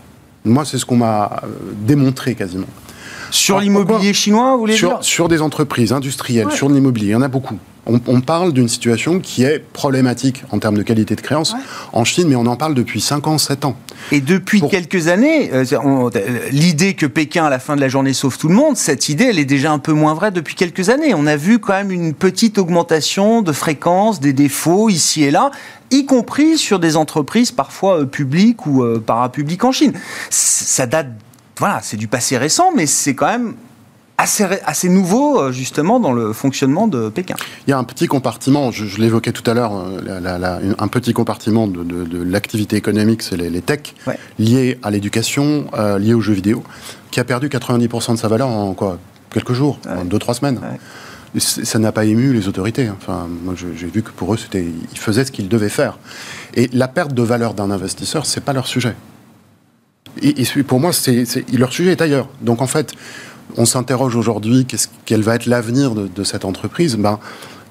Moi, 0.46 0.64
c'est 0.66 0.78
ce 0.78 0.86
qu'on 0.86 0.96
m'a 0.96 1.42
euh, 1.44 1.48
démontré 1.86 2.34
quasiment. 2.34 2.68
Sur 3.30 3.60
l'immobilier 3.60 4.14
chinois, 4.14 4.54
vous 4.54 4.60
voulez 4.60 4.76
sur, 4.76 4.90
dire? 4.90 4.98
Sur 5.04 5.28
des 5.28 5.42
entreprises 5.42 5.92
industrielles, 5.92 6.52
sur 6.52 6.70
l'immobilier, 6.70 7.08
il 7.08 7.12
y 7.12 7.16
en 7.16 7.22
a 7.22 7.28
beaucoup 7.28 7.60
on, 8.08 8.22
parle 8.22 8.54
d'une 8.54 8.68
situation 8.68 9.20
qui 9.20 9.44
est 9.44 9.60
problématique 9.60 10.44
en 10.52 10.60
termes 10.60 10.78
de 10.78 10.84
qualité 10.84 11.16
de 11.16 11.22
créance 11.22 11.56
en 11.94 12.04
Chine, 12.04 12.28
mais 12.28 12.36
on 12.36 12.46
en 12.46 12.56
parle 12.56 12.74
depuis 12.74 13.02
5 13.02 13.28
ans, 13.28 13.38
7 13.38 13.66
ans. 13.66 13.76
Et 14.12 14.22
depuis 14.22 14.62
quelques 14.62 15.08
années, 15.08 15.52
euh, 15.54 16.10
l'idée 16.52 16.94
que 16.94 17.06
Pékin, 17.06 17.46
à 17.46 17.50
la 17.50 17.60
fin 17.60 17.76
de 17.76 17.82
la 17.82 17.90
journée, 17.90 18.14
sauve 18.14 18.38
tout 18.38 18.48
le 18.48 18.56
monde, 18.56 18.78
cette 18.78 19.10
idée, 19.10 19.26
elle 19.26 19.40
est 19.40 19.46
déjà 19.46 19.72
un 19.72 19.80
peu 19.80 19.94
moins 19.94 20.14
vraie 20.14 20.32
depuis 20.32 20.56
quelques 20.56 20.90
années. 20.90 21.14
On 21.14 21.28
a 21.28 21.36
vu 21.36 21.60
quand 21.60 21.74
même 21.74 21.92
une 21.92 22.14
petite 22.14 22.58
augmentation 22.58 23.42
de 23.42 23.52
fréquence, 23.52 24.20
des 24.20 24.34
défauts 24.34 24.90
ici 24.90 25.24
et 25.24 25.32
là 25.32 25.52
y 25.92 26.06
compris 26.06 26.58
sur 26.58 26.80
des 26.80 26.96
entreprises 26.96 27.52
parfois 27.52 28.02
euh, 28.02 28.06
publiques 28.06 28.66
ou 28.66 28.84
euh, 28.84 29.04
parapubliques 29.04 29.64
en 29.64 29.72
Chine. 29.72 29.94
Ça 30.30 30.86
date, 30.86 31.08
voilà, 31.58 31.80
c'est 31.82 31.98
du 31.98 32.08
passé 32.08 32.38
récent, 32.38 32.72
mais 32.76 32.86
c'est 32.86 33.16
quand 33.16 33.28
même 33.28 33.56
assez, 34.20 34.90
nouveau 34.90 35.40
euh, 35.40 35.52
justement 35.52 36.00
dans 36.00 36.12
le 36.12 36.34
fonctionnement 36.34 36.88
de 36.88 37.10
Pékin. 37.10 37.36
Il 37.68 37.72
y 37.72 37.74
a 37.74 37.78
un 37.78 37.84
petit 37.84 38.08
compartiment, 38.08 38.72
je, 38.72 39.00
l'évoquais 39.00 39.32
tout 39.32 39.50
à 39.50 39.54
l'heure, 39.54 39.74
euh, 39.76 40.74
un 40.78 40.88
petit 40.88 41.14
compartiment 41.14 41.68
de, 41.68 42.24
l'activité 42.24 42.76
économique, 42.76 43.22
c'est 43.22 43.38
les, 43.38 43.62
techs, 43.62 43.96
liés 44.38 44.78
à 44.84 44.92
l'éducation, 44.92 45.66
euh, 45.74 45.98
liés 45.98 46.14
aux 46.14 46.22
jeux 46.22 46.34
vidéo, 46.34 46.64
qui 47.12 47.20
a 47.20 47.24
perdu 47.24 47.48
90% 47.48 48.14
de 48.14 48.18
sa 48.18 48.28
valeur 48.28 48.50
en 48.50 48.74
quoi? 48.74 49.00
Quelques 49.32 49.54
jours, 49.54 49.80
en 49.88 50.06
2-3 50.06 50.34
semaines. 50.34 50.60
Ça 51.38 51.78
n'a 51.78 51.92
pas 51.92 52.06
ému 52.06 52.34
les 52.34 52.48
autorités. 52.48 52.90
Enfin, 52.90 53.28
moi, 53.44 53.54
j'ai 53.56 53.86
vu 53.86 54.02
que 54.02 54.10
pour 54.10 54.34
eux, 54.34 54.38
c'était, 54.38 54.66
ils 54.92 54.98
faisaient 54.98 55.24
ce 55.24 55.32
qu'ils 55.32 55.48
devaient 55.48 55.70
faire. 55.70 56.00
Et 56.56 56.68
la 56.74 56.88
perte 56.88 57.14
de 57.14 57.22
valeur 57.22 57.54
d'un 57.54 57.70
investisseur, 57.70 58.26
c'est 58.26 58.44
pas 58.44 58.54
leur 58.54 58.66
sujet. 58.66 58.96
Et, 60.24 60.42
et 60.42 60.64
pour 60.64 60.80
moi, 60.80 60.92
c'est, 60.92 61.26
leur 61.54 61.72
sujet 61.72 61.92
est 61.92 62.02
ailleurs. 62.02 62.28
Donc 62.42 62.64
en 62.64 62.68
fait, 62.68 62.96
on 63.58 63.66
s'interroge 63.66 64.16
aujourd'hui 64.16 64.66
quel 65.06 65.22
va 65.22 65.36
être 65.36 65.46
l'avenir 65.46 65.94
de, 65.96 66.24
cette 66.24 66.46
entreprise. 66.46 66.96
Ben, 66.98 67.20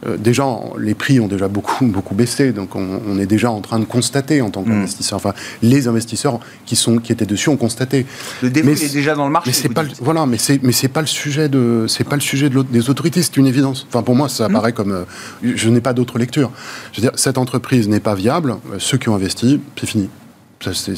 euh, 0.07 0.17
déjà, 0.17 0.47
les 0.79 0.95
prix 0.95 1.19
ont 1.19 1.27
déjà 1.27 1.49
beaucoup, 1.49 1.87
beaucoup 1.87 2.14
baissé, 2.14 2.53
donc 2.53 2.77
on, 2.77 3.19
est 3.19 3.27
déjà 3.27 3.51
en 3.51 3.61
train 3.61 3.81
de 3.81 3.85
constater 3.85 4.41
en 4.43 4.51
tant 4.51 4.62
qu'investisseur. 4.62 5.17
Enfin, 5.17 5.35
les 5.61 5.88
investisseurs 5.88 6.38
qui, 6.67 6.77
sont, 6.77 6.99
qui 6.99 7.11
étaient 7.11 7.27
dessus 7.27 7.49
ont 7.49 7.57
constaté. 7.57 8.07
Le 8.43 8.51
défaut 8.51 8.71
est 8.71 8.93
déjà 8.93 9.14
dans 9.14 9.27
le 9.27 9.33
marché. 9.33 9.51
Mais 9.51 9.55
c'est 9.55 9.69
pas, 9.69 9.83
voilà, 10.01 10.25
mais 10.27 10.38
c'est, 10.38 10.62
mais 10.62 10.73
c'est 10.73 10.88
pas 10.88 11.01
le 11.01 11.09
sujet 11.09 11.49
de, 11.49 11.87
c'est 11.88 12.05
pas 12.05 12.17
le 12.17 12.23
sujet 12.23 12.49
de 12.49 12.62
des 12.62 12.91
autorités, 12.91 13.23
c'est 13.23 13.37
une 13.37 13.47
évidence. 13.47 13.87
Enfin, 13.88 14.03
pour 14.03 14.14
moi, 14.14 14.29
ça 14.29 14.49
hmm. 14.49 14.55
apparaît 14.55 14.73
comme, 14.73 14.93
euh, 14.93 15.05
je 15.43 15.69
n'ai 15.69 15.81
pas 15.81 15.93
d'autre 15.93 16.19
lecture. 16.19 16.53
Je 16.93 17.01
veux 17.01 17.09
dire, 17.09 17.19
cette 17.19 17.38
entreprise 17.38 17.88
n'est 17.88 18.01
pas 18.01 18.14
viable. 18.14 18.57
Euh, 18.73 18.77
ceux 18.79 18.99
qui 18.99 19.09
ont 19.09 19.14
investi, 19.14 19.61
c'est 19.79 19.87
fini 19.87 20.09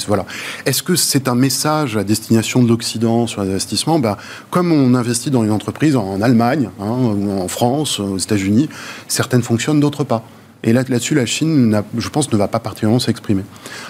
voilà. 0.06 0.24
Est-ce 0.66 0.82
que 0.82 0.96
c'est 0.96 1.28
un 1.28 1.34
message 1.34 1.96
à 1.96 2.04
destination 2.04 2.62
de 2.62 2.68
l'Occident 2.68 3.26
sur 3.26 3.42
les 3.42 3.50
investissements 3.50 3.98
ben, 3.98 4.16
Comme 4.50 4.72
on 4.72 4.94
investit 4.94 5.30
dans 5.30 5.44
une 5.44 5.50
entreprise 5.50 5.96
en 5.96 6.20
Allemagne, 6.22 6.70
hein, 6.80 6.90
ou 6.90 7.30
en 7.30 7.48
France, 7.48 8.00
aux 8.00 8.18
États-Unis, 8.18 8.68
certaines 9.08 9.42
fonctionnent, 9.42 9.80
d'autres 9.80 10.04
pas. 10.04 10.24
Et 10.62 10.72
là, 10.72 10.82
là-dessus, 10.88 11.14
la 11.14 11.26
Chine, 11.26 11.82
je 11.96 12.08
pense, 12.08 12.32
ne 12.32 12.36
va 12.36 12.48
pas 12.48 12.58
particulièrement 12.58 12.98
s'exprimer. 12.98 13.42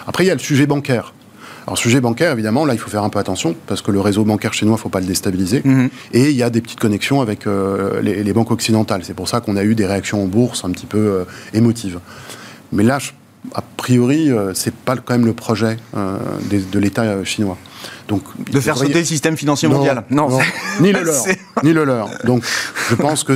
Après, 0.07 0.25
il 0.25 0.29
y 0.29 0.31
a 0.31 0.35
le 0.35 0.41
sujet 0.41 0.67
bancaire. 0.67 1.15
Alors, 1.67 1.79
sujet 1.79 2.01
bancaire, 2.01 2.33
évidemment, 2.33 2.65
là, 2.65 2.75
il 2.75 2.79
faut 2.79 2.91
faire 2.91 3.05
un 3.05 3.11
peu 3.11 3.19
attention, 3.19 3.55
parce 3.67 3.83
que 3.83 3.91
le 3.91 4.01
réseau 4.01 4.25
bancaire 4.25 4.53
chinois, 4.55 4.75
il 4.75 4.79
ne 4.79 4.83
faut 4.83 4.89
pas 4.89 5.01
le 5.01 5.07
déstabiliser. 5.07 5.61
Mm-hmm. 5.61 5.89
Et 6.13 6.31
il 6.31 6.37
y 6.37 6.43
a 6.43 6.51
des 6.51 6.61
petites 6.61 6.81
connexions 6.81 7.21
avec 7.21 7.47
euh, 7.47 8.01
les, 8.03 8.33
banques 8.33 8.51
occidentales. 8.51 9.03
C'est 9.05 9.15
pour 9.15 9.29
ça 9.29 9.41
qu'on 9.41 9.57
a 9.57 9.65
eu 9.65 9.75
des 9.75 9.87
réactions 9.87 10.23
en 10.23 10.27
bourse 10.27 10.65
un 10.65 10.71
petit 10.71 10.87
peu 10.87 10.99
euh, 10.99 11.25
émotives. 11.53 11.99
Mais 12.73 12.85
là, 12.85 12.99
je 12.99 13.11
a 13.55 13.63
priori, 13.63 14.31
euh, 14.31 14.53
c'est 14.55 14.75
pas 14.75 14.97
quand 14.97 15.15
même 15.15 15.27
le 15.27 15.33
projet 15.33 15.79
euh, 15.97 16.19
de 16.51 16.79
l'État 16.79 17.25
chinois. 17.25 17.57
Donc, 18.11 18.25
de 18.51 18.59
faire 18.59 18.77
sauter 18.77 18.99
le 18.99 19.05
système 19.05 19.37
financier 19.37 19.69
mondial. 19.69 20.03
Non, 20.11 20.29
ni 20.81 20.91
le 20.91 21.05
leur, 21.05 21.25
ni 21.63 21.73
le 21.73 21.85
leur. 21.85 22.11
Donc, 22.25 22.43
je 22.89 22.97
pense 22.97 23.23
que 23.23 23.35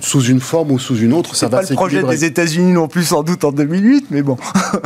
sous 0.00 0.22
une 0.22 0.40
forme 0.40 0.70
ou 0.70 0.78
sous 0.78 0.96
une 0.96 1.12
autre, 1.12 1.36
ça 1.36 1.48
va 1.48 1.58
pas 1.58 1.68
le 1.68 1.74
projet 1.74 2.02
des 2.02 2.24
États-Unis 2.24 2.72
non 2.72 2.88
plus, 2.88 3.04
sans 3.04 3.22
doute 3.22 3.44
en 3.44 3.52
2008, 3.52 4.06
mais 4.10 4.22
bon. 4.22 4.38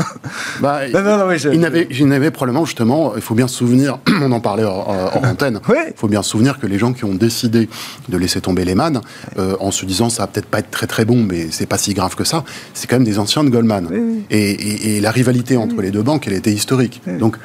bah, 0.60 0.88
non, 0.92 1.02
non, 1.02 1.18
non, 1.18 1.36
je... 1.36 1.50
il 1.50 2.06
n'avait 2.08 2.32
probablement 2.32 2.64
justement, 2.64 3.12
il 3.14 3.22
faut 3.22 3.36
bien 3.36 3.46
se 3.46 3.54
souvenir, 3.54 4.00
on 4.20 4.32
en 4.32 4.40
parlait 4.40 4.64
en 4.64 5.22
antenne, 5.22 5.60
il 5.68 5.92
faut 5.94 6.08
bien 6.08 6.24
se 6.24 6.30
souvenir 6.30 6.58
que 6.58 6.66
les 6.66 6.78
gens 6.78 6.92
qui 6.92 7.04
ont 7.04 7.14
décidé 7.14 7.68
de 8.08 8.16
laisser 8.16 8.40
tomber 8.40 8.64
les 8.64 8.74
man, 8.74 9.00
euh, 9.38 9.54
en 9.60 9.70
se 9.70 9.86
disant 9.86 10.10
ça 10.10 10.24
va 10.24 10.26
peut-être 10.26 10.46
pas 10.46 10.58
être 10.58 10.72
très 10.72 10.88
très 10.88 11.04
bon, 11.04 11.22
mais 11.22 11.46
c'est 11.52 11.66
pas 11.66 11.78
si 11.78 11.94
grave 11.94 12.16
que 12.16 12.24
ça, 12.24 12.42
c'est 12.74 12.88
quand 12.88 12.96
même 12.96 13.04
des 13.04 13.20
anciens 13.20 13.44
de 13.44 13.50
Goldman. 13.50 13.88
Et, 14.30 14.96
et, 14.96 15.00
la 15.00 15.12
rivalité 15.12 15.56
entre 15.56 15.80
les 15.80 15.92
deux 15.92 16.02
banques, 16.02 16.26
elle 16.26 16.32
était 16.32 16.50
historique. 16.50 17.02
Donc, 17.20 17.36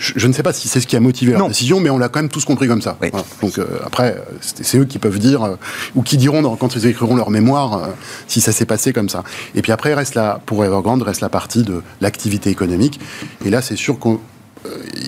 je, 0.00 0.14
je, 0.16 0.26
ne 0.26 0.32
sais 0.32 0.42
pas 0.42 0.54
si 0.54 0.68
c'est 0.68 0.80
ce 0.80 0.86
qui 0.86 0.96
a 0.96 1.00
motivé 1.00 1.34
leur 1.42 1.48
décision, 1.48 1.80
mais 1.80 1.90
on 1.90 1.98
l'a 1.98 2.08
quand 2.08 2.20
même 2.20 2.28
tous 2.30 2.44
compris 2.44 2.68
comme 2.68 2.82
ça. 2.82 2.96
Donc 3.40 3.58
euh, 3.58 3.66
après, 3.84 4.22
c'est 4.40 4.78
eux 4.78 4.84
qui 4.84 4.98
peuvent 4.98 5.18
dire, 5.18 5.42
euh, 5.42 5.56
ou 5.94 6.02
qui 6.02 6.16
diront 6.16 6.42
dans, 6.42 6.56
quand 6.56 6.74
ils 6.76 6.86
écriront 6.86 7.16
leur 7.16 7.30
mémoire, 7.30 7.74
euh, 7.74 7.86
si 8.26 8.40
ça 8.40 8.52
s'est 8.52 8.66
passé 8.66 8.92
comme 8.92 9.08
ça. 9.08 9.22
Et 9.54 9.62
puis 9.62 9.72
après, 9.72 9.94
reste 9.94 10.14
la, 10.14 10.40
pour 10.44 10.64
Evergrande, 10.64 11.02
reste 11.02 11.20
la 11.20 11.28
partie 11.28 11.62
de 11.62 11.82
l'activité 12.00 12.50
économique. 12.50 13.00
Et 13.44 13.50
là, 13.50 13.62
c'est 13.62 13.76
sûr 13.76 13.98
qu'on 13.98 14.20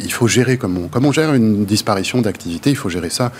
il 0.02 0.12
faut 0.12 0.26
gérer 0.26 0.56
comme 0.58 0.88
on, 0.92 1.12
gère 1.12 1.32
une 1.34 1.64
disparition 1.64 2.20
d'activité, 2.20 2.70
il 2.70 2.76
faut 2.76 2.88
gérer 2.88 3.10
ça. 3.10 3.32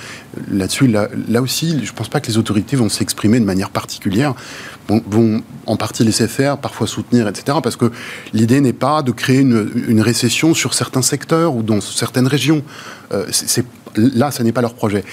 Là-dessus, 0.51 0.87
là, 0.87 1.09
aussi, 1.43 1.85
je 1.85 1.91
ne 1.91 1.97
pense 1.97 2.09
pas 2.09 2.21
que 2.21 2.29
les 2.29 2.39
autorités 2.39 2.77
vont 2.77 2.89
s'exprimer 2.89 3.41
de 3.41 3.45
manière 3.45 3.71
particulière, 3.71 4.35
vont, 4.89 5.43
en 5.67 5.77
partie 5.77 6.05
laisser 6.05 6.29
faire, 6.29 6.59
parfois 6.59 6.87
soutenir, 6.87 7.27
etc. 7.29 7.59
Parce 7.63 7.77
que 7.77 7.91
l'idée 8.33 8.61
n'est 8.61 8.73
pas 8.73 9.03
de 9.03 9.11
créer 9.11 9.41
une, 9.41 10.01
récession 10.01 10.55
sur 10.55 10.75
certains 10.75 11.03
secteurs 11.03 11.55
ou 11.55 11.63
dans 11.63 11.81
certaines 11.81 12.27
régions. 12.27 12.63
Euh, 13.13 13.27
là, 13.97 14.31
ce 14.31 14.43
n'est 14.43 14.53
pas 14.53 14.61
leur 14.61 14.75
projet. 14.75 15.05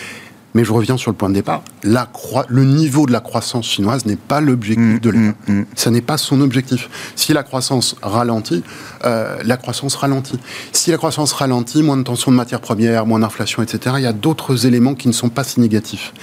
Mais 0.53 0.63
je 0.63 0.71
reviens 0.71 0.97
sur 0.97 1.11
le 1.11 1.17
point 1.17 1.29
de 1.29 1.33
départ. 1.33 1.63
La 1.83 2.09
le 2.47 2.63
niveau 2.63 3.05
de 3.05 3.11
la 3.11 3.19
croissance 3.19 3.65
chinoise 3.65 4.05
n'est 4.05 4.15
pas 4.15 4.41
l'objectif 4.41 4.85
mmh, 4.85 4.99
de 4.99 5.09
l'État. 5.09 5.35
Mmh, 5.47 5.53
mmh. 5.53 5.65
Ce 5.75 5.89
n'est 5.89 6.01
pas 6.01 6.17
son 6.17 6.41
objectif. 6.41 6.89
Si 7.15 7.33
la 7.33 7.43
croissance 7.43 7.95
ralentit, 8.01 8.63
euh, 9.05 9.37
la 9.43 9.57
croissance 9.57 9.95
ralentit. 9.95 10.39
Si 10.71 10.91
la 10.91 10.97
croissance 10.97 11.31
ralentit, 11.33 11.83
moins 11.83 11.97
de 11.97 12.03
tension 12.03 12.31
de 12.31 12.37
matières 12.37 12.61
premières, 12.61 13.05
moins 13.05 13.19
d'inflation, 13.19 13.63
etc., 13.63 13.95
il 13.99 14.03
y 14.03 14.07
a 14.07 14.13
d'autres 14.13 14.65
éléments 14.65 14.95
qui 14.95 15.07
ne 15.07 15.13
sont 15.13 15.29
pas 15.29 15.43
si 15.43 15.59
négatifs. 15.59 16.13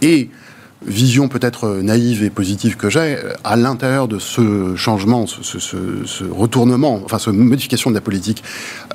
Et 0.00 0.30
vision 0.86 1.28
peut-être 1.28 1.68
naïve 1.82 2.22
et 2.22 2.30
positive 2.30 2.76
que 2.76 2.90
j'ai, 2.90 3.18
à 3.44 3.56
l'intérieur 3.56 4.08
de 4.08 4.18
ce 4.18 4.74
changement, 4.76 5.26
ce, 5.26 6.24
retournement, 6.24 7.00
enfin 7.04 7.18
cette 7.18 7.34
modification 7.34 7.90
de 7.90 7.94
la 7.94 8.00
politique 8.00 8.42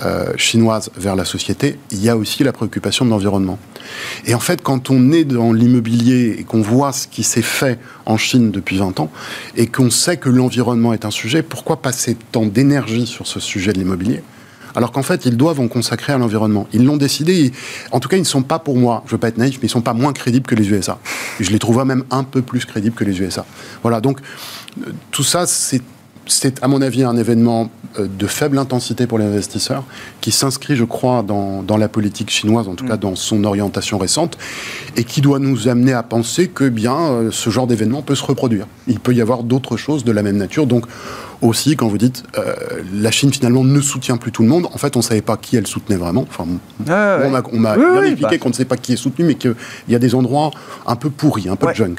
euh, 0.02 0.34
chinoise 0.38 0.89
vers 0.97 1.15
la 1.15 1.26
société, 1.26 1.78
il 1.91 2.04
y 2.04 2.10
a 2.10 2.17
aussi 2.17 2.43
la 2.43 2.54
préoccupation 2.54 3.06
de 3.06 3.10
l'environnement. 3.10 3.60
Et 4.26 4.34
en 4.34 4.39
fait, 4.39 4.62
quand 4.62 4.89
on 4.89 5.12
est 5.12 5.23
dans 5.23 5.54
l'immobilier 5.54 6.36
et 6.39 6.43
qu'on 6.43 6.62
voit 6.62 6.91
ce 6.91 7.08
qui 7.08 7.23
s'est 7.23 7.41
fait 7.41 7.80
en 8.06 8.17
Chine 8.17 8.52
depuis 8.52 8.78
20 8.78 9.00
ans, 9.00 9.12
et 9.56 9.67
qu'on 9.67 9.89
sait 9.89 10.17
que 10.17 10.30
l'environnement 10.30 10.93
est 10.93 11.06
un 11.06 11.12
sujet, 11.12 11.41
pourquoi 11.41 11.82
passer 11.82 12.17
tant 12.32 12.45
d'énergie 12.45 13.08
sur 13.08 13.28
ce 13.28 13.39
sujet 13.39 13.73
de 13.73 13.80
l'immobilier? 13.80 14.21
Alors 14.77 14.91
qu'en 14.91 15.01
fait, 15.01 15.25
ils 15.25 15.35
doivent 15.35 15.59
en 15.59 15.67
consacrer 15.67 16.13
à 16.13 16.19
l'environnement. 16.19 16.67
Ils 16.71 16.85
l'ont 16.85 16.97
décidé. 16.97 17.51
En 17.91 17.99
tout 17.99 18.07
cas, 18.09 18.15
ils 18.15 18.21
ne 18.21 18.25
sont 18.25 18.43
pas 18.43 18.59
pour 18.59 18.77
moi, 18.77 19.01
je 19.05 19.09
ne 19.09 19.11
veux 19.13 19.17
pas 19.17 19.29
être 19.29 19.39
naïf, 19.39 19.55
mais 19.55 19.63
ils 19.63 19.65
ne 19.65 19.71
sont 19.71 19.81
pas 19.81 19.95
moins 19.95 20.13
crédibles 20.13 20.45
que 20.45 20.53
les 20.53 20.69
USA. 20.69 20.99
Je 21.39 21.49
les 21.49 21.57
trouve 21.57 21.83
même 21.83 22.03
un 22.11 22.23
peu 22.23 22.43
plus 22.43 22.63
crédibles 22.63 22.95
que 22.95 23.03
les 23.03 23.19
USA. 23.19 23.43
Voilà, 23.81 24.01
donc 24.01 24.19
euh, 24.85 24.91
tout 25.09 25.23
ça, 25.23 25.47
c'est 25.47 25.81
c'est 26.29 26.61
à 26.61 26.67
mon 26.67 26.81
avis 26.81 27.03
un 27.03 27.15
événement 27.15 27.71
euh, 27.97 28.07
de 28.07 28.27
faible 28.27 28.57
intensité 28.59 29.07
pour 29.07 29.17
les 29.17 29.25
investisseurs 29.25 29.83
qui 30.21 30.31
s'inscrit, 30.31 30.75
je 30.75 30.83
crois, 30.83 31.23
dans, 31.23 31.63
dans, 31.63 31.77
la 31.77 31.87
politique 31.87 32.29
chinoise, 32.29 32.67
en 32.67 32.75
tout 32.75 32.83
mm. 32.83 32.89
cas 32.89 32.97
dans 32.97 33.15
son 33.15 33.45
orientation 33.45 33.97
récente, 33.97 34.37
et 34.95 35.05
qui 35.05 35.21
doit 35.21 35.39
nous 35.39 35.69
amener 35.69 35.93
à 35.93 36.03
penser 36.03 36.49
que 36.49 36.69
bien 36.69 36.99
euh, 36.99 37.31
ce 37.31 37.49
genre 37.49 37.65
d'événement 37.65 38.01
peut 38.01 38.15
se 38.15 38.23
reproduire. 38.23 38.67
Il 38.87 38.99
peut 38.99 39.13
y 39.13 39.21
avoir 39.21 39.43
d'autres 39.43 39.77
choses 39.77 40.03
de 40.03 40.11
la 40.11 40.21
même 40.21 40.37
nature. 40.37 40.67
Donc 40.67 40.85
aussi, 41.41 41.76
quand 41.76 41.88
vous 41.88 41.97
dites 41.97 42.23
euh, 42.38 42.56
la 42.93 43.12
Chine 43.12 43.32
finalement 43.32 43.63
ne 43.63 43.80
soutient 43.82 44.17
plus 44.17 44.32
tout 44.32 44.43
le 44.43 44.50
monde, 44.50 44.67
en 44.73 44.78
fait, 44.78 44.95
on 44.95 45.00
ne 45.00 45.04
savait 45.04 45.21
pas 45.21 45.38
qui 45.38 45.56
elle 45.56 45.67
soutenait 45.67 45.97
vraiment. 45.97 46.26
Enfin, 46.30 46.45
ah 46.89 47.19
on 47.54 47.60
m'a 47.60 47.76
bien 47.76 48.04
expliqué 48.04 48.38
bah. 48.38 48.38
qu'on 48.38 48.50
ne 48.50 48.54
sait 48.54 48.65
pas 48.65 48.78
qui 48.78 48.93
est 48.93 48.97
soutenu, 48.97 49.26
mais 49.26 49.36
qu'il 49.36 49.56
y 49.89 49.95
a 49.95 50.00
des 50.00 50.15
endroits 50.15 50.52
un 50.86 50.95
peu 50.95 51.10
pourris, 51.10 51.50
un 51.50 51.56
peu 51.56 51.73
junk. 51.73 51.95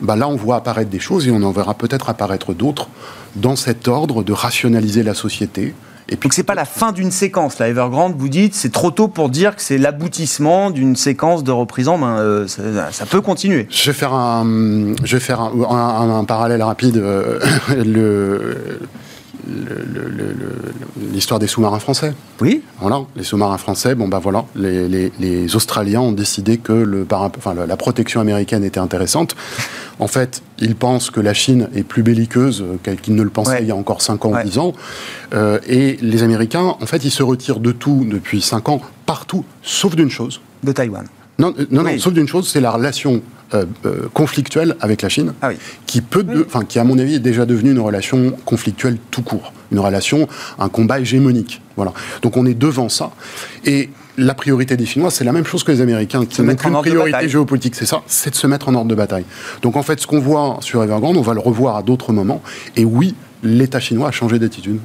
Bah, 0.00 0.16
là, 0.16 0.28
on 0.28 0.36
voit 0.36 0.56
apparaître 0.56 0.90
des 0.90 0.98
choses 0.98 1.26
et 1.26 1.30
on 1.30 1.42
en 1.42 1.52
verra 1.52 1.74
peut-être 1.74 2.10
apparaître 2.10 2.54
d'autres 2.54 2.88
dans 3.36 3.56
cet 3.56 3.88
ordre 3.88 4.22
de 4.22 4.32
rationaliser 4.32 5.02
la 5.02 5.14
société, 5.14 5.74
et 6.08 6.16
puis, 6.16 6.28
c'est 6.32 6.42
pas 6.42 6.54
la 6.54 6.66
fin 6.66 6.92
d'une 6.92 7.10
séquence. 7.10 7.58
La 7.58 7.68
Evergrande, 7.68 8.14
vous 8.16 8.28
dites, 8.28 8.54
c'est 8.54 8.72
trop 8.72 8.90
tôt 8.90 9.08
pour 9.08 9.30
dire 9.30 9.56
que 9.56 9.62
c'est 9.62 9.78
l'aboutissement 9.78 10.70
d'une 10.70 10.96
séquence 10.96 11.44
de 11.44 11.50
reprise 11.50 11.88
en 11.88 11.96
main. 11.96 12.18
Euh, 12.18 12.46
ça, 12.46 13.06
peut 13.06 13.22
continuer. 13.22 13.66
Je 13.70 13.90
vais 13.90 13.96
faire 13.96 14.12
un, 14.12 14.94
je 15.02 15.16
vais 15.16 15.20
faire 15.20 15.40
un, 15.40 16.24
parallèle 16.24 16.62
rapide. 16.62 16.98
Euh, 16.98 17.38
l'histoire 21.12 21.40
des 21.40 21.46
sous-marins 21.46 21.78
français. 21.78 22.14
Oui. 22.40 22.62
Voilà, 22.80 23.02
les 23.16 23.24
sous-marins 23.24 23.58
français, 23.58 23.94
bon 23.94 24.08
bah 24.08 24.20
voilà, 24.22 24.44
les, 24.56 25.56
Australiens 25.56 26.00
ont 26.00 26.12
décidé 26.12 26.58
que 26.58 26.72
le, 26.72 27.06
enfin, 27.10 27.54
la 27.54 27.76
protection 27.76 28.20
américaine 28.20 28.64
était 28.64 28.80
intéressante. 28.80 29.36
En 30.00 30.08
fait, 30.08 30.42
ils 30.58 30.74
pensent 30.74 31.10
que 31.10 31.20
la 31.20 31.34
Chine 31.34 31.68
est 31.74 31.84
plus 31.84 32.02
belliqueuse 32.02 32.64
qu'ils 33.02 33.14
ne 33.14 33.22
le 33.22 33.30
pensaient 33.30 33.62
il 33.62 33.68
y 33.68 33.70
a 33.70 33.76
encore 33.76 34.02
5 34.02 34.24
ans 34.24 34.32
ou 34.32 34.42
10 34.42 34.58
ans. 34.58 34.72
Euh, 35.34 35.58
et 35.68 35.98
les 36.00 36.22
Américains, 36.22 36.76
en 36.80 36.86
fait, 36.86 37.04
ils 37.04 37.10
se 37.10 37.22
retirent 37.22 37.60
de 37.60 37.72
tout 37.72 38.04
depuis 38.08 38.40
5 38.40 38.68
ans, 38.68 38.80
partout, 39.06 39.44
sauf 39.62 39.94
d'une 39.94 40.10
chose. 40.10 40.40
De 40.62 40.72
Taïwan. 40.72 41.06
Non, 41.38 41.54
euh, 41.58 41.66
non, 41.70 41.82
non, 41.82 41.98
sauf 41.98 42.12
d'une 42.12 42.28
chose, 42.28 42.48
c'est 42.48 42.60
la 42.60 42.70
relation 42.70 43.22
euh, 43.52 43.66
euh, 43.84 44.08
conflictuelle 44.12 44.76
avec 44.80 45.02
la 45.02 45.08
Chine, 45.08 45.34
ah 45.42 45.50
qui 45.86 46.00
peut, 46.00 46.24
enfin, 46.46 46.64
qui 46.64 46.78
à 46.78 46.84
mon 46.84 46.98
avis 46.98 47.16
est 47.16 47.20
déjà 47.20 47.44
devenue 47.44 47.72
une 47.72 47.80
relation 47.80 48.32
conflictuelle 48.44 48.96
tout 49.10 49.22
court, 49.22 49.52
une 49.70 49.80
relation, 49.80 50.28
un 50.58 50.68
combat 50.68 51.00
hégémonique. 51.00 51.60
Voilà. 51.76 51.92
Donc 52.22 52.36
on 52.36 52.46
est 52.46 52.54
devant 52.54 52.88
ça. 52.88 53.10
Et 53.64 53.90
la 54.16 54.34
priorité 54.34 54.76
des 54.76 54.86
Chinois, 54.86 55.10
c'est 55.10 55.24
la 55.24 55.32
même 55.32 55.44
chose 55.44 55.64
que 55.64 55.72
les 55.72 55.80
Américains, 55.80 56.24
qui 56.24 56.42
mettent 56.42 56.64
une 56.64 56.72
priorité 56.72 57.28
géopolitique, 57.28 57.74
c'est 57.74 57.86
ça, 57.86 58.02
c'est 58.06 58.30
de 58.30 58.36
se 58.36 58.46
mettre 58.46 58.68
en 58.68 58.74
ordre 58.74 58.88
de 58.88 58.94
bataille. 58.94 59.24
Donc 59.62 59.76
en 59.76 59.82
fait, 59.82 60.00
ce 60.00 60.06
qu'on 60.06 60.20
voit 60.20 60.58
sur 60.60 60.82
Evergrande, 60.82 61.16
on 61.16 61.22
va 61.22 61.34
le 61.34 61.40
revoir 61.40 61.76
à 61.76 61.82
d'autres 61.82 62.12
moments. 62.12 62.42
Et 62.76 62.84
oui, 62.84 63.14
l'État 63.42 63.80
chinois 63.80 64.08
a 64.08 64.12
changé 64.12 64.38
d'attitude. 64.38 64.80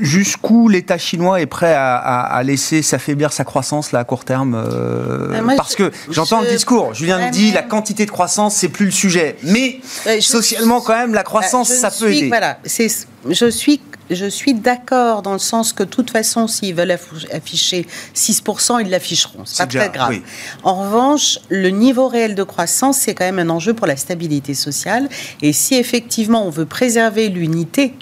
Jusqu'où 0.00 0.68
l'État 0.68 0.98
chinois 0.98 1.40
est 1.40 1.46
prêt 1.46 1.74
à, 1.74 2.40
laisser 2.44 2.82
s'affaiblir 2.82 3.32
sa 3.32 3.44
croissance 3.44 3.92
là, 3.92 4.00
à 4.00 4.04
court 4.04 4.24
terme 4.24 4.54
euh, 4.54 5.32
ah, 5.34 5.54
Parce 5.56 5.76
que 5.76 5.92
j'entends 6.10 6.40
le 6.40 6.48
discours, 6.48 6.94
Julien 6.94 7.30
dit 7.30 7.52
la 7.52 7.62
quantité 7.62 8.06
de 8.06 8.10
croissance, 8.10 8.56
c'est 8.56 8.68
plus 8.68 8.86
le 8.86 8.90
sujet. 8.90 9.36
Mais 9.44 9.80
socialement, 10.20 10.80
quand 10.80 10.96
même, 10.96 11.14
la 11.14 11.24
croissance, 11.24 11.68
ça 11.68 11.90
peut 11.90 12.12
aider. 12.12 12.28
Voilà, 12.28 12.58
je 12.64 13.50
suis 13.50 13.80
je 14.10 14.26
suis 14.26 14.54
d'accord 14.54 15.22
dans 15.22 15.32
le 15.32 15.38
sens 15.38 15.72
que 15.72 15.82
de 15.82 15.88
toute 15.88 16.10
façon, 16.10 16.46
s'ils 16.46 16.74
veulent 16.74 16.96
afficher 17.32 17.86
6%, 18.14 18.80
ils 18.82 18.90
l'afficheront. 18.90 19.44
C'est 19.44 19.58
pas 19.58 19.66
très 19.66 19.90
grave. 19.90 20.18
En 20.62 20.82
revanche, 20.82 21.38
le 21.48 21.70
niveau 21.70 22.08
réel 22.08 22.34
de 22.34 22.42
croissance, 22.42 22.98
c'est 22.98 23.14
quand 23.14 23.24
même 23.24 23.38
un 23.38 23.48
enjeu 23.48 23.74
pour 23.74 23.86
la 23.86 23.96
stabilité 23.96 24.54
sociale. 24.54 25.08
Et 25.40 25.52
si 25.52 25.74
effectivement 25.74 26.46
on 26.46 26.50
veut 26.50 26.66
préserver 26.66 27.28
l'unité, 27.28 27.94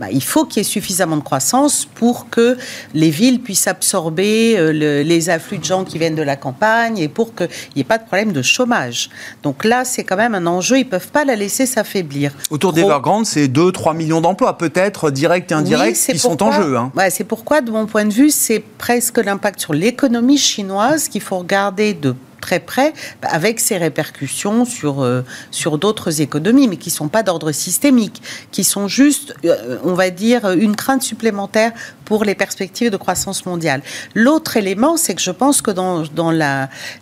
bah, 0.00 0.06
il 0.10 0.22
faut 0.22 0.44
qu'il 0.44 0.58
y 0.58 0.60
ait 0.60 0.68
suffisamment 0.68 1.16
de 1.16 1.22
croissance 1.22 1.84
pour 1.94 2.28
que 2.28 2.56
les 2.94 3.10
villes 3.10 3.40
puissent 3.40 3.68
absorber 3.68 4.56
euh, 4.58 5.02
les 5.02 5.30
afflux 5.30 5.58
de 5.58 5.64
gens 5.64 5.84
qui 5.84 5.98
viennent 5.98 6.14
de 6.14 6.22
la 6.22 6.36
campagne 6.36 6.98
et 6.98 7.08
pour 7.08 7.34
qu'il 7.34 7.48
n'y 7.76 7.82
ait 7.82 7.84
pas 7.84 7.98
de 7.98 8.04
problème 8.04 8.32
de 8.32 8.42
chômage. 8.42 9.10
Donc 9.42 9.64
là, 9.64 9.84
c'est 9.84 10.04
quand 10.04 10.16
même 10.16 10.34
un 10.34 10.46
enjeu, 10.46 10.78
ils 10.78 10.84
ne 10.84 10.90
peuvent 10.90 11.10
pas 11.10 11.24
la 11.24 11.36
laisser 11.36 11.66
s'affaiblir. 11.66 12.32
Autour 12.50 12.72
d'Evergrande, 12.72 13.26
c'est 13.26 13.46
2-3 13.46 13.96
millions 13.96 14.20
d'emplois, 14.20 14.58
peut-être 14.58 15.10
directs 15.10 15.50
et 15.52 15.54
indirects, 15.54 15.96
qui 15.96 16.18
sont 16.18 16.42
en 16.42 16.52
jeu. 16.52 16.76
Hein. 16.76 16.92
c'est 17.10 17.24
pourquoi, 17.24 17.60
de 17.60 17.70
mon 17.70 17.86
point 17.86 18.04
de 18.04 18.12
vue, 18.12 18.30
c'est 18.30 18.60
presque 18.60 19.18
l'impact 19.18 19.60
sur 19.60 19.72
l'économie 19.72 20.38
chinoise 20.38 21.08
qu'il 21.08 21.20
faut 21.20 21.38
regarder 21.38 21.94
de 21.94 22.14
très 22.44 22.60
près, 22.60 22.92
avec 23.22 23.58
ses 23.58 23.78
répercussions 23.78 24.66
sur, 24.66 25.02
euh, 25.02 25.24
sur 25.50 25.78
d'autres 25.78 26.20
économies, 26.20 26.68
mais 26.68 26.76
qui 26.76 26.90
ne 26.90 26.94
sont 26.94 27.08
pas 27.08 27.22
d'ordre 27.22 27.52
systémique, 27.52 28.20
qui 28.50 28.64
sont 28.64 28.86
juste, 28.86 29.34
euh, 29.46 29.78
on 29.82 29.94
va 29.94 30.10
dire, 30.10 30.50
une 30.50 30.76
crainte 30.76 31.02
supplémentaire 31.02 31.72
pour 32.04 32.22
les 32.22 32.34
perspectives 32.34 32.90
de 32.90 32.98
croissance 32.98 33.46
mondiale. 33.46 33.80
L'autre 34.14 34.58
élément, 34.58 34.98
c'est 34.98 35.14
que 35.14 35.22
je 35.22 35.30
pense 35.30 35.62
que 35.62 35.70
dans, 35.70 36.02
dans 36.02 36.32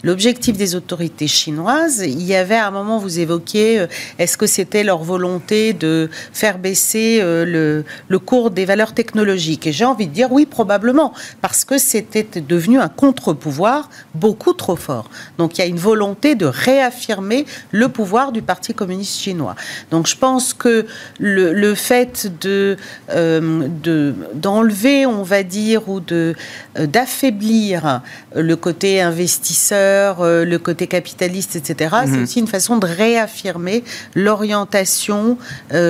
l'objectif 0.05 0.57
des 0.57 0.77
autorités 0.77 1.27
chinoises, 1.27 1.99
il 2.07 2.23
y 2.23 2.37
avait 2.37 2.61
à 2.65 2.69
un 2.69 2.71
moment, 2.71 2.99
vous 2.99 3.19
évoquiez, 3.19 3.81
euh, 3.81 3.87
est-ce 4.21 4.37
que 4.37 4.47
c'était 4.47 4.85
leur 4.85 5.03
volonté 5.03 5.73
de 5.73 6.09
faire 6.33 6.59
baisser 6.59 7.21
le, 7.21 7.85
le 8.07 8.19
cours 8.21 8.53
des 8.53 8.65
valeurs 8.65 8.95
technologiques? 8.95 9.67
Et 9.67 9.73
j'ai 9.73 9.85
envie 9.85 10.07
de 10.07 10.13
dire 10.13 10.31
oui, 10.31 10.47
probablement, 10.47 11.13
parce 11.41 11.65
que 11.65 11.79
c'était 11.79 12.29
devenu 12.55 12.79
un 12.79 12.89
contre-pouvoir 12.89 13.91
beaucoup 14.15 14.53
trop 14.53 14.77
fort. 14.77 15.07
Donc 15.39 15.57
il 15.57 15.61
y 15.61 15.65
a 15.65 15.67
une 15.67 15.79
volonté 15.79 16.35
de 16.35 16.47
réaffirmer 16.47 17.47
le 17.71 17.89
pouvoir 17.89 18.33
du 18.33 18.43
Parti 18.43 18.75
communiste 18.75 19.19
chinois. 19.21 19.55
Donc 19.91 20.07
je 20.07 20.17
pense 20.17 20.53
que 20.55 20.87
le, 21.19 21.53
le 21.53 21.75
fait 21.75 22.31
de, 22.41 22.77
euh, 23.11 23.67
de, 23.83 24.15
d'enlever, 24.35 25.07
on 25.07 25.23
va 25.23 25.43
dire, 25.43 25.89
ou 25.89 26.01
de, 26.01 26.35
euh, 26.79 26.87
d'affaiblir 26.87 28.03
le 28.35 28.57
côté 28.57 29.01
investisseur, 29.01 30.21
euh, 30.21 30.45
le 30.45 30.59
côté 30.59 30.87
capitaliste, 30.87 31.57
etc., 31.57 31.97
c'est 32.05 32.11
Mhm. 32.13 32.23
aussi 32.25 32.41
une 32.41 32.47
façon 32.47 32.77
de 32.77 32.87
réaffirmer 32.87 33.85
l'orientation 34.15 35.39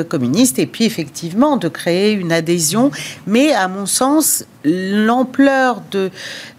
communiste 0.09 0.59
et 0.59 0.67
puis 0.67 0.85
effectivement 0.85 1.57
de 1.57 1.69
créer 1.69 2.13
une 2.13 2.33
adhésion. 2.33 2.91
Mais 3.27 3.53
à 3.53 3.69
mon 3.69 3.87
sens, 3.87 4.45
l'ampleur 4.65 5.83
de, 5.91 6.11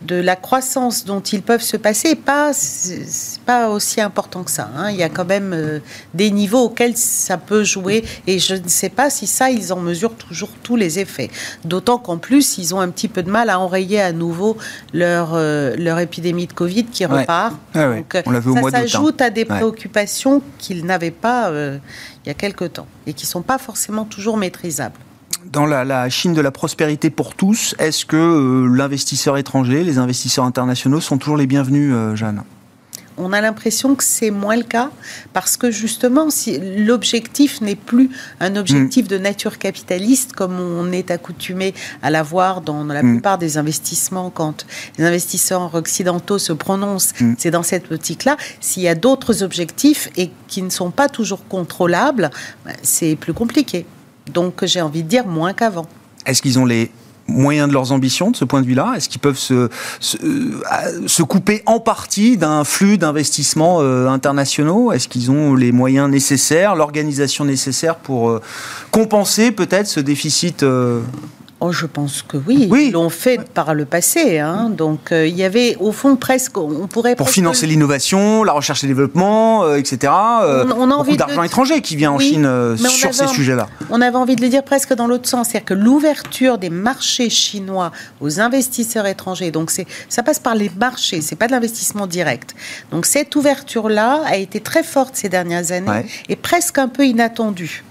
de 0.01 0.15
la 0.15 0.35
croissance 0.35 1.05
dont 1.05 1.21
ils 1.21 1.41
peuvent 1.41 1.61
se 1.61 1.77
passer 1.77 2.09
n'est 2.09 2.15
pas, 2.15 3.69
aussi 3.69 4.01
important 4.01 4.43
que 4.43 4.51
ça. 4.51 4.69
hein. 4.75 4.89
Il 4.91 4.97
y 4.97 5.03
a 5.03 5.09
quand 5.09 5.25
même 5.25 5.53
euh, 5.53 5.79
des 6.13 6.31
niveaux 6.31 6.63
auxquels 6.65 6.97
ça 6.97 7.37
peut 7.37 7.63
jouer 7.63 8.03
et 8.27 8.39
je 8.39 8.55
ne 8.55 8.67
sais 8.67 8.89
pas 8.89 9.09
si 9.09 9.27
ça, 9.27 9.49
ils 9.49 9.71
en 9.73 9.79
mesurent 9.79 10.15
toujours 10.15 10.49
tous 10.63 10.75
les 10.75 10.99
effets. 10.99 11.29
D'autant 11.65 11.97
qu'en 11.97 12.17
plus, 12.17 12.57
ils 12.57 12.73
ont 12.75 12.79
un 12.79 12.89
petit 12.89 13.07
peu 13.07 13.23
de 13.23 13.29
mal 13.31 13.49
à 13.49 13.59
enrayer 13.59 14.01
à 14.01 14.11
nouveau 14.11 14.57
leur, 14.93 15.31
euh, 15.33 15.75
leur 15.77 15.99
épidémie 15.99 16.47
de 16.47 16.53
Covid 16.53 16.85
qui 16.85 17.05
Ouais. 17.05 17.21
repart. 17.21 17.55
Ouais. 17.75 17.97
Donc, 17.97 18.15
euh, 18.15 18.21
On 18.25 18.31
ça 18.31 18.59
hein. 18.59 18.71
s'ajoute 18.71 19.21
à 19.21 19.29
des 19.29 19.41
Ouais. 19.41 19.47
préoccupations 19.47 20.41
qu'ils 20.57 20.85
n'avaient 20.85 21.11
pas 21.11 21.49
euh, 21.49 21.77
il 22.25 22.29
y 22.29 22.31
a 22.31 22.33
quelque 22.33 22.65
temps 22.65 22.87
et 23.05 23.13
qui 23.13 23.25
ne 23.25 23.29
sont 23.29 23.41
pas 23.41 23.57
forcément 23.57 24.05
toujours 24.05 24.37
maîtrisables. 24.37 24.95
Dans 25.51 25.65
la, 25.65 25.83
la 25.83 26.09
Chine 26.09 26.33
de 26.33 26.41
la 26.41 26.51
prospérité 26.51 27.09
pour 27.09 27.35
tous, 27.35 27.75
est-ce 27.79 28.05
que 28.05 28.15
euh, 28.15 28.67
l'investisseur 28.75 29.37
étranger, 29.37 29.83
les 29.83 29.97
investisseurs 29.97 30.45
internationaux 30.45 31.01
sont 31.01 31.17
toujours 31.17 31.37
les 31.37 31.47
bienvenus, 31.47 31.91
euh, 31.93 32.15
Jeanne? 32.15 32.43
On 33.17 33.31
a 33.31 33.41
l'impression 33.41 33.93
que 33.93 34.03
c'est 34.03 34.31
moins 34.31 34.55
le 34.55 34.63
cas 34.63 34.89
parce 35.33 35.55
que 35.55 35.69
justement, 35.69 36.31
si 36.31 36.57
l'objectif 36.77 37.61
n'est 37.61 37.75
plus 37.75 38.09
un 38.39 38.51
Mm. 38.51 38.57
objectif 38.57 39.07
de 39.07 39.19
nature 39.19 39.59
capitaliste 39.59 40.33
comme 40.33 40.59
on 40.59 40.91
est 40.91 41.11
accoutumé 41.11 41.75
à 42.01 42.09
l'avoir 42.09 42.61
dans 42.61 42.83
la 42.85 43.03
Mm. 43.03 43.11
plupart 43.13 43.37
des 43.37 43.59
investissements 43.59 44.31
quand 44.31 44.65
les 44.97 45.05
investisseurs 45.05 45.75
occidentaux 45.75 46.39
se 46.39 46.53
prononcent, 46.53 47.13
Mm. 47.19 47.33
c'est 47.37 47.51
dans 47.51 47.61
cette 47.63 47.91
optique-là. 47.91 48.35
S'il 48.61 48.81
y 48.81 48.87
a 48.87 48.95
d'autres 48.95 49.43
objectifs 49.43 50.09
et 50.17 50.31
qui 50.47 50.63
ne 50.63 50.71
sont 50.71 50.89
pas 50.89 51.07
toujours 51.09 51.47
contrôlables, 51.47 52.31
ben, 52.65 52.73
c'est 52.81 53.15
plus 53.15 53.33
compliqué. 53.33 53.85
Donc 54.31 54.65
j'ai 54.65 54.81
envie 54.81 55.03
de 55.03 55.07
dire 55.07 55.25
moins 55.25 55.53
qu'avant. 55.53 55.85
Est-ce 56.25 56.41
qu'ils 56.41 56.59
ont 56.59 56.65
les 56.65 56.91
moyens 57.27 57.67
de 57.67 57.73
leurs 57.73 57.91
ambitions 57.91 58.31
de 58.31 58.35
ce 58.35 58.45
point 58.45 58.61
de 58.61 58.67
vue-là? 58.67 58.93
Est-ce 58.95 59.09
qu'ils 59.09 59.21
peuvent 59.21 59.37
se, 59.37 59.69
se, 59.99 60.17
euh, 60.23 61.25
couper 61.25 61.63
en 61.65 61.79
partie 61.79 62.37
d'un 62.37 62.63
flux 62.63 62.97
d'investissements 62.97 63.79
euh, 63.81 64.07
internationaux? 64.07 64.91
Est-ce 64.91 65.07
qu'ils 65.07 65.31
ont 65.31 65.55
les 65.55 65.71
moyens 65.71 66.09
nécessaires, 66.09 66.75
l'organisation 66.75 67.45
nécessaire 67.45 67.95
pour 67.95 68.29
euh, 68.29 68.41
compenser 68.91 69.51
peut-être 69.51 69.87
ce 69.87 69.99
déficit 69.99 70.65
Oh, 71.65 71.71
je 71.71 71.85
pense 71.85 72.23
que 72.23 72.35
oui. 72.35 72.67
Oui. 72.69 72.87
Ils 72.87 72.91
l'ont 72.91 73.09
fait 73.09 73.39
par 73.53 73.73
le 73.73 73.85
passé. 73.85 74.37
hein. 74.39 74.69
Donc, 74.69 75.13
euh, 75.13 75.25
il 75.25 75.33
y 75.35 75.43
avait, 75.45 75.77
au 75.79 75.93
fond, 75.93 76.17
presque, 76.17 76.57
on 76.57 76.87
pourrait... 76.87 77.15
pour 77.15 77.25
presque- 77.27 77.35
financer 77.35 77.67
l'innovation, 77.67 78.43
la 78.43 78.51
recherche 78.51 78.83
et 78.83 78.87
développement, 78.87 79.63
euh, 79.63 79.77
etc. 79.77 80.11
euh, 80.43 80.65
On- 80.75 80.89
on 80.89 80.91
a 80.91 80.95
envie 80.95 81.13
de- 81.13 81.17
d'argent 81.19 81.41
étranger 81.41 81.79
qui 81.81 81.95
vient 81.95 82.11
en 82.11 82.17
Oui, 82.17 82.31
Chine 82.31 82.45
euh, 82.45 82.75
sur 82.75 83.07
avait 83.09 83.17
ces 83.17 83.27
sujets-là. 83.27 83.69
On 83.89 84.01
avait 84.01 84.17
envie 84.17 84.35
de 84.35 84.41
le 84.41 84.49
dire 84.49 84.63
presque 84.63 84.93
dans 84.93 85.07
l'autre 85.07 85.29
sens, 85.29 85.47
c'est-à-dire 85.49 85.65
que 85.65 85.73
l'ouverture 85.73 86.57
des 86.57 86.69
marchés 86.69 87.29
chinois 87.29 87.93
aux 88.19 88.41
investisseurs 88.41 89.05
étrangers, 89.05 89.51
donc 89.51 89.71
ça 90.09 90.21
passe 90.23 90.39
par 90.39 90.55
les 90.55 90.69
marchés, 90.77 91.21
c'est 91.21 91.37
pas 91.37 91.47
de 91.47 91.53
l'investissement 91.53 92.07
direct. 92.07 92.55
Donc 92.91 93.05
cette 93.05 93.33
ouverture-là 93.37 94.21
a 94.25 94.35
été 94.35 94.59
très 94.59 94.83
forte 94.83 95.15
ces 95.15 95.29
dernières 95.29 95.71
années 95.71 95.89
Ouais. 95.89 96.05
et 96.27 96.35
presque 96.35 96.77
un 96.77 96.89
peu 96.89 97.05
inattendue. 97.05 97.83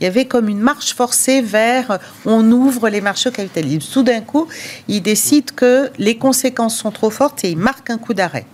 Il 0.00 0.04
y 0.04 0.06
avait 0.06 0.24
comme 0.24 0.48
une 0.48 0.60
marche 0.60 0.94
forcée 0.94 1.42
vers 1.42 1.98
on 2.24 2.50
ouvre 2.50 2.88
les 2.88 3.00
marchés 3.00 3.28
au 3.28 3.32
capitalisme. 3.32 3.86
Tout 3.92 4.02
d'un 4.02 4.20
coup, 4.20 4.48
ils 4.88 5.02
décident 5.02 5.52
que 5.54 5.90
les 5.98 6.16
conséquences 6.16 6.76
sont 6.76 6.90
trop 6.90 7.10
fortes 7.10 7.44
et 7.44 7.50
ils 7.50 7.58
marquent 7.58 7.90
un 7.90 7.98
coup 7.98 8.14
d'arrêt. 8.14 8.46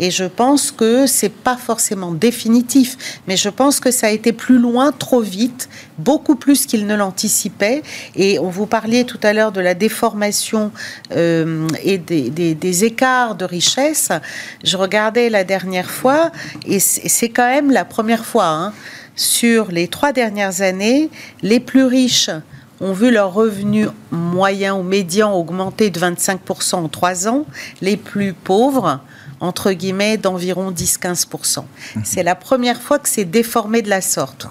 Et 0.00 0.10
je 0.10 0.24
pense 0.24 0.70
que 0.70 1.06
c'est 1.06 1.28
pas 1.28 1.58
forcément 1.58 2.12
définitif, 2.12 3.20
mais 3.28 3.36
je 3.36 3.50
pense 3.50 3.80
que 3.80 3.90
ça 3.90 4.06
a 4.06 4.10
été 4.10 4.32
plus 4.32 4.58
loin, 4.58 4.92
trop 4.92 5.20
vite, 5.20 5.68
beaucoup 5.98 6.36
plus 6.36 6.64
qu'ils 6.64 6.86
ne 6.86 6.94
l'anticipaient. 6.94 7.82
Et 8.16 8.38
on 8.38 8.48
vous 8.48 8.64
parlait 8.64 9.04
tout 9.04 9.20
à 9.22 9.34
l'heure 9.34 9.52
de 9.52 9.60
la 9.60 9.74
déformation 9.74 10.72
euh, 11.14 11.68
et 11.84 11.98
des, 11.98 12.84
écarts 12.84 13.34
de 13.34 13.44
richesse. 13.44 14.08
Je 14.64 14.78
regardais 14.78 15.28
la 15.28 15.44
dernière 15.44 15.90
fois, 15.90 16.32
et 16.66 16.80
c'est 16.80 17.08
c'est 17.10 17.28
quand 17.28 17.48
même 17.48 17.70
la 17.70 17.84
première 17.84 18.24
fois 18.24 18.46
hein, 18.46 18.72
sur 19.20 19.70
les 19.70 19.86
trois 19.86 20.12
dernières 20.12 20.62
années, 20.62 21.10
les 21.42 21.60
plus 21.60 21.84
riches 21.84 22.30
ont 22.80 22.94
vu 22.94 23.10
leur 23.10 23.34
revenu 23.34 23.86
moyen 24.10 24.74
ou 24.74 24.82
médian 24.82 25.34
augmenter 25.34 25.90
de 25.90 26.00
25% 26.00 26.76
en 26.76 26.88
trois 26.88 27.28
ans, 27.28 27.44
les 27.82 27.98
plus 27.98 28.32
pauvres, 28.32 29.00
entre 29.40 29.72
guillemets, 29.72 30.16
d'environ 30.18 30.70
10-15%. 30.70 31.64
C'est 32.04 32.22
la 32.22 32.34
première 32.34 32.80
fois 32.80 32.98
que 32.98 33.08
c'est 33.08 33.24
déformé 33.24 33.80
de 33.82 33.88
la 33.88 34.00
sorte. 34.02 34.46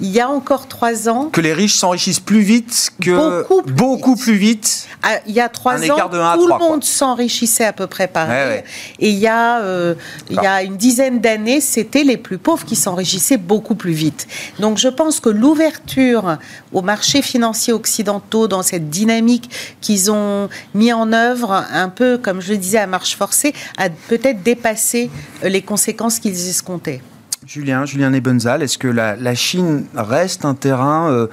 Il 0.00 0.08
y 0.10 0.20
a 0.20 0.28
encore 0.28 0.66
trois 0.66 1.08
ans, 1.08 1.26
Que 1.32 1.40
les 1.40 1.52
riches 1.52 1.76
s'enrichissent 1.76 2.18
plus 2.20 2.40
vite 2.40 2.90
que 3.00 3.42
Beaucoup 3.42 3.62
plus 3.62 3.72
beaucoup 3.74 4.14
vite. 4.14 4.22
plus 4.24 4.34
vite. 4.36 4.88
ah, 5.04 5.18
il 5.26 5.34
y 5.34 5.40
a 5.40 5.48
trois 5.48 5.76
ans, 5.88 6.08
de 6.08 6.18
un 6.18 6.30
à 6.32 6.34
tout 6.36 6.46
trois, 6.46 6.58
le 6.58 6.64
monde 6.64 6.82
s'enrichissait 6.84 7.64
à 7.64 7.72
peu 7.72 7.86
près 7.86 8.08
pareil. 8.08 8.48
Ouais, 8.48 8.54
ouais. 8.56 8.64
Et 8.98 9.10
il 9.10 9.18
y, 9.18 9.28
a, 9.28 9.60
euh, 9.60 9.94
il 10.30 10.36
y 10.36 10.46
a 10.46 10.62
une 10.64 10.76
dizaine 10.76 11.20
d'années, 11.20 11.60
c'était 11.60 12.02
les 12.02 12.16
plus 12.16 12.38
pauvres 12.38 12.64
qui 12.64 12.74
s'enrichissaient 12.74 13.36
beaucoup 13.36 13.76
plus 13.76 13.92
vite. 13.92 14.26
Donc 14.58 14.78
je 14.78 14.88
pense 14.88 15.20
que 15.20 15.28
l'ouverture 15.28 16.38
aux 16.72 16.82
marchés 16.82 17.22
financiers 17.22 17.72
occidentaux 17.72 18.48
dans 18.48 18.62
cette 18.62 18.90
dynamique 18.90 19.48
qu'ils 19.80 20.10
ont 20.10 20.48
mis 20.74 20.92
en 20.92 21.12
œuvre, 21.12 21.52
un 21.72 21.88
peu 21.88 22.18
comme 22.18 22.40
je 22.40 22.50
le 22.52 22.58
disais 22.58 22.78
à 22.78 22.88
marche 22.88 23.16
forcée, 23.16 23.54
a 23.78 23.88
peut-être 23.90 24.23
dépassé 24.32 25.10
euh, 25.42 25.48
les 25.48 25.62
conséquences 25.62 26.18
qu'ils 26.18 26.48
escomptaient. 26.48 27.02
Julien, 27.46 27.84
Julien 27.84 28.10
Nebenzal, 28.10 28.62
est-ce 28.62 28.78
que 28.78 28.88
la, 28.88 29.16
la 29.16 29.34
Chine 29.34 29.84
reste 29.94 30.46
un 30.46 30.54
terrain 30.54 31.10
euh, 31.10 31.26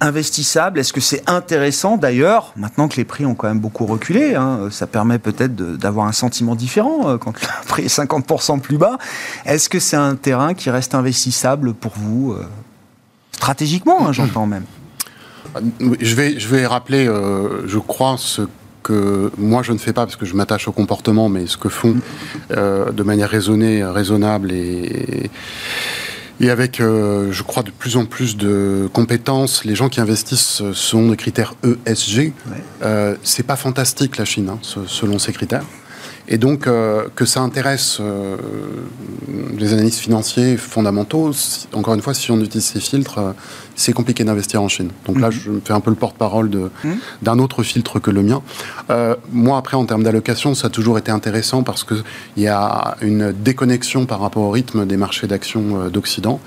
investissable? 0.00 0.80
Est-ce 0.80 0.92
que 0.92 1.00
c'est 1.00 1.28
intéressant 1.28 1.96
d'ailleurs, 1.96 2.52
maintenant 2.56 2.88
que 2.88 2.96
les 2.96 3.04
prix 3.04 3.24
ont 3.26 3.34
quand 3.34 3.48
même 3.48 3.60
beaucoup 3.60 3.86
reculé 3.86 4.34
hein, 4.34 4.68
Ça 4.70 4.86
permet 4.86 5.18
peut-être 5.18 5.54
d'avoir 5.54 6.06
un 6.06 6.12
sentiment 6.12 6.54
différent 6.54 7.08
euh, 7.08 7.18
quand 7.18 7.40
le 7.40 7.46
prix 7.68 7.84
est 7.84 7.96
50% 7.96 8.60
plus 8.60 8.78
bas. 8.78 8.98
Est-ce 9.44 9.68
que 9.68 9.78
c'est 9.78 9.96
un 9.96 10.16
terrain 10.16 10.54
qui 10.54 10.70
reste 10.70 10.94
investissable 10.94 11.74
pour 11.74 11.92
vous 11.96 12.32
euh, 12.32 12.44
Stratégiquement, 13.32 14.08
hein, 14.08 14.12
j'entends 14.12 14.46
même? 14.46 14.64
Je 16.00 16.14
vais, 16.14 16.38
je 16.38 16.48
vais 16.48 16.66
rappeler, 16.66 17.06
euh, 17.06 17.66
je 17.66 17.78
crois, 17.78 18.16
ce 18.18 18.42
que 18.82 19.30
moi 19.38 19.62
je 19.62 19.72
ne 19.72 19.78
fais 19.78 19.92
pas 19.92 20.04
parce 20.06 20.16
que 20.16 20.26
je 20.26 20.34
m'attache 20.34 20.68
au 20.68 20.72
comportement, 20.72 21.28
mais 21.28 21.46
ce 21.46 21.56
que 21.56 21.68
font 21.68 21.96
euh, 22.50 22.90
de 22.92 23.02
manière 23.02 23.28
raisonnée, 23.30 23.84
raisonnable 23.84 24.52
et, 24.52 25.30
et 26.40 26.50
avec, 26.50 26.80
euh, 26.80 27.30
je 27.30 27.42
crois, 27.42 27.62
de 27.62 27.70
plus 27.70 27.96
en 27.96 28.04
plus 28.04 28.36
de 28.36 28.88
compétences, 28.92 29.64
les 29.64 29.74
gens 29.76 29.88
qui 29.88 30.00
investissent 30.00 30.60
euh, 30.62 30.72
selon 30.74 31.10
des 31.10 31.16
critères 31.16 31.54
ESG. 31.86 32.32
Euh, 32.82 33.14
c'est 33.22 33.44
pas 33.44 33.56
fantastique 33.56 34.16
la 34.16 34.24
Chine, 34.24 34.48
hein, 34.48 34.58
selon 34.86 35.18
ces 35.18 35.32
critères. 35.32 35.64
Et 36.28 36.38
donc, 36.38 36.66
euh, 36.66 37.08
que 37.16 37.24
ça 37.24 37.40
intéresse 37.40 37.98
euh, 38.00 38.36
les 39.58 39.72
analystes 39.72 39.98
financiers 39.98 40.56
fondamentaux, 40.56 41.32
si- 41.32 41.66
encore 41.72 41.94
une 41.94 42.00
fois, 42.00 42.14
si 42.14 42.30
on 42.30 42.40
utilise 42.40 42.64
ces 42.64 42.80
filtres, 42.80 43.18
euh, 43.18 43.32
c'est 43.74 43.92
compliqué 43.92 44.24
d'investir 44.24 44.62
en 44.62 44.68
Chine. 44.68 44.90
Donc 45.06 45.18
là, 45.20 45.30
je 45.30 45.50
me 45.50 45.60
fais 45.64 45.72
un 45.72 45.80
peu 45.80 45.90
le 45.90 45.96
porte-parole 45.96 46.50
de- 46.50 46.70
d'un 47.22 47.38
autre 47.38 47.62
filtre 47.62 47.98
que 47.98 48.10
le 48.10 48.22
mien. 48.22 48.42
Euh, 48.90 49.14
moi, 49.32 49.56
après, 49.58 49.76
en 49.76 49.84
termes 49.86 50.02
d'allocation, 50.02 50.54
ça 50.54 50.66
a 50.66 50.70
toujours 50.70 50.98
été 50.98 51.10
intéressant 51.10 51.62
parce 51.62 51.84
qu'il 51.84 52.02
y 52.36 52.48
a 52.48 52.96
une 53.00 53.32
déconnexion 53.32 54.06
par 54.06 54.20
rapport 54.20 54.42
au 54.42 54.50
rythme 54.50 54.86
des 54.86 54.96
marchés 54.96 55.26
d'actions 55.26 55.82
euh, 55.82 55.88
d'Occident, 55.88 56.40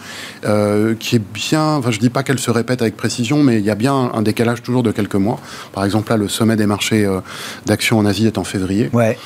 euh, 0.46 0.94
qui 1.00 1.16
est 1.16 1.24
bien, 1.34 1.64
enfin, 1.76 1.92
je 1.92 2.00
dis 2.00 2.10
pas 2.10 2.24
qu'elle 2.24 2.40
se 2.40 2.52
répète 2.52 2.82
avec 2.82 2.96
précision, 2.96 3.42
mais 3.44 3.60
il 3.60 3.66
y 3.66 3.70
a 3.72 3.76
bien 3.76 4.12
un 4.14 4.22
décalage 4.22 4.62
toujours 4.62 4.84
de 4.84 4.92
quelques 4.92 5.16
mois. 5.16 5.40
Par 5.74 5.84
exemple, 5.86 6.10
là, 6.12 6.18
le 6.18 6.28
sommet 6.28 6.56
des 6.56 6.68
marchés 6.68 7.06
euh, 7.06 7.20
d'actions 7.66 7.98
en 8.00 8.06
Asie 8.06 8.28
est 8.28 8.38
en 8.38 8.44
février. 8.44 8.90
Ouais. 8.94 9.18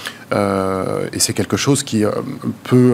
Et 1.12 1.18
c'est 1.20 1.34
quelque 1.34 1.58
chose 1.58 1.82
qui 1.82 2.04
peut 2.64 2.94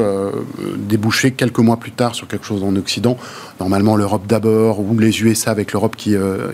déboucher 0.78 1.32
quelques 1.32 1.60
mois 1.60 1.76
plus 1.76 1.91
tard 1.91 2.15
sur 2.15 2.30
quelque 2.30 2.46
chose 2.46 2.63
en 2.63 2.74
Occident. 2.78 3.18
Normalement, 3.60 3.96
l'Europe 3.96 4.28
d'abord, 4.28 4.80
ou 4.80 4.98
les 5.00 5.22
USA 5.22 5.52
avec 5.52 5.72
l'Europe 5.72 5.96
qui... 5.96 6.15
Euh, 6.15 6.52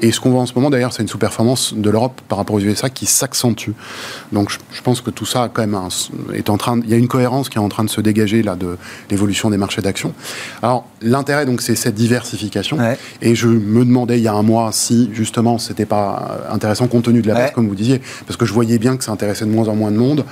et 0.00 0.12
ce 0.12 0.20
qu'on 0.20 0.30
voit 0.30 0.40
en 0.40 0.46
ce 0.46 0.54
moment, 0.54 0.70
d'ailleurs, 0.70 0.92
c'est 0.92 1.02
une 1.02 1.08
sous-performance 1.08 1.74
de 1.74 1.90
l'Europe 1.90 2.20
par 2.28 2.38
rapport 2.38 2.56
aux 2.56 2.60
USA 2.60 2.88
qui 2.88 3.06
s'accentue. 3.06 3.72
Donc 4.32 4.50
je, 4.50 4.82
pense 4.82 5.00
que 5.00 5.10
tout 5.10 5.26
ça, 5.26 5.50
quand 5.52 5.66
même, 5.66 5.78
est 6.32 6.50
en 6.50 6.56
train... 6.56 6.80
Il 6.84 6.90
y 6.90 6.94
a 6.94 6.96
une 6.96 7.08
cohérence 7.08 7.48
qui 7.48 7.58
est 7.58 7.60
en 7.60 7.68
train 7.68 7.84
de 7.84 7.90
se 7.90 8.00
dégager 8.00 8.42
là 8.42 8.56
de 8.56 8.78
l'évolution 9.10 9.50
des 9.50 9.58
marchés 9.58 9.82
d'action. 9.82 10.14
Alors, 10.62 10.86
l'intérêt, 11.02 11.46
donc, 11.46 11.60
c'est 11.60 11.74
cette 11.74 11.94
diversification. 11.94 12.78
Et 13.20 13.34
je 13.34 13.48
me 13.48 13.84
demandais 13.84 14.18
il 14.18 14.22
y 14.22 14.28
a 14.28 14.34
un 14.34 14.42
mois 14.42 14.70
si, 14.72 15.10
justement, 15.12 15.58
c'était 15.58 15.86
pas 15.86 16.46
intéressant 16.50 16.88
compte 16.88 17.04
tenu 17.04 17.22
de 17.22 17.28
la 17.28 17.34
base, 17.34 17.50
comme 17.52 17.68
vous 17.68 17.74
disiez, 17.74 18.00
parce 18.26 18.36
que 18.36 18.46
je 18.46 18.52
voyais 18.52 18.78
bien 18.78 18.96
que 18.96 19.04
ça 19.04 19.12
intéressait 19.12 19.44
de 19.44 19.50
moins 19.50 19.68
en 19.68 19.74
moins 19.74 19.90
de 19.90 19.96
monde 19.96 20.24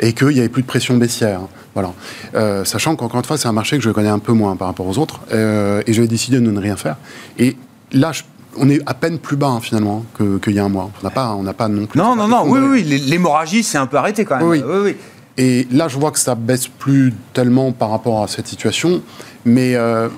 et 0.00 0.12
qu'il 0.12 0.28
n'y 0.28 0.40
avait 0.40 0.48
plus 0.48 0.62
de 0.62 0.66
pression 0.66 0.96
baissière. 0.96 1.40
Voilà. 1.74 1.92
Euh, 2.34 2.64
sachant 2.64 2.96
qu'encore 2.96 3.20
une 3.20 3.24
fois, 3.24 3.38
c'est 3.38 3.48
un 3.48 3.52
marché 3.52 3.76
que 3.76 3.84
je 3.84 3.90
connais 3.90 4.08
un 4.08 4.18
peu 4.18 4.32
moins 4.32 4.56
par 4.56 4.68
rapport 4.68 4.86
aux 4.86 4.98
autres, 4.98 5.20
euh, 5.32 5.82
et 5.86 5.92
j'avais 5.92 6.08
décidé 6.08 6.40
de 6.40 6.50
ne 6.50 6.60
rien 6.60 6.76
faire. 6.76 6.96
Et 7.38 7.56
là, 7.92 8.12
on 8.56 8.68
est 8.68 8.80
à 8.86 8.94
peine 8.94 9.18
plus 9.18 9.36
bas 9.36 9.48
hein, 9.48 9.60
finalement 9.60 10.04
qu'il 10.16 10.54
y 10.54 10.58
a 10.58 10.64
un 10.64 10.68
mois. 10.68 10.90
On 11.00 11.04
n'a 11.04 11.10
pas, 11.10 11.34
on 11.34 11.42
n'a 11.42 11.52
pas 11.52 11.68
non 11.68 11.86
plus. 11.86 11.98
Non, 11.98 12.16
non, 12.16 12.26
non. 12.26 12.44
Oui, 12.46 12.60
oui, 12.60 12.82
l'hémorragie 12.82 13.62
s'est 13.62 13.78
un 13.78 13.86
peu 13.86 13.96
arrêtée 13.96 14.24
quand 14.24 14.38
même. 14.38 14.48
Oui, 14.48 14.62
oui. 14.64 14.96
Et 15.40 15.68
là, 15.70 15.86
je 15.86 15.96
vois 15.96 16.10
que 16.10 16.18
ça 16.18 16.34
baisse 16.34 16.66
plus 16.66 17.14
tellement 17.32 17.70
par 17.70 17.90
rapport 17.90 18.24
à 18.24 18.26
cette 18.26 18.48
situation. 18.48 19.02
Mais 19.44 19.76
euh, 19.76 20.08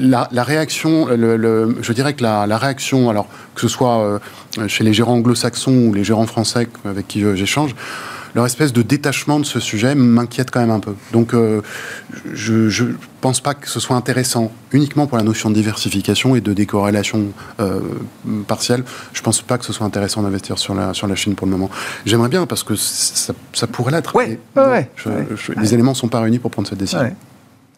la, 0.00 0.26
réaction, 0.42 1.06
le, 1.06 1.76
je 1.80 1.92
dirais 1.92 2.14
que 2.14 2.24
la, 2.24 2.48
la, 2.48 2.58
réaction, 2.58 3.08
alors 3.08 3.28
que 3.54 3.60
ce 3.60 3.68
soit 3.68 4.20
chez 4.66 4.82
les 4.82 4.92
gérants 4.92 5.14
anglo-saxons 5.14 5.86
ou 5.86 5.94
les 5.94 6.02
gérants 6.02 6.26
français 6.26 6.66
avec 6.84 7.06
qui 7.06 7.22
j'échange, 7.36 7.76
leur 8.36 8.44
espèce 8.44 8.74
de 8.74 8.82
détachement 8.82 9.40
de 9.40 9.46
ce 9.46 9.60
sujet 9.60 9.94
m'inquiète 9.94 10.50
quand 10.50 10.60
même 10.60 10.70
un 10.70 10.78
peu. 10.78 10.94
Donc, 11.10 11.32
euh, 11.32 11.62
je 12.34 12.84
ne 12.84 12.92
pense 13.22 13.40
pas 13.40 13.54
que 13.54 13.66
ce 13.66 13.80
soit 13.80 13.96
intéressant 13.96 14.52
uniquement 14.72 15.06
pour 15.06 15.16
la 15.16 15.24
notion 15.24 15.48
de 15.48 15.54
diversification 15.54 16.36
et 16.36 16.42
de 16.42 16.52
décorrélation 16.52 17.28
euh, 17.60 17.80
partielle. 18.46 18.84
Je 19.14 19.20
ne 19.20 19.24
pense 19.24 19.40
pas 19.40 19.56
que 19.56 19.64
ce 19.64 19.72
soit 19.72 19.86
intéressant 19.86 20.22
d'investir 20.22 20.58
sur 20.58 20.74
la, 20.74 20.92
sur 20.92 21.06
la 21.06 21.14
Chine 21.14 21.34
pour 21.34 21.46
le 21.46 21.52
moment. 21.52 21.70
J'aimerais 22.04 22.28
bien 22.28 22.44
parce 22.44 22.62
que 22.62 22.76
ça, 22.76 23.32
pourrait 23.72 23.92
l'être. 23.92 24.14
Ouais, 24.14 24.38
ouais, 24.54 24.90
Les 25.56 25.72
éléments 25.72 25.92
ne 25.92 25.96
sont 25.96 26.08
pas 26.08 26.20
réunis 26.20 26.38
pour 26.38 26.50
prendre 26.50 26.68
cette 26.68 26.78
décision. 26.78 27.10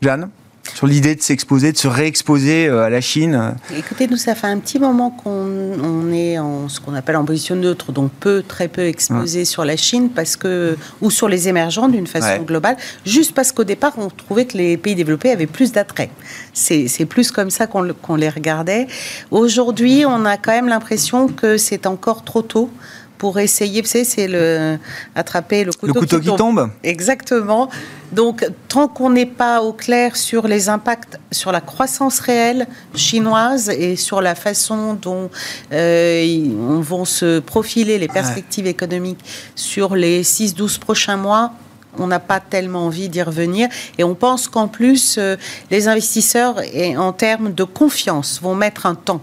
Jeanne? 0.02 0.28
Sur 0.74 0.87
l'idée 0.87 1.14
de 1.14 1.22
s'exposer, 1.22 1.72
de 1.72 1.76
se 1.76 1.88
réexposer 1.88 2.66
euh, 2.66 2.85
à 2.85 2.90
la 2.90 3.00
Chine 3.00 3.54
Écoutez, 3.76 4.07
nous, 4.07 4.16
ça 4.16 4.35
fait 4.35 4.46
un 4.46 4.59
petit 4.59 4.78
moment 4.78 5.11
qu'on 5.11 6.12
est 6.12 6.38
en 6.38 6.68
ce 6.68 6.81
qu'on 6.81 6.94
appelle 6.94 7.16
en 7.16 7.24
position 7.24 7.57
neutre, 7.57 7.92
donc 7.92 8.11
peu, 8.20 8.42
très 8.46 8.68
peu 8.68 8.87
exposé 8.87 9.44
sur 9.44 9.64
la 9.64 9.76
Chine, 9.76 10.11
parce 10.11 10.37
que 10.37 10.76
ou 11.00 11.11
sur 11.11 11.28
les 11.28 11.48
émergents 11.48 11.88
d'une 11.88 12.07
façon 12.07 12.42
globale, 12.42 12.76
juste 13.04 13.35
parce 13.35 13.52
qu'au 13.52 13.64
départ, 13.64 13.94
on 13.96 14.09
trouvait 14.09 14.46
que 14.46 14.57
les 14.57 14.76
pays 14.76 14.94
développés 14.94 15.31
avaient 15.31 15.46
plus 15.46 15.72
d'attrait. 15.72 16.11
C'est 16.52 17.07
plus 17.07 17.31
comme 17.31 17.50
ça 17.50 17.66
qu'on 17.66 18.14
les 18.16 18.28
regardait. 18.28 18.87
Aujourd'hui, 19.31 20.04
on 20.07 20.24
a 20.24 20.37
quand 20.37 20.52
même 20.52 20.68
l'impression 20.68 21.28
que 21.28 21.57
c'est 21.57 21.87
encore 21.87 22.24
trop 22.24 22.42
tôt 22.42 22.70
pour 23.18 23.38
essayer, 23.38 23.83
vous 23.83 23.88
savez, 23.88 24.04
c'est 24.04 24.28
le 24.28 24.78
attraper 25.14 25.64
le 25.64 25.72
couteau, 25.72 26.00
qui, 26.00 26.35
tombe. 26.37 26.70
Exactement. 26.83 27.68
Donc, 28.12 28.46
tant 28.68 28.88
qu'on 28.88 29.11
n'est 29.11 29.26
pas 29.26 29.61
au 29.61 29.72
clair 29.72 30.16
sur 30.16 30.48
les 30.48 30.68
impacts 30.68 31.18
sur 31.31 31.52
la 31.52 31.61
croissance 31.61 32.20
réelle 32.20 32.66
chinoise 32.94 33.68
et 33.68 33.96
sur 33.96 34.22
la 34.22 34.35
façon 34.35 34.94
dont 34.94 35.31
euh, 35.72 36.44
vont 36.81 37.04
se 37.04 37.40
profiler 37.40 37.98
les 37.98 38.09
perspectives 38.09 38.66
économiques 38.66 39.20
sur 39.54 39.94
les 39.94 40.22
6-12 40.22 40.78
prochains 40.78 41.16
mois, 41.16 41.52
on 41.98 42.07
n'a 42.07 42.20
pas 42.20 42.40
tellement 42.40 42.87
envie 42.87 43.09
d'y 43.09 43.22
revenir. 43.22 43.68
Et 43.98 44.04
on 44.04 44.14
pense 44.14 44.48
qu'en 44.48 44.68
plus, 44.68 45.16
euh, 45.18 45.37
les 45.70 45.88
investisseurs, 45.88 46.62
et 46.72 46.96
en 46.96 47.12
termes 47.12 47.52
de 47.52 47.64
confiance, 47.64 48.40
vont 48.40 48.54
mettre 48.54 48.87
un 48.87 48.94
temps 48.94 49.20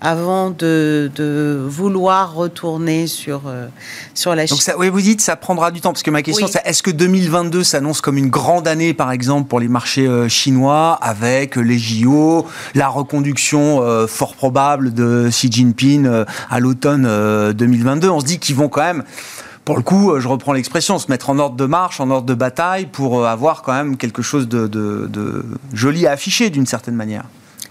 avant 0.00 0.50
de, 0.50 1.10
vouloir 1.68 2.34
retourner 2.34 3.06
sur, 3.06 3.42
euh, 3.46 3.66
sur 4.14 4.34
la 4.34 4.46
Chine. 4.46 4.56
Donc 4.56 4.62
ça, 4.62 4.78
oui, 4.78 4.88
vous 4.88 5.00
dites 5.00 5.20
ça 5.20 5.36
prendra 5.36 5.70
du 5.70 5.80
temps, 5.80 5.92
parce 5.92 6.02
que 6.02 6.10
ma 6.10 6.22
question 6.22 6.46
c'est 6.46 6.62
est-ce 6.64 6.82
que 6.82 6.90
2022 6.90 7.64
s'annonce 7.64 8.00
comme 8.00 8.16
une 8.16 8.30
grande 8.30 8.68
année, 8.68 8.94
par 8.94 9.10
exemple, 9.10 9.48
pour 9.48 9.60
les 9.60 9.68
marchés 9.68 10.06
euh, 10.06 10.28
chinois, 10.28 10.98
avec 11.02 11.56
les 11.56 11.78
JO, 11.78 12.46
la 12.74 12.88
reconduction 12.88 13.82
euh, 13.82 14.06
fort 14.06 14.34
probable 14.34 14.94
de 14.94 15.28
Xi 15.30 15.50
Jinping 15.50 16.08
à 16.50 16.60
l'automne 16.60 17.52
2022 17.52 18.08
On 18.08 18.20
se 18.20 18.24
dit 18.24 18.38
qu'ils 18.38 18.56
vont 18.56 18.68
quand 18.68 18.82
même 18.82 19.04
pour 19.64 19.76
le 19.76 19.82
coup, 19.82 20.18
je 20.18 20.26
reprends 20.26 20.54
l'expression, 20.54 20.98
se 20.98 21.10
mettre 21.10 21.28
en 21.28 21.38
ordre 21.38 21.56
de 21.56 21.66
marche, 21.66 22.00
en 22.00 22.08
ordre 22.08 22.26
de 22.26 22.32
bataille, 22.32 22.86
pour 22.86 23.26
avoir 23.26 23.60
quand 23.60 23.74
même 23.74 23.98
quelque 23.98 24.22
chose 24.22 24.48
de, 24.48 24.66
de 24.66 25.44
joli 25.74 26.06
à 26.06 26.12
afficher 26.12 26.48
d'une 26.48 26.64
certaine 26.64 26.94
manière. 26.94 27.24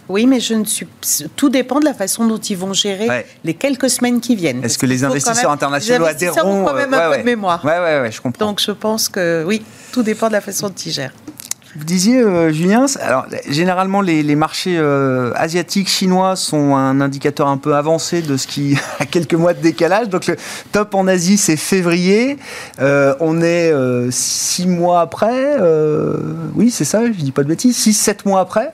Oui, 0.09 0.25
mais 0.25 0.39
je 0.39 0.53
ne 0.53 0.65
suis. 0.65 0.87
Tout 1.35 1.49
dépend 1.49 1.79
de 1.79 1.85
la 1.85 1.93
façon 1.93 2.25
dont 2.25 2.37
ils 2.37 2.57
vont 2.57 2.73
gérer 2.73 3.25
les 3.43 3.53
quelques 3.53 3.89
semaines 3.89 4.21
qui 4.21 4.35
viennent. 4.35 4.63
Est-ce 4.63 4.77
que 4.77 4.85
les 4.85 5.03
investisseurs 5.03 5.51
internationaux 5.51 6.05
les 6.05 6.11
investisseurs 6.11 6.37
adhéreront 6.37 6.63
ont 6.63 6.65
quand 6.65 6.73
même 6.73 6.93
un 6.93 7.11
peu 7.11 7.17
de 7.19 7.23
mémoire. 7.23 7.63
Ouais, 7.63 7.79
ouais, 7.79 8.01
ouais, 8.01 8.11
je 8.11 8.21
comprends. 8.21 8.45
Donc 8.45 8.61
je 8.61 8.71
pense 8.71 9.09
que 9.09 9.43
oui, 9.45 9.61
tout 9.91 10.03
dépend 10.03 10.27
de 10.27 10.33
la 10.33 10.41
façon 10.41 10.67
dont 10.67 10.75
ils 10.75 10.91
gèrent. 10.91 11.13
Vous 11.77 11.83
disiez, 11.83 12.21
euh, 12.21 12.51
Julien, 12.51 12.87
alors 13.01 13.27
généralement 13.47 14.01
les, 14.01 14.35
marchés 14.35 14.77
euh, 14.79 15.31
asiatiques, 15.35 15.87
chinois 15.87 16.35
sont 16.35 16.75
un 16.75 16.99
indicateur 17.01 17.47
un 17.47 17.57
peu 17.57 17.75
avancé 17.75 18.23
de 18.23 18.35
ce 18.35 18.47
qui 18.47 18.75
a 18.99 19.05
quelques 19.05 19.35
mois 19.35 19.53
de 19.53 19.61
décalage. 19.61 20.09
Donc 20.09 20.25
le 20.25 20.37
top 20.71 20.95
en 20.95 21.07
Asie, 21.07 21.37
c'est 21.37 21.55
février. 21.55 22.37
Euh, 22.79 23.13
on 23.19 23.41
est 23.41 23.71
six 24.09 24.65
mois 24.65 25.01
après. 25.01 25.57
oui, 26.55 26.71
c'est 26.71 26.85
ça, 26.85 27.05
je 27.05 27.11
dis 27.11 27.31
pas 27.31 27.43
de 27.43 27.49
bêtises. 27.49 27.77
Six, 27.77 27.93
sept 27.93 28.25
mois 28.25 28.39
après. 28.39 28.73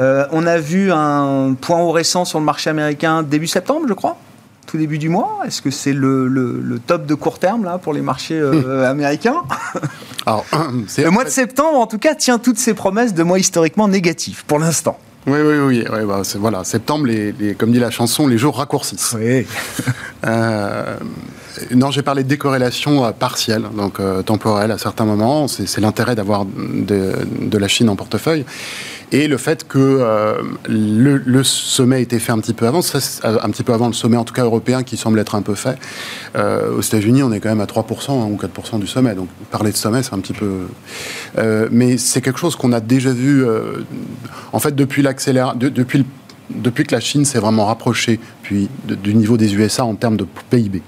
Euh, 0.00 0.26
on 0.32 0.46
a 0.46 0.58
vu 0.58 0.92
un 0.92 1.54
point 1.60 1.80
haut 1.80 1.90
récent 1.90 2.24
sur 2.24 2.38
le 2.38 2.44
marché 2.44 2.70
américain 2.70 3.22
début 3.22 3.46
septembre, 3.46 3.86
je 3.88 3.94
crois 3.94 4.16
tout 4.68 4.76
début 4.76 4.98
du 4.98 5.08
mois 5.08 5.40
Est-ce 5.46 5.62
que 5.62 5.70
c'est 5.70 5.94
le, 5.94 6.78
top 6.86 7.06
de 7.06 7.14
court 7.14 7.38
terme 7.38 7.64
là 7.64 7.78
pour 7.78 7.94
les 7.94 8.02
marchés 8.02 8.38
euh, 8.38 8.88
américains? 8.88 9.42
Alors, 10.26 10.44
Le 10.98 11.10
mois 11.10 11.24
de 11.24 11.30
septembre, 11.30 11.78
en 11.78 11.86
tout 11.86 11.98
cas, 11.98 12.14
tient 12.14 12.38
toutes 12.38 12.58
ces 12.58 12.74
promesses 12.74 13.14
de 13.14 13.22
mois 13.22 13.38
historiquement 13.38 13.88
négatifs 13.88 14.44
pour 14.46 14.58
l'instant. 14.58 14.98
Oui, 15.26 15.38
oui, 15.40 15.56
oui. 15.58 15.84
Bah, 16.06 16.22
voilà, 16.36 16.64
septembre, 16.64 17.06
les, 17.06 17.54
comme 17.56 17.72
dit 17.72 17.78
la 17.78 17.90
chanson, 17.90 18.26
les 18.26 18.38
jours 18.38 18.58
raccourcissent. 18.58 19.16
Oui. 19.18 19.46
Euh, 20.26 20.96
non, 21.70 21.92
j'ai 21.92 22.02
parlé 22.02 22.24
de 22.24 22.28
décorrélation 22.28 23.12
partielle, 23.12 23.62
donc 23.72 24.00
temporelle 24.26 24.72
à 24.72 24.78
certains 24.78 25.04
moments. 25.04 25.46
C'est 25.46 25.80
l'intérêt 25.80 26.16
d'avoir 26.16 26.44
de, 26.44 27.56
la 27.56 27.68
Chine 27.68 27.88
en 27.88 27.94
portefeuille 27.94 28.44
et 29.10 29.26
le 29.26 29.38
fait 29.38 29.66
que 29.66 29.78
euh, 29.78 30.42
le, 30.68 31.42
sommet 31.42 31.96
a 31.96 31.98
été 32.00 32.18
fait 32.18 32.32
un 32.32 32.38
petit 32.38 32.52
peu 32.52 32.66
avant, 32.66 32.80
euh, 32.80 33.38
un 33.42 33.50
petit 33.50 33.62
peu 33.62 33.72
avant 33.72 33.86
le 33.86 33.92
sommet 33.94 34.16
en 34.16 34.24
tout 34.24 34.34
cas 34.34 34.44
européen 34.44 34.82
qui 34.82 34.96
semble 34.96 35.18
être 35.18 35.34
un 35.34 35.42
peu 35.42 35.54
fait. 35.54 35.78
Euh, 36.36 36.76
aux 36.76 36.82
États-Unis, 36.82 37.22
on 37.22 37.32
est 37.32 37.40
quand 37.40 37.48
même 37.48 37.60
à 37.60 37.66
3% 37.66 38.10
hein, 38.10 38.28
ou 38.30 38.36
4% 38.36 38.78
du 38.78 38.86
sommet, 38.86 39.14
donc 39.14 39.28
parler 39.50 39.72
de 39.72 39.76
sommet, 39.76 40.02
c'est 40.02 40.14
un 40.14 40.20
petit 40.20 40.34
peu. 40.34 40.66
mais 41.70 41.96
c'est 41.96 42.20
quelque 42.20 42.38
chose 42.38 42.56
qu'on 42.56 42.72
a 42.72 42.80
déjà 42.80 43.12
vu, 43.12 43.44
en 44.52 44.58
fait, 44.58 44.74
depuis 44.74 45.02
l'accélération, 45.02 45.58
depuis 45.58 45.98
le 45.98 46.04
depuis 46.50 46.84
que 46.84 46.94
la 46.94 47.00
Chine 47.00 47.24
s'est 47.24 47.38
vraiment 47.38 47.66
rapprochée 47.66 48.18
puis, 48.42 48.68
du 48.84 49.14
niveau 49.14 49.36
des 49.36 49.54
USA 49.54 49.84
en 49.84 49.94
termes 49.94 50.16
de 50.16 50.26
PIB. 50.50 50.82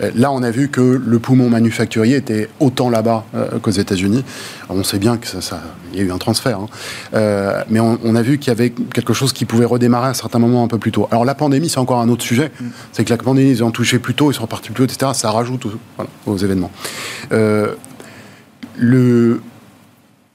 Euh, 0.00 0.10
là, 0.14 0.30
on 0.32 0.42
a 0.42 0.50
vu 0.50 0.68
que 0.68 0.80
le 0.80 1.18
poumon 1.18 1.48
manufacturier 1.48 2.16
était 2.16 2.48
autant 2.60 2.90
là-bas 2.90 3.24
euh, 3.34 3.58
qu'aux 3.58 3.70
États-Unis. 3.70 4.24
On 4.68 4.82
sait 4.84 4.98
bien 4.98 5.16
qu'il 5.16 5.42
ça, 5.42 5.62
y 5.94 6.00
a 6.00 6.02
eu 6.02 6.12
un 6.12 6.18
transfert, 6.18 6.60
hein. 6.60 6.66
euh, 7.14 7.62
mais 7.68 7.80
on, 7.80 8.14
a 8.14 8.22
vu 8.22 8.38
qu'il 8.38 8.48
y 8.48 8.50
avait 8.50 8.70
quelque 8.70 9.14
chose 9.14 9.32
qui 9.32 9.44
pouvait 9.44 9.64
redémarrer 9.64 10.06
à 10.08 10.10
un 10.10 10.14
certain 10.14 10.38
moment 10.38 10.62
un 10.62 10.68
peu 10.68 10.78
plus 10.78 10.92
tôt. 10.92 11.08
Alors 11.10 11.24
la 11.24 11.34
pandémie, 11.34 11.68
c'est 11.68 11.78
encore 11.78 12.00
un 12.00 12.08
autre 12.08 12.22
sujet. 12.22 12.52
C'est 12.92 13.04
que 13.04 13.10
la 13.10 13.16
pandémie, 13.16 13.50
ils 13.50 13.64
ont 13.64 13.70
touché 13.70 13.98
plus 13.98 14.14
tôt, 14.14 14.30
ils 14.30 14.34
sont 14.34 14.42
repartis 14.42 14.70
plus 14.70 14.86
tôt, 14.86 14.92
etc. 14.92 15.12
Ça 15.14 15.30
rajoute 15.30 15.66
aux 16.26 16.36
événements. 16.36 16.70
le, 18.78 19.40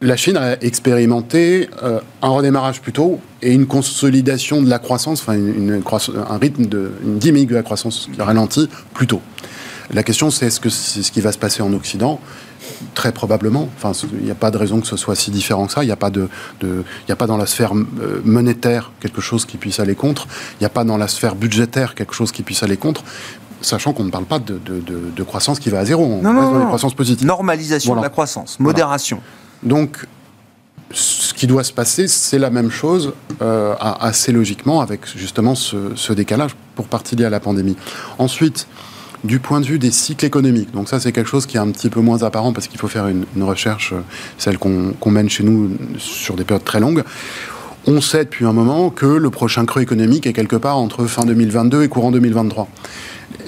la 0.01 0.17
Chine 0.17 0.37
a 0.37 0.61
expérimenté 0.61 1.69
euh, 1.83 1.99
un 2.21 2.29
redémarrage 2.29 2.81
plus 2.81 2.91
tôt 2.91 3.19
et 3.41 3.53
une 3.53 3.65
consolidation 3.65 4.61
de 4.61 4.69
la 4.69 4.79
croissance, 4.79 5.21
enfin 5.21 5.33
une, 5.33 5.81
un 6.29 6.37
rythme 6.37 6.65
de 6.65 6.91
une 7.03 7.17
dynamique 7.17 7.49
de 7.49 7.55
la 7.55 7.63
croissance 7.63 8.09
qui 8.13 8.21
ralentit 8.21 8.69
plus 8.93 9.07
tôt. 9.07 9.21
La 9.93 10.03
question, 10.03 10.31
c'est 10.31 10.47
est-ce 10.47 10.59
que 10.59 10.69
c'est 10.69 11.03
ce 11.03 11.11
qui 11.11 11.21
va 11.21 11.31
se 11.31 11.37
passer 11.37 11.61
en 11.61 11.71
Occident? 11.73 12.19
Très 12.95 13.11
probablement. 13.11 13.69
Enfin, 13.77 13.91
il 14.13 14.25
n'y 14.25 14.31
a 14.31 14.35
pas 14.35 14.49
de 14.51 14.57
raison 14.57 14.81
que 14.81 14.87
ce 14.87 14.97
soit 14.97 15.15
si 15.15 15.29
différent 15.29 15.67
que 15.67 15.73
ça. 15.73 15.83
Il 15.83 15.85
n'y 15.85 15.91
a 15.91 15.95
pas 15.95 16.09
de, 16.09 16.27
il 16.61 17.11
a 17.11 17.15
pas 17.15 17.27
dans 17.27 17.37
la 17.37 17.45
sphère 17.45 17.73
euh, 17.73 18.21
monétaire 18.25 18.91
quelque 18.99 19.21
chose 19.21 19.45
qui 19.45 19.57
puisse 19.57 19.79
aller 19.79 19.95
contre. 19.95 20.27
Il 20.53 20.63
n'y 20.63 20.65
a 20.65 20.69
pas 20.69 20.83
dans 20.83 20.97
la 20.97 21.07
sphère 21.07 21.35
budgétaire 21.35 21.93
quelque 21.93 22.13
chose 22.13 22.31
qui 22.31 22.41
puisse 22.41 22.63
aller 22.63 22.77
contre 22.77 23.03
sachant 23.61 23.93
qu'on 23.93 24.03
ne 24.03 24.11
parle 24.11 24.25
pas 24.25 24.37
de, 24.37 24.59
de, 24.59 25.23
croissance 25.23 25.59
qui 25.59 25.71
va 25.71 25.79
à 25.79 25.85
zéro. 25.85 26.05
non, 26.07 26.33
non, 26.33 26.51
non. 26.51 26.65
croissance 26.67 26.93
positive. 26.93 27.25
Normalisation 27.25 27.95
de 27.95 28.01
la 28.01 28.09
croissance, 28.09 28.59
modération. 28.59 29.21
Donc, 29.65 30.05
ce 30.91 31.33
qui 31.33 31.47
doit 31.47 31.63
se 31.63 31.73
passer, 31.73 32.07
c'est 32.07 32.39
la 32.39 32.49
même 32.49 32.69
chose 32.69 33.13
euh, 33.41 33.73
assez 33.79 34.31
logiquement 34.31 34.81
avec 34.81 35.01
justement 35.17 35.55
ce, 35.55 36.13
décalage 36.13 36.55
pour 36.75 36.87
partie 36.87 37.15
lié 37.15 37.25
à 37.25 37.29
la 37.29 37.39
pandémie. 37.39 37.75
Ensuite, 38.17 38.67
du 39.23 39.39
point 39.39 39.59
de 39.59 39.65
vue 39.65 39.79
des 39.79 39.89
cycles 39.89 40.25
économiques. 40.25 40.71
Donc 40.71 40.87
ça, 40.87 40.99
c'est 40.99 41.11
quelque 41.11 41.29
chose 41.29 41.47
qui 41.47 41.57
est 41.57 41.59
un 41.59 41.71
petit 41.71 41.89
peu 41.89 41.99
moins 41.99 42.21
apparent 42.21 42.53
parce 42.53 42.67
qu'il 42.67 42.79
faut 42.79 42.87
faire 42.87 43.07
une, 43.07 43.25
recherche, 43.43 43.93
euh, 43.93 44.01
celle 44.37 44.59
qu'on 44.59 45.11
mène 45.11 45.29
chez 45.29 45.43
nous 45.43 45.75
sur 45.97 46.35
des 46.35 46.43
périodes 46.43 46.63
très 46.63 46.79
longues. 46.79 47.03
On 47.87 48.01
sait 48.01 48.25
depuis 48.25 48.45
un 48.45 48.53
moment 48.53 48.89
que 48.91 49.05
le 49.05 49.29
prochain 49.31 49.65
creux 49.65 49.81
économique 49.81 50.27
est 50.27 50.33
quelque 50.33 50.55
part 50.55 50.77
entre 50.77 51.05
fin 51.05 51.25
2022 51.25 51.83
et 51.83 51.87
courant 51.87 52.11
2023. 52.11 52.67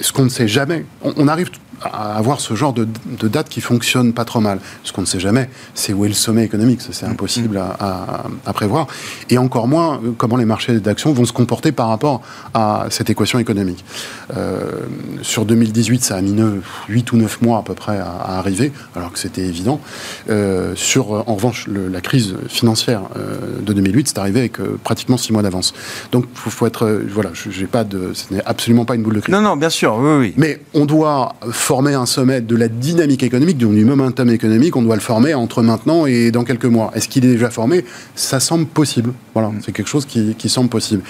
Ce 0.00 0.12
qu'on 0.12 0.24
ne 0.24 0.28
sait 0.28 0.48
jamais, 0.48 0.84
on 1.02 1.28
arrive 1.28 1.50
à 1.82 2.16
avoir 2.16 2.40
ce 2.40 2.54
genre 2.54 2.72
de, 2.72 2.86
de, 3.06 3.28
date 3.28 3.48
qui 3.48 3.60
fonctionne 3.60 4.12
pas 4.12 4.24
trop 4.24 4.40
mal. 4.40 4.60
Ce 4.84 4.92
qu'on 4.92 5.02
ne 5.02 5.06
sait 5.06 5.20
jamais, 5.20 5.48
c'est 5.74 5.92
où 5.92 6.04
est 6.04 6.08
le 6.08 6.14
sommet 6.14 6.44
économique. 6.44 6.80
c'est 6.90 7.06
mm. 7.06 7.10
impossible 7.10 7.56
à, 7.58 8.24
à, 8.46 8.52
prévoir. 8.52 8.86
Et 9.30 9.38
encore 9.38 9.68
moins 9.68 10.00
euh, 10.02 10.12
comment 10.16 10.36
les 10.36 10.44
marchés 10.44 10.80
d'actions 10.80 11.12
vont 11.12 11.24
se 11.24 11.32
comporter 11.32 11.72
par 11.72 11.88
rapport 11.88 12.22
à 12.54 12.86
cette 12.90 13.10
équation 13.10 13.38
économique. 13.38 13.84
Euh, 14.36 14.70
sur 15.22 15.44
2018, 15.44 16.04
ça 16.04 16.16
a 16.16 16.20
mis 16.20 16.34
8 16.88 17.12
ou 17.12 17.16
9 17.16 17.42
mois 17.42 17.58
à 17.58 17.62
peu 17.62 17.74
près 17.74 17.98
à, 17.98 18.38
arriver, 18.38 18.72
alors 18.94 19.12
que 19.12 19.18
c'était 19.18 19.42
évident. 19.42 19.80
Euh, 20.30 20.72
sur, 20.74 21.12
en 21.12 21.34
revanche, 21.34 21.66
la 21.68 22.00
crise 22.00 22.36
financière 22.48 23.02
euh, 23.16 23.60
de 23.60 23.72
2008, 23.72 24.08
c'est 24.08 24.18
arrivé 24.18 24.40
avec 24.40 24.58
pratiquement 24.82 25.16
6 25.16 25.32
mois 25.32 25.42
d'avance. 25.42 25.74
Donc, 26.12 26.26
il 26.46 26.50
faut, 26.50 26.66
être... 26.66 27.02
voilà, 27.10 27.30
j'ai 27.34 27.66
pas 27.66 27.84
de... 27.84 28.12
Ce 28.14 28.32
n'est 28.32 28.44
absolument 28.44 28.84
pas 28.84 28.94
une 28.94 29.02
boule 29.02 29.14
de 29.14 29.20
crise. 29.20 29.34
Non, 29.34 29.40
non, 29.40 29.56
bien 29.56 29.70
sûr, 29.70 29.96
oui, 29.96 30.18
oui. 30.18 30.34
Mais 30.36 30.60
on 30.74 30.86
doit 30.86 31.34
former 31.68 31.92
un 31.92 32.06
sommet 32.06 32.40
de 32.40 32.56
la 32.56 32.68
dynamique 32.68 33.22
économique, 33.22 33.58
du 33.58 33.66
momentum 33.84 34.30
économique, 34.30 34.74
on 34.74 34.80
doit 34.80 34.94
le 34.94 35.02
former 35.02 35.34
entre 35.34 35.62
maintenant 35.62 36.06
et 36.06 36.30
dans 36.30 36.42
quelques 36.42 36.64
mois. 36.64 36.90
Est-ce 36.94 37.08
qu'il 37.08 37.26
est 37.26 37.32
déjà 37.32 37.50
formé? 37.50 37.84
Ça 38.14 38.40
semble 38.40 38.64
possible. 38.64 39.12
Voilà, 39.34 39.52
c'est 39.60 39.72
quelque 39.72 39.86
chose 39.90 40.06
qui, 40.06 40.48
semble 40.48 40.70
possible. 40.70 41.02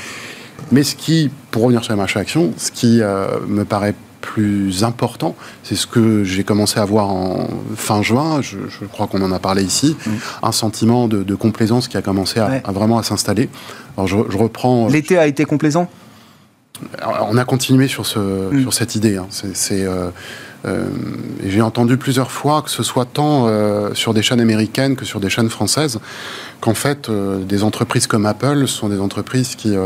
Mais 0.73 0.83
ce 0.83 0.97
qui, 0.97 1.31
pour 1.53 1.63
revenir 1.63 1.85
sur 1.85 1.93
les 1.93 1.97
marchés 1.97 2.19
actions, 2.19 2.55
ce 2.57 2.73
qui 2.73 3.01
euh, 3.01 3.29
me 3.47 3.65
paraît 3.65 3.95
plus 4.21 4.83
important, 4.83 5.37
c'est 5.63 5.77
ce 5.77 5.87
que 5.87 6.25
j'ai 6.25 6.43
commencé 6.43 6.81
à 6.81 6.85
voir 6.85 7.09
en 7.11 7.47
fin 7.77 8.03
juin, 8.03 8.41
je, 8.43 8.57
crois 8.91 9.07
qu'on 9.07 9.23
en 9.23 9.31
a 9.31 9.39
parlé 9.39 9.63
ici, 9.63 9.97
mm. 10.05 10.11
un 10.43 10.51
sentiment 10.51 11.07
de, 11.07 11.35
complaisance 11.37 11.87
qui 11.87 11.97
a 11.97 12.03
commencé 12.03 12.41
à, 12.41 12.73
vraiment 12.73 12.99
à 12.99 13.05
s'installer. 13.05 13.49
Alors 13.97 14.09
je, 14.09 14.17
je 14.29 14.37
reprends... 14.37 14.89
L'été 14.89 15.19
a 15.19 15.29
été 15.29 15.45
complaisant? 15.45 15.89
On 17.03 17.37
a 17.37 17.45
continué 17.45 17.89
sur, 17.89 18.07
ce, 18.07 18.19
mm. 18.19 18.63
sur 18.63 18.75
cette 18.75 18.95
idée. 18.95 19.17
Hein. 19.17 19.27
C'est, 19.31 19.85
euh, 19.85 19.89
euh, 19.89 20.11
j'ai 21.45 21.61
entendu 21.61 21.97
plusieurs 21.97 22.31
fois 22.31 22.63
que 22.63 22.71
ce 22.71 22.83
soit 22.83 23.05
tant 23.05 23.47
euh, 23.47 23.95
sur 23.95 24.13
des 24.13 24.23
chaînes 24.23 24.41
américaines 24.41 24.97
que 24.97 25.05
sur 25.05 25.21
des 25.21 25.31
chaînes 25.31 25.51
françaises, 25.51 26.01
qu'en 26.61 26.75
fait, 26.75 27.11
des 27.11 27.63
entreprises 27.63 28.07
comme 28.07 28.27
Apple 28.27 28.67
sont 28.67 28.89
des 28.89 28.99
entreprises 28.99 29.55
qui 29.55 29.77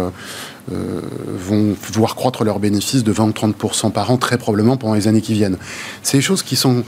vont 0.68 1.77
voir 1.93 2.14
croître 2.14 2.45
leurs 2.45 2.59
bénéfices 2.59 3.05
de 3.05 3.12
20 3.12 3.25
ou 3.25 3.53
30% 3.53 3.93
par 3.93 4.11
an, 4.11 4.16
très 4.16 4.39
probablement 4.39 4.79
pendant 4.79 4.95
les 4.95 5.09
années 5.09 5.20
qui 5.20 5.35
viennent. 5.35 5.59
C'est 6.03 6.16
des 6.16 6.23
choses 6.23 6.43
qui 6.43 6.57
sont, 6.57 6.85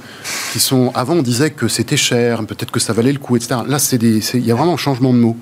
qui 0.53 0.61
sont... 0.61 0.91
Avant, 0.95 1.15
on 1.15 1.23
disait 1.23 1.51
que 1.51 1.69
c'était 1.69 1.99
cher, 1.99 2.47
peut-être 2.47 2.71
que 2.71 2.81
ça 2.81 2.95
valait 2.95 3.13
le 3.13 3.19
coup, 3.19 3.37
etc. 3.37 3.61
Là, 3.67 3.77
il 3.93 4.47
y 4.47 4.51
a 4.51 4.55
vraiment 4.55 4.75
un 4.75 4.79
changement 4.79 5.13
de 5.13 5.19
mots. 5.19 5.37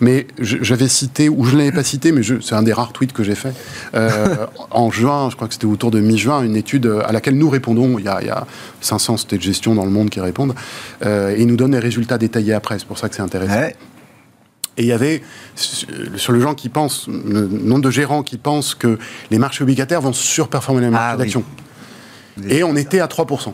Mais 0.00 0.26
j'avais 0.38 0.88
cité, 0.88 1.28
ou 1.28 1.44
je 1.44 1.54
ne 1.54 1.58
l'avais 1.58 1.72
pas 1.72 1.82
cité, 1.82 2.12
mais 2.12 2.22
c'est 2.22 2.54
un 2.54 2.62
des 2.62 2.72
rares 2.72 2.92
tweets 2.92 3.12
que 3.12 3.22
j'ai 3.22 3.34
fait, 3.34 3.54
euh, 3.94 4.46
en 4.70 4.90
juin, 4.90 5.30
je 5.30 5.36
crois 5.36 5.48
que 5.48 5.54
c'était 5.54 5.66
autour 5.66 5.90
de 5.90 6.00
mi-juin, 6.00 6.42
une 6.42 6.56
étude 6.56 6.86
à 7.04 7.12
laquelle 7.12 7.36
nous 7.38 7.48
répondons. 7.48 7.98
Il 7.98 8.04
y 8.04 8.08
a, 8.08 8.20
il 8.20 8.26
y 8.26 8.30
a 8.30 8.46
500 8.82 9.16
sociétés 9.16 9.38
de 9.38 9.42
gestion 9.42 9.74
dans 9.74 9.84
le 9.84 9.90
monde 9.90 10.10
qui 10.10 10.20
répondent. 10.20 10.54
Euh, 11.04 11.34
et 11.34 11.40
ils 11.40 11.46
nous 11.46 11.56
donnent 11.56 11.72
les 11.72 11.78
résultats 11.78 12.18
détaillés 12.18 12.52
après. 12.52 12.78
C'est 12.78 12.86
pour 12.86 12.98
ça 12.98 13.08
que 13.08 13.14
c'est 13.14 13.22
intéressant. 13.22 13.70
Et 14.78 14.82
il 14.82 14.86
y 14.86 14.92
avait, 14.92 15.22
sur 15.54 16.32
le 16.32 16.40
gens 16.40 16.54
qui 16.54 16.68
pensent, 16.68 17.08
le 17.08 17.46
nombre 17.46 17.80
de 17.80 17.90
gérants 17.90 18.22
qui 18.22 18.36
pensent 18.36 18.74
que 18.74 18.98
les 19.30 19.38
marchés 19.38 19.62
obligataires 19.62 20.02
vont 20.02 20.12
surperformer 20.12 20.82
les 20.82 20.90
marchés 20.90 21.12
ah 21.14 21.16
d'actions. 21.16 21.44
Et 22.50 22.62
on 22.62 22.76
était 22.76 23.00
à 23.00 23.06
3%. 23.06 23.52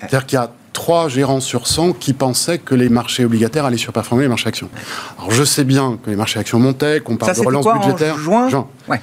C'est-à-dire 0.00 0.26
qu'il 0.26 0.36
y 0.36 0.40
a 0.40 0.50
trois 0.78 1.08
gérants 1.08 1.40
sur 1.40 1.66
100 1.66 1.94
qui 1.94 2.12
pensaient 2.12 2.58
que 2.58 2.76
les 2.76 2.88
marchés 2.88 3.24
obligataires 3.24 3.64
allaient 3.64 3.76
surperformer 3.76 4.22
les 4.22 4.28
marchés 4.28 4.46
actions. 4.46 4.70
Alors 5.18 5.32
je 5.32 5.42
sais 5.42 5.64
bien 5.64 5.98
que 6.00 6.08
les 6.08 6.14
marchés 6.14 6.38
actions 6.38 6.60
montaient, 6.60 7.00
qu'on 7.00 7.16
parle 7.16 7.34
de 7.34 7.40
relance 7.40 7.66
budgétaire. 7.66 8.14
En 8.14 8.48
juin. 8.48 8.68
Ouais, 8.88 9.00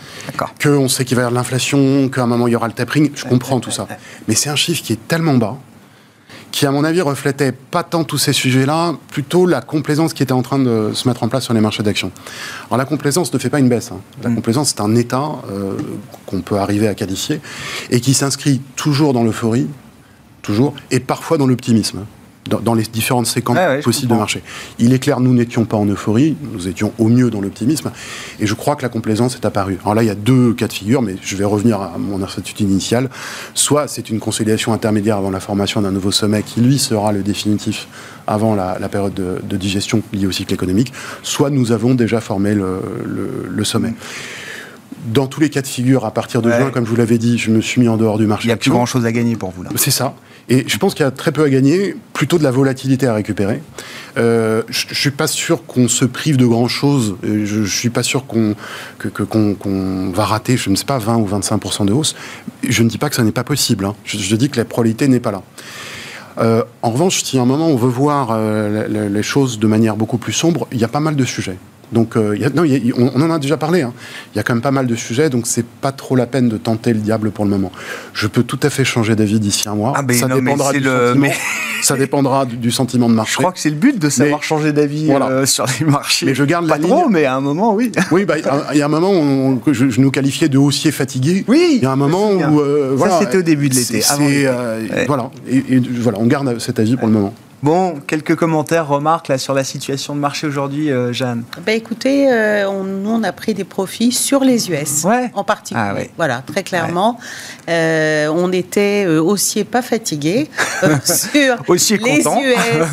Qu'on 0.63 0.88
sait 0.88 1.03
qu'il 1.03 1.17
va 1.17 1.23
y 1.23 1.26
avoir 1.26 1.34
de 1.34 1.36
l'inflation, 1.36 2.07
qu'à 2.07 2.23
un 2.23 2.28
moment 2.28 2.47
il 2.47 2.53
y 2.53 2.55
aura 2.55 2.67
le 2.67 2.73
tapering. 2.73 3.11
Je 3.13 3.26
comprends 3.26 3.59
tout 3.59 3.71
ça. 3.71 3.89
Mais 4.30 4.36
c'est 4.36 4.49
un 4.49 4.55
chiffre 4.55 4.82
qui 4.84 4.93
est 4.93 5.07
tellement 5.09 5.34
bas 5.34 5.57
qui, 6.51 6.65
à 6.65 6.71
mon 6.71 6.86
avis, 6.86 7.01
reflétait 7.01 7.51
pas 7.51 7.84
tant 7.84 8.05
tous 8.05 8.17
ces 8.17 8.32
sujets-là, 8.32 8.93
plutôt 9.09 9.45
la 9.45 9.59
complaisance 9.59 10.13
qui 10.13 10.23
était 10.23 10.32
en 10.32 10.41
train 10.41 10.57
de 10.57 10.91
se 10.93 11.05
mettre 11.09 11.23
en 11.23 11.28
place 11.28 11.43
sur 11.43 11.53
les 11.53 11.59
marchés 11.59 11.84
d'actions. 11.84 12.13
Alors 12.67 12.78
la 12.78 12.86
complaisance 12.86 13.34
ne 13.34 13.38
fait 13.38 13.49
pas 13.49 13.59
une 13.59 13.67
baisse. 13.67 13.91
Hein. 13.91 13.99
La 14.23 14.30
mm. 14.30 14.36
complaisance, 14.36 14.69
c'est 14.69 14.80
un 14.80 14.95
état 14.95 15.32
euh, 15.51 15.76
qu'on 16.26 16.39
peut 16.39 16.55
arriver 16.55 16.88
à 16.88 16.95
qualifier 16.95 17.41
et 17.89 17.99
qui 17.99 18.13
s'inscrit 18.13 18.61
toujours 18.78 19.11
dans 19.11 19.26
l'euphorie, 19.26 19.67
toujours, 20.46 20.74
et 20.91 21.00
parfois 21.00 21.38
dans 21.38 21.48
l'optimisme. 21.48 22.06
Dans, 22.48 22.76
les 22.76 22.84
différentes 22.84 23.26
séquences 23.26 23.58
possibles 23.84 24.12
de 24.12 24.18
marché. 24.18 24.43
Il 24.78 24.93
est 24.93 25.00
clair, 25.00 25.20
nous 25.20 25.34
n'étions 25.34 25.66
pas 25.66 25.78
en 25.78 25.88
euphorie, 25.88 26.38
nous 26.54 26.68
étions 26.68 26.93
au 27.00 27.08
mieux 27.08 27.32
dans 27.32 27.41
l'optimisme, 27.41 27.91
et 28.39 28.46
je 28.46 28.54
crois 28.54 28.76
que 28.76 28.84
la 28.84 28.89
complaisance 28.89 29.34
est 29.34 29.46
apparue. 29.46 29.80
Alors 29.82 29.96
là, 29.96 30.04
il 30.04 30.06
y 30.06 30.12
a 30.12 30.16
deux 30.16 30.54
cas 30.54 30.68
de 30.68 30.74
figure, 30.74 31.02
mais 31.02 31.16
je 31.24 31.36
vais 31.38 31.43
revenir 31.43 31.82
à 31.82 31.98
mon 31.98 32.22
incertitude 32.22 32.70
initiale. 32.70 33.10
Soit 33.56 33.88
c'est 33.88 34.12
une 34.12 34.20
consolidation 34.20 34.74
intermédiaire 34.74 35.18
avant 35.18 35.32
la 35.32 35.39
formation 35.39 35.82
d'un 35.82 35.89
nouveau 35.89 36.12
sommet 36.12 36.43
qui, 36.43 36.62
lui, 36.62 36.78
sera 36.78 37.12
le 37.14 37.24
définitif 37.24 37.88
avant 38.28 38.54
la, 38.54 38.89
période 38.89 39.16
de, 39.16 39.58
digestion 39.58 40.04
liée 40.14 40.28
au 40.28 40.32
cycle 40.32 40.54
économique, 40.54 40.93
soit 41.24 41.50
nous 41.50 41.72
avons 41.72 41.96
déjà 41.96 42.22
formé 42.22 42.54
le, 42.54 43.64
sommet 43.64 43.96
dans 45.06 45.28
tous 45.28 45.39
les 45.39 45.49
cas 45.49 45.62
de 45.62 45.68
figure, 45.68 46.06
à 46.06 46.12
partir 46.12 46.41
de 46.41 46.49
juin, 46.49 46.72
comme 46.72 46.86
je 46.86 46.89
vous 46.89 46.95
l'avais 46.95 47.18
dit, 47.18 47.38
je 47.38 47.51
me 47.51 47.62
suis 47.62 47.82
mis 47.82 47.88
en 47.88 47.97
dehors 47.97 48.18
du 48.18 48.28
marché. 48.28 48.45
Il 48.45 48.49
n'y 48.49 48.53
a 48.53 48.58
plus 48.58 48.72
grand-chose 48.72 49.06
à 49.06 49.12
gagner 49.12 49.36
pour 49.36 49.51
vous 49.51 49.64
là. 49.64 49.70
C'est 49.76 49.91
ça. 49.91 50.16
Et 50.47 50.64
je 50.68 50.78
pense 50.78 50.93
qu'il 50.93 51.03
y 51.03 51.08
a 51.08 51.12
très 51.12 51.32
peu 51.32 51.43
à 51.43 51.49
gagner, 51.49 51.95
plutôt 52.14 52.38
de 52.38 52.43
la 52.43 52.51
volatilité 52.51 53.08
à 53.08 53.16
récupérer. 53.16 53.64
Euh, 54.18 54.62
je 54.70 54.88
ne 54.89 54.93
suis 54.93 55.12
pas 55.12 55.26
sûr 55.26 55.66
qu'on 55.66 55.88
se 55.88 56.06
prive 56.06 56.38
de 56.38 56.45
grand-chose. 56.45 57.16
Je 57.24 57.62
ne 57.62 57.66
suis 57.66 57.89
pas 57.89 58.03
sûr 58.03 58.28
qu'on 58.28 58.56
va 60.14 60.26
rater, 60.26 60.56
je 60.56 60.70
ne 60.70 60.76
sais 60.76 60.86
pas, 60.86 60.99
20 60.99 61.18
ou 61.18 61.28
25% 61.28 61.86
de 61.86 61.93
hausse. 61.93 62.16
Je 62.68 62.84
ne 62.84 62.89
dis 62.89 62.99
pas 62.99 63.10
que 63.10 63.16
ça 63.16 63.24
n'est 63.24 63.32
pas 63.32 63.43
possible. 63.43 63.86
Hein. 63.86 63.95
Je, 64.03 64.36
dis 64.36 64.49
que 64.49 64.58
la 64.58 64.66
probabilité 64.66 65.08
n'est 65.08 65.20
pas 65.20 65.32
là. 65.32 65.41
Euh, 66.38 66.64
en 66.84 66.91
revanche, 66.91 67.24
si 67.24 67.39
à 67.39 67.41
un 67.41 67.45
moment 67.45 67.68
on 67.68 67.78
veut 67.78 67.89
voir 67.89 68.30
euh, 68.32 69.10
les 69.10 69.24
choses 69.24 69.58
de 69.58 69.68
manière 69.68 69.95
beaucoup 69.95 70.18
plus 70.18 70.34
sombre, 70.34 70.68
il 70.72 70.78
y 70.80 70.84
a 70.84 70.89
pas 70.89 70.99
mal 70.99 71.16
de 71.16 71.26
sujets. 71.26 71.58
Donc, 71.92 72.18
euh, 72.18 72.38
non, 72.54 72.64
on, 72.98 73.22
en 73.22 73.32
a 73.32 73.40
déjà 73.40 73.58
parlé. 73.58 73.82
Hein. 73.82 73.94
Il 74.34 74.38
y 74.38 74.40
a 74.40 74.44
quand 74.44 74.54
même 74.54 74.62
pas 74.62 74.72
mal 74.72 74.88
de 74.88 74.96
sujets, 74.96 75.30
donc 75.30 75.48
c'est 75.48 75.66
pas 75.66 75.92
trop 75.92 76.16
la 76.16 76.26
peine 76.26 76.50
de 76.50 76.58
tenter 76.58 76.94
le 76.94 77.00
diable 77.00 77.32
pour 77.32 77.46
le 77.46 77.52
moment. 77.52 77.72
Je 78.14 78.28
peux 78.28 78.44
tout 78.44 78.60
à 78.64 78.70
fait 78.70 78.84
changer 78.84 79.16
d'avis 79.16 79.40
d'ici 79.40 79.70
un 79.70 79.76
mois. 79.76 79.94
Ah, 79.96 80.02
ça, 80.14 80.28
dépendra 80.28 80.74
du 80.74 80.84
sentiment, 80.84 81.28
ça 81.82 81.98
dépendra 81.98 82.46
du, 82.46 82.72
sentiment 82.72 83.10
de 83.10 83.14
marché. 83.14 83.34
Je 83.34 83.38
crois 83.40 83.52
que 83.52 83.60
c'est 83.60 83.70
le 83.70 83.76
but 83.76 84.00
de 84.00 84.10
savoir 84.10 84.44
changer 84.44 84.74
d'avis 84.74 85.12
euh, 85.12 85.46
sur 85.46 85.66
les 85.80 85.86
marchés. 85.86 86.26
Mais 86.26 86.36
je 86.36 86.44
garde 86.44 86.68
pas 86.68 86.78
la 86.78 86.88
trop, 86.88 87.10
mais 87.10 87.26
à 87.26 87.36
un 87.36 87.42
moment, 87.42 87.74
oui. 87.74 87.92
Oui, 88.12 88.26
bah, 88.26 88.36
il 88.74 88.78
y 88.78 88.82
a 88.82 88.86
un 88.86 88.90
moment 88.90 89.12
où 89.12 89.62
je, 89.72 90.00
nous 90.00 90.12
qualifiais 90.12 90.50
de 90.50 90.58
haussiers 90.58 90.92
fatigués. 90.92 91.46
Oui. 91.48 91.76
Il 91.78 91.84
y 91.84 91.86
a 91.86 91.92
un 91.92 91.96
moment 91.96 92.32
où 92.32 92.60
euh, 92.60 92.94
voilà, 92.96 93.20
c'était 93.20 93.38
au 93.38 93.44
début 93.44 93.70
de 93.70 93.76
l'été. 93.76 94.02
Voilà, 95.08 95.30
et, 95.48 95.80
voilà, 96.00 96.18
on 96.20 96.26
garde 96.26 96.60
cet 96.60 96.80
avis 96.80 96.98
pour 96.98 97.08
le 97.08 97.14
moment. 97.14 97.34
Bon, 97.66 97.99
quelques 98.05 98.36
commentaires, 98.36 98.88
remarques 98.88 99.28
là, 99.28 99.39
sur 99.39 99.55
la 99.55 99.63
situation 99.63 100.13
de 100.13 100.20
marché 100.20 100.45
aujourd'hui, 100.45 100.91
euh, 100.91 101.11
Jeanne 101.11 101.43
ben 101.66 101.76
Écoutez, 101.76 102.32
euh, 102.32 102.70
on, 102.70 102.84
nous, 102.84 103.09
on 103.09 103.24
a 103.24 103.32
pris 103.32 103.55
des 103.55 103.63
profits 103.63 104.11
sur 104.11 104.43
les 104.43 104.70
US 104.70 105.03
en 105.34 105.43
particulier. 105.43 105.82
Ah, 105.84 106.11
Voilà, 106.16 106.43
très 106.45 106.61
clairement. 106.61 107.18
Euh, 107.68 108.28
on 108.28 108.51
était 108.51 109.07
aussi 109.07 109.63
pas 109.63 109.82
fatigués 109.82 110.47
sur 111.03 111.57
les 112.03 112.20
US, 112.20 112.28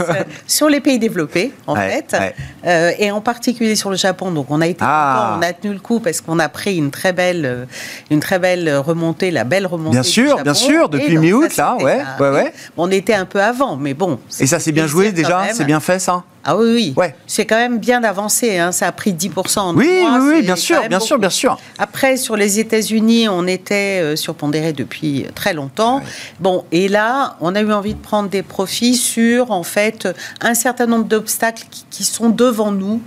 sur 0.46 0.70
les 0.70 0.80
pays 0.80 0.98
développés, 0.98 1.52
en 1.66 1.76
fait. 1.76 2.16
et 2.98 3.10
en 3.10 3.20
particulier 3.20 3.76
sur 3.76 3.90
le 3.90 3.96
Japon. 3.96 4.30
Donc, 4.30 4.46
on 4.48 4.62
a 4.62 4.66
été 4.66 4.82
ah. 4.82 5.36
on 5.38 5.42
a 5.42 5.52
tenu 5.52 5.74
le 5.74 5.80
coup 5.80 6.00
parce 6.00 6.22
qu'on 6.22 6.38
a 6.38 6.48
pris 6.48 6.78
une 6.78 6.90
très 6.90 7.12
belle, 7.12 7.68
une 8.10 8.20
très 8.20 8.38
belle 8.38 8.74
remontée, 8.78 9.32
la 9.32 9.44
belle 9.44 9.66
remontée. 9.66 9.96
Bien 9.96 10.02
sûr, 10.02 10.42
bien 10.42 10.54
sûr, 10.54 10.88
depuis 10.88 11.18
mi-août, 11.18 11.58
là, 11.58 11.76
ouais, 11.76 12.00
ouais, 12.20 12.30
ouais. 12.30 12.54
On 12.78 12.90
était 12.90 13.12
un 13.12 13.26
peu 13.26 13.42
avant, 13.42 13.76
mais 13.76 13.92
bon. 13.92 14.18
Et 14.40 14.46
ça 14.46 14.61
c'est 14.62 14.72
bien 14.72 14.86
joué 14.86 15.12
déjà, 15.12 15.52
c'est 15.52 15.64
bien 15.64 15.80
fait 15.80 15.98
ça? 15.98 16.24
Ah 16.44 16.56
oui, 16.56 16.72
oui. 16.74 16.94
Ouais. 16.96 17.14
C'est 17.26 17.46
quand 17.46 17.56
même 17.56 17.78
bien 17.78 18.02
avancé. 18.02 18.58
Hein. 18.58 18.72
Ça 18.72 18.88
a 18.88 18.92
pris 18.92 19.12
10% 19.12 19.58
en 19.60 19.76
Oui, 19.76 19.88
oui, 20.02 20.18
oui, 20.20 20.42
bien 20.42 20.56
sûr, 20.56 20.88
bien 20.88 20.98
sûr, 20.98 21.18
bien 21.18 21.30
sûr. 21.30 21.56
Après, 21.78 22.16
sur 22.16 22.36
les 22.36 22.58
États-Unis, 22.58 23.28
on 23.28 23.46
était 23.46 24.00
euh, 24.02 24.16
surpondéré 24.16 24.72
depuis 24.72 25.26
très 25.36 25.54
longtemps. 25.54 26.02
Bon, 26.40 26.64
et 26.72 26.88
là, 26.88 27.36
on 27.40 27.54
a 27.54 27.62
eu 27.62 27.72
envie 27.72 27.94
de 27.94 28.00
prendre 28.00 28.28
des 28.28 28.42
profits 28.42 28.96
sur, 28.96 29.52
en 29.52 29.62
fait, 29.62 30.08
un 30.40 30.54
certain 30.54 30.86
nombre 30.86 31.04
d'obstacles 31.04 31.64
qui, 31.90 32.02
sont 32.02 32.30
devant 32.30 32.72
nous. 32.72 33.00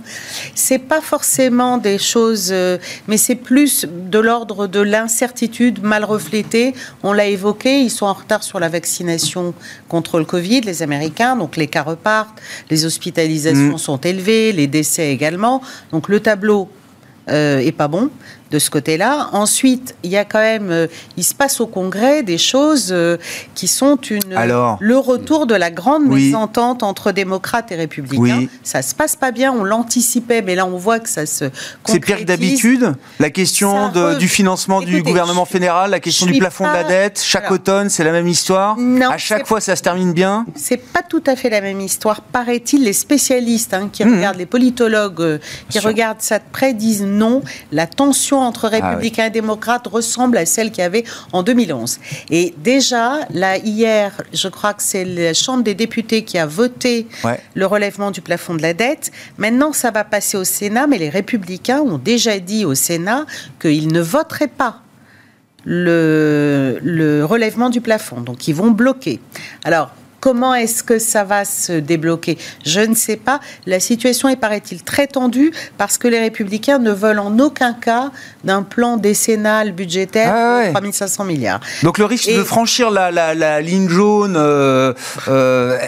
C'est 0.54 0.78
pas 0.78 1.02
forcément 1.02 1.76
des 1.76 1.98
choses, 1.98 2.48
euh, 2.50 2.78
mais 3.08 3.18
c'est 3.18 3.34
plus 3.34 3.84
de 3.86 4.18
l'ordre 4.18 4.66
de 4.66 4.80
l'incertitude 4.80 5.82
mal 5.82 6.02
reflétée. 6.02 6.74
On 7.02 7.12
l'a 7.12 7.26
évoqué, 7.26 7.80
ils 7.80 7.90
sont 7.90 8.06
en 8.06 8.14
retard 8.14 8.42
sur 8.42 8.58
la 8.58 8.70
vaccination 8.70 9.52
contre 9.88 10.18
le 10.18 10.24
Covid, 10.24 10.62
les 10.62 10.82
Américains, 10.82 11.36
donc 11.36 11.56
les 11.56 11.66
cas 11.66 11.82
repartent, 11.82 12.40
les 12.70 12.86
hospitalisations 12.86 13.25
mm. 13.28 13.78
sont 13.78 13.98
élevées, 13.98 14.52
les 14.52 14.66
décès 14.66 15.12
également. 15.12 15.62
Donc 15.92 16.08
le 16.08 16.20
tableau 16.20 16.68
euh, 17.28 17.58
est 17.58 17.72
pas 17.72 17.88
bon. 17.88 18.10
De 18.50 18.58
ce 18.58 18.70
côté-là. 18.70 19.28
Ensuite, 19.32 19.94
il 20.02 20.10
y 20.10 20.16
a 20.16 20.24
quand 20.24 20.38
même, 20.40 20.70
euh, 20.70 20.86
il 21.16 21.24
se 21.24 21.34
passe 21.34 21.60
au 21.60 21.66
Congrès 21.66 22.22
des 22.22 22.38
choses 22.38 22.88
euh, 22.92 23.16
qui 23.54 23.66
sont 23.68 23.96
une, 23.96 24.32
Alors 24.34 24.78
le 24.80 24.96
retour 24.98 25.46
de 25.46 25.54
la 25.54 25.70
grande 25.70 26.04
Oui. 26.06 26.26
mésentente 26.26 26.82
entre 26.82 27.12
démocrates 27.12 27.72
et 27.72 27.76
républicains. 27.76 28.38
Oui. 28.38 28.48
Ça 28.62 28.82
se 28.82 28.94
passe 28.94 29.16
pas 29.16 29.32
bien, 29.32 29.52
on 29.52 29.64
l'anticipait, 29.64 30.42
mais 30.42 30.54
là 30.54 30.64
on 30.66 30.76
voit 30.76 31.00
que 31.00 31.08
ça 31.08 31.26
se 31.26 31.46
C'est 31.84 32.00
pire 32.00 32.18
que 32.18 32.24
d'habitude. 32.24 32.94
La 33.18 33.30
question 33.30 33.86
Ça 33.86 33.92
de- 33.92 34.00
re- 34.14 34.18
du 34.18 34.28
financement 34.28 34.80
du 34.80 35.02
gouvernement 35.02 35.44
je- 35.44 35.50
fédéral, 35.50 35.90
la 35.90 36.00
question 36.00 36.26
du 36.26 36.38
plafond 36.38 36.68
de 36.68 36.72
la 36.72 36.84
dette, 36.84 37.20
chaque 37.24 37.44
Alors- 37.44 37.54
automne, 37.54 37.88
c'est 37.90 38.04
la 38.04 38.12
même 38.12 38.28
histoire. 38.28 38.76
Non, 38.78 39.10
à 39.10 39.18
chaque 39.18 39.46
fois, 39.46 39.60
ça 39.60 39.74
se 39.76 39.82
termine 39.82 40.12
bien. 40.12 40.46
C'est 40.54 40.76
pas 40.76 41.02
tout 41.02 41.22
à 41.26 41.34
fait 41.36 41.50
la 41.50 41.60
même 41.60 41.80
histoire. 41.80 42.20
Paraît-il, 42.20 42.84
les 42.84 42.92
spécialistes 42.92 43.74
hein, 43.74 43.88
qui 43.92 44.04
Mhm. 44.04 44.16
regardent, 44.16 44.38
les 44.38 44.46
politologues 44.46 45.20
euh, 45.20 45.38
qui 45.68 45.78
sûr. 45.78 45.88
regardent 45.88 46.20
ça 46.20 46.38
de 46.38 46.44
près 46.52 46.74
disent 46.74 47.02
non. 47.02 47.42
La 47.72 47.86
tension 47.86 48.35
entre 48.40 48.66
Ah 48.66 48.68
républicains 48.88 49.26
et 49.26 49.30
démocrates 49.30 49.86
ressemble 49.86 50.36
à 50.38 50.46
celle 50.46 50.70
qu'il 50.70 50.82
y 50.82 50.86
avait 50.86 51.04
en 51.32 51.42
2011. 51.42 51.98
Et 52.30 52.54
déjà, 52.58 53.20
là, 53.30 53.56
hier, 53.58 54.22
je 54.32 54.48
crois 54.48 54.74
que 54.74 54.82
c'est 54.82 55.04
la 55.04 55.34
Chambre 55.34 55.62
des 55.62 55.74
députés 55.74 56.24
qui 56.24 56.38
a 56.38 56.46
voté 56.46 57.06
Ouais. 57.24 57.40
le 57.54 57.66
relèvement 57.66 58.10
du 58.10 58.20
plafond 58.20 58.54
de 58.54 58.62
la 58.62 58.74
dette. 58.74 59.10
Maintenant, 59.38 59.72
ça 59.72 59.90
va 59.90 60.04
passer 60.04 60.36
au 60.36 60.44
Sénat, 60.44 60.86
mais 60.86 60.98
les 60.98 61.08
républicains 61.08 61.80
ont 61.80 61.98
déjà 61.98 62.38
dit 62.38 62.64
au 62.64 62.74
Sénat 62.74 63.26
qu'ils 63.60 63.88
ne 63.88 64.00
voteraient 64.00 64.46
pas 64.48 64.80
le, 65.64 66.78
le 66.82 67.24
relèvement 67.24 67.70
du 67.70 67.80
plafond. 67.80 68.20
Donc, 68.20 68.48
ils 68.48 68.54
vont 68.54 68.70
bloquer. 68.70 69.20
Alors, 69.64 69.90
comment 70.26 70.54
est-ce 70.56 70.82
que 70.82 70.98
ça 70.98 71.22
va 71.22 71.44
se 71.44 71.70
débloquer? 71.70 72.36
Je 72.64 72.80
ne 72.80 72.96
sais 72.96 73.14
pas. 73.14 73.38
La 73.64 73.78
situation 73.78 74.28
est, 74.28 74.34
paraît-il, 74.34 74.82
très 74.82 75.06
tendue 75.06 75.52
parce 75.78 75.98
que 75.98 76.08
les 76.08 76.18
républicains 76.18 76.80
ne 76.80 76.90
veulent 76.90 77.20
en 77.20 77.38
aucun 77.38 77.74
cas 77.74 78.10
d'un 78.42 78.64
plan 78.64 78.96
décennal 78.96 79.70
budgétaire 79.70 80.32
Ah 80.34 80.58
ouais. 80.58 80.66
de 80.68 80.72
3500 80.72 81.22
milliards. 81.24 81.60
Donc 81.84 81.98
le 81.98 82.06
risque 82.06 82.26
Et- 82.28 82.36
de 82.36 82.42
franchir 82.42 82.90
la, 82.90 83.12
la- 83.12 83.34
la 83.36 83.60
ligne 83.60 83.88
jaune 83.88 84.34
euh, 84.36 84.94
euh, 85.28 85.78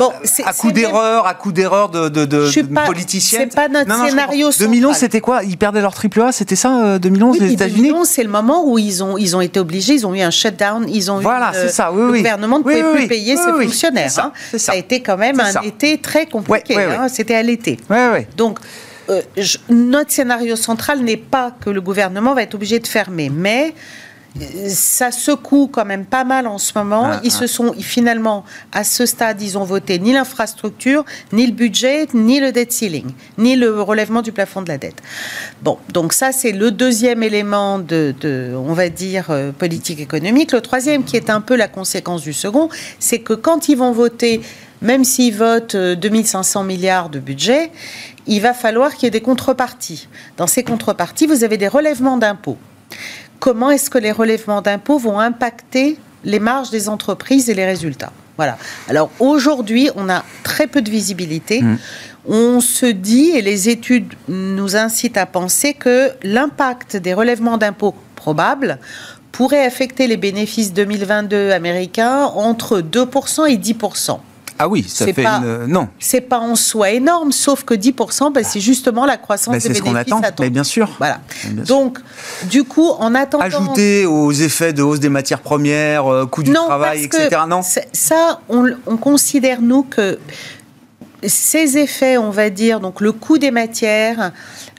Bon, 0.00 0.10
à- 0.44 0.52
coup 0.52 0.72
d'erreur, 0.72 1.28
à 1.28 1.34
coup 1.34 1.52
d'erreur 1.52 1.90
de, 1.90 2.08
de, 2.08 2.24
de, 2.24 2.46
Je 2.46 2.50
suis 2.50 2.62
de 2.64 2.74
pas- 2.74 2.86
politicienne. 2.86 3.46
c'est 3.50 3.54
pas 3.56 3.68
notre 3.68 3.88
Non, 3.88 3.98
non, 3.98 4.04
je 4.06 4.10
scénario 4.10 4.46
comprends. 4.48 4.58
2011, 4.64 4.82
central. 4.94 5.00
c'était 5.00 5.20
quoi? 5.20 5.42
Ils 5.44 5.56
perdaient 5.58 5.80
leur 5.80 5.94
triple 5.94 6.22
A, 6.22 6.32
c'était 6.32 6.56
ça 6.56 6.76
euh, 6.84 6.98
2011 6.98 7.34
Oui, 7.34 7.38
les 7.40 7.46
puis 7.46 7.54
États-Unis? 7.54 7.82
2011, 7.88 8.08
c'est 8.08 8.24
le 8.24 8.30
moment 8.30 8.64
où 8.68 8.78
ils 8.80 9.04
ont, 9.04 9.16
ils 9.16 9.36
ont 9.36 9.40
été 9.40 9.60
obligés, 9.60 9.94
ils 9.94 10.06
ont 10.08 10.14
eu 10.14 10.22
un 10.22 10.30
shutdown, 10.32 10.86
ils 10.88 11.08
ont 11.12 11.20
Voilà, 11.20 11.52
eu 11.52 11.54
c'est 11.54 11.68
ça, 11.68 11.92
oui, 11.92 11.98
le 12.02 12.10
oui. 12.10 12.18
gouvernement 12.18 12.58
ne 12.58 12.64
Oui, 12.64 12.72
pouvait 12.74 12.84
oui, 12.84 12.92
plus 12.94 13.02
oui. 13.02 13.08
payer 13.08 13.34
Oui, 13.36 13.40
ses 13.44 13.52
oui. 13.60 13.66
fonctionnaires. 13.66 14.10
Ça, 14.10 14.32
hein. 14.34 14.58
ça. 14.58 14.72
a 14.72 14.76
été 14.76 15.00
quand 15.02 15.16
même 15.16 15.38
un 15.40 15.52
ça. 15.52 15.60
été 15.64 15.98
très 15.98 16.26
compliqué. 16.26 16.76
Ouais, 16.76 16.86
ouais, 16.86 16.94
hein. 16.96 17.08
C'était 17.08 17.34
à 17.34 17.42
l'été. 17.42 17.78
Donc, 18.36 18.58
euh, 19.08 19.22
je- 19.36 19.58
notre 19.68 20.10
scénario 20.10 20.56
central 20.56 21.00
n'est 21.00 21.16
pas 21.16 21.52
que 21.60 21.70
le 21.70 21.80
gouvernement 21.80 22.34
va 22.34 22.42
être 22.42 22.54
obligé 22.54 22.78
de 22.78 22.86
fermer, 22.86 23.30
mais 23.30 23.74
ça 24.68 25.10
secoue 25.10 25.68
quand 25.70 25.84
même 25.84 26.04
pas 26.04 26.24
mal 26.24 26.46
en 26.46 26.58
ce 26.58 26.72
moment. 26.76 27.10
Ah, 27.12 27.20
ils 27.24 27.32
ah. 27.34 27.38
se 27.38 27.46
sont 27.46 27.74
ils- 27.76 27.84
finalement 27.84 28.44
à 28.72 28.84
ce 28.84 29.06
stade, 29.06 29.42
ils 29.42 29.58
ont 29.58 29.64
voté 29.64 29.98
ni 29.98 30.12
l'infrastructure, 30.12 31.04
ni 31.32 31.46
le 31.46 31.52
budget, 31.52 32.06
ni 32.14 32.40
le 32.40 32.52
debt 32.52 32.70
ceiling, 32.70 33.10
ni 33.38 33.56
le 33.56 33.82
relèvement 33.82 34.22
du 34.22 34.32
plafond 34.32 34.62
de 34.62 34.68
la 34.68 34.78
dette. 34.78 35.02
Bon, 35.62 35.78
donc 35.92 36.12
ça 36.12 36.32
c'est 36.32 36.52
le 36.52 36.70
deuxième 36.70 37.22
élément 37.22 37.78
de, 37.78 38.14
de, 38.20 38.52
on 38.56 38.72
va 38.72 38.88
dire 38.88 39.26
euh, 39.30 39.52
politique 39.52 40.00
économique. 40.00 40.52
Le 40.52 40.60
troisième, 40.60 41.04
qui 41.04 41.16
est 41.16 41.30
un 41.30 41.40
peu 41.40 41.56
la 41.56 41.68
conséquence 41.68 42.22
du 42.22 42.32
second, 42.32 42.68
c'est 42.98 43.18
que 43.18 43.32
quand 43.32 43.68
ils 43.68 43.76
vont 43.76 43.92
voter 43.92 44.40
même 44.82 45.04
s'ils 45.04 45.34
votent 45.36 45.74
euh, 45.74 45.94
2500 45.94 46.64
milliards 46.64 47.10
de 47.10 47.18
budget, 47.18 47.70
il 48.26 48.40
va 48.40 48.54
falloir 48.54 48.94
qu'il 48.94 49.04
y 49.04 49.08
ait 49.08 49.10
des 49.10 49.20
contreparties. 49.20 50.08
Dans 50.36 50.46
ces 50.46 50.62
contreparties, 50.62 51.26
vous 51.26 51.44
avez 51.44 51.58
des 51.58 51.68
relèvements 51.68 52.16
d'impôts. 52.16 52.56
Comment 53.40 53.70
est-ce 53.70 53.88
que 53.88 53.98
les 53.98 54.12
relèvements 54.12 54.60
d'impôts 54.60 54.98
vont 54.98 55.18
impacter 55.18 55.98
les 56.24 56.38
marges 56.38 56.70
des 56.70 56.88
entreprises 56.88 57.48
et 57.48 57.54
les 57.54 57.64
résultats 57.64 58.12
Voilà. 58.36 58.58
Alors 58.88 59.10
aujourd'hui, 59.18 59.88
on 59.96 60.10
a 60.10 60.24
très 60.42 60.66
peu 60.66 60.82
de 60.82 60.90
visibilité. 60.90 61.62
On 62.28 62.60
se 62.60 62.84
dit, 62.84 63.30
et 63.30 63.40
les 63.40 63.70
études 63.70 64.12
nous 64.28 64.76
incitent 64.76 65.16
à 65.16 65.24
penser 65.24 65.72
que 65.72 66.10
l'impact 66.22 66.96
des 66.96 67.14
relèvements 67.14 67.56
d'impôts 67.56 67.94
probables 68.14 68.78
pourrait 69.32 69.64
affecter 69.64 70.06
les 70.06 70.18
bénéfices 70.18 70.74
2022 70.74 71.50
américains 71.50 72.24
entre 72.24 72.80
2% 72.80 73.50
et 73.50 73.56
10%. 73.56 74.18
Ah 74.62 74.68
oui, 74.68 74.84
ça 74.86 75.06
C'est 75.06 75.14
fait 75.14 75.22
pas- 75.22 75.38
une... 75.42 75.66
Non, 75.66 75.88
C'est 75.98 76.20
pas 76.20 76.38
en 76.38 76.54
soi 76.54 76.90
énorme, 76.90 77.32
sauf 77.32 77.64
que 77.64 77.72
10%, 77.74 78.30
ben, 78.32 78.44
c'est 78.44 78.60
justement 78.60 79.06
la 79.06 79.16
croissance 79.16 79.52
Bah, 79.54 79.58
des 79.58 79.60
c'est 79.68 79.74
ce 79.74 79.82
qu'on 79.82 79.92
bénéfices 79.92 80.12
attend. 80.22 80.42
Mais 80.42 80.50
bien 80.50 80.64
sûr. 80.64 80.94
Voilà. 80.98 81.20
Mais 81.44 81.50
bien 81.52 81.64
sûr. 81.64 81.74
Donc, 81.76 81.98
du 82.44 82.64
coup, 82.64 82.90
en 82.90 83.14
attendant... 83.14 83.42
Ajouter 83.44 84.04
aux 84.04 84.32
effets 84.32 84.74
de 84.74 84.82
hausse 84.82 85.00
des 85.00 85.08
matières 85.08 85.40
premières, 85.40 86.06
euh, 86.12 86.26
coût 86.26 86.42
du 86.42 86.50
non, 86.50 86.66
travail, 86.66 87.08
parce 87.08 87.22
que 87.22 87.26
etc. 87.28 87.42
Non 87.48 87.62
Ça, 87.62 88.40
on, 88.50 88.66
on 88.86 88.96
considère, 88.98 89.62
nous, 89.62 89.82
que 89.82 90.18
ces 91.26 91.78
effets, 91.78 92.16
on 92.18 92.30
va 92.30 92.50
dire, 92.50 92.80
donc 92.80 93.00
le 93.00 93.12
coût 93.12 93.38
des 93.38 93.50
matières, 93.50 94.32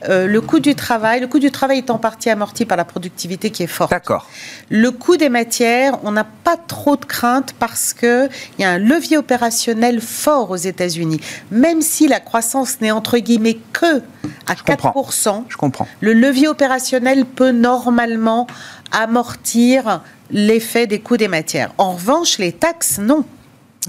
euh, 0.08 0.26
le 0.26 0.40
coût 0.40 0.60
du 0.60 0.74
travail, 0.74 1.20
le 1.20 1.26
coût 1.26 1.38
du 1.38 1.50
travail 1.50 1.78
est 1.78 1.90
en 1.90 1.98
partie 1.98 2.30
amorti 2.30 2.64
par 2.64 2.76
la 2.76 2.84
productivité 2.84 3.50
qui 3.50 3.62
est 3.62 3.68
forte. 3.68 3.90
D'accord. 3.90 4.28
Le 4.68 4.90
coût 4.90 5.16
des 5.16 5.28
matières, 5.28 5.98
on 6.02 6.12
n'a 6.12 6.24
pas 6.24 6.56
trop 6.56 6.96
de 6.96 7.04
crainte 7.04 7.54
parce 7.58 7.92
que 7.92 8.28
il 8.58 8.62
y 8.62 8.64
a 8.64 8.70
un 8.70 8.78
levier 8.78 9.16
opérationnel 9.18 10.00
fort 10.00 10.50
aux 10.50 10.56
États-Unis. 10.56 11.20
Même 11.50 11.82
si 11.82 12.08
la 12.08 12.20
croissance 12.20 12.80
n'est 12.80 12.90
entre 12.90 13.18
guillemets 13.18 13.58
que 13.72 14.02
à 14.46 14.54
comprends. 14.56 14.92
4%, 14.92 15.44
Je 15.48 15.56
comprends. 15.56 15.86
le 16.00 16.12
levier 16.12 16.48
opérationnel 16.48 17.24
peut 17.24 17.52
normalement 17.52 18.46
amortir 18.90 20.02
l'effet 20.30 20.86
des 20.86 21.00
coûts 21.00 21.16
des 21.16 21.28
matières. 21.28 21.72
En 21.78 21.92
revanche, 21.92 22.38
les 22.38 22.52
taxes, 22.52 22.98
non. 22.98 23.24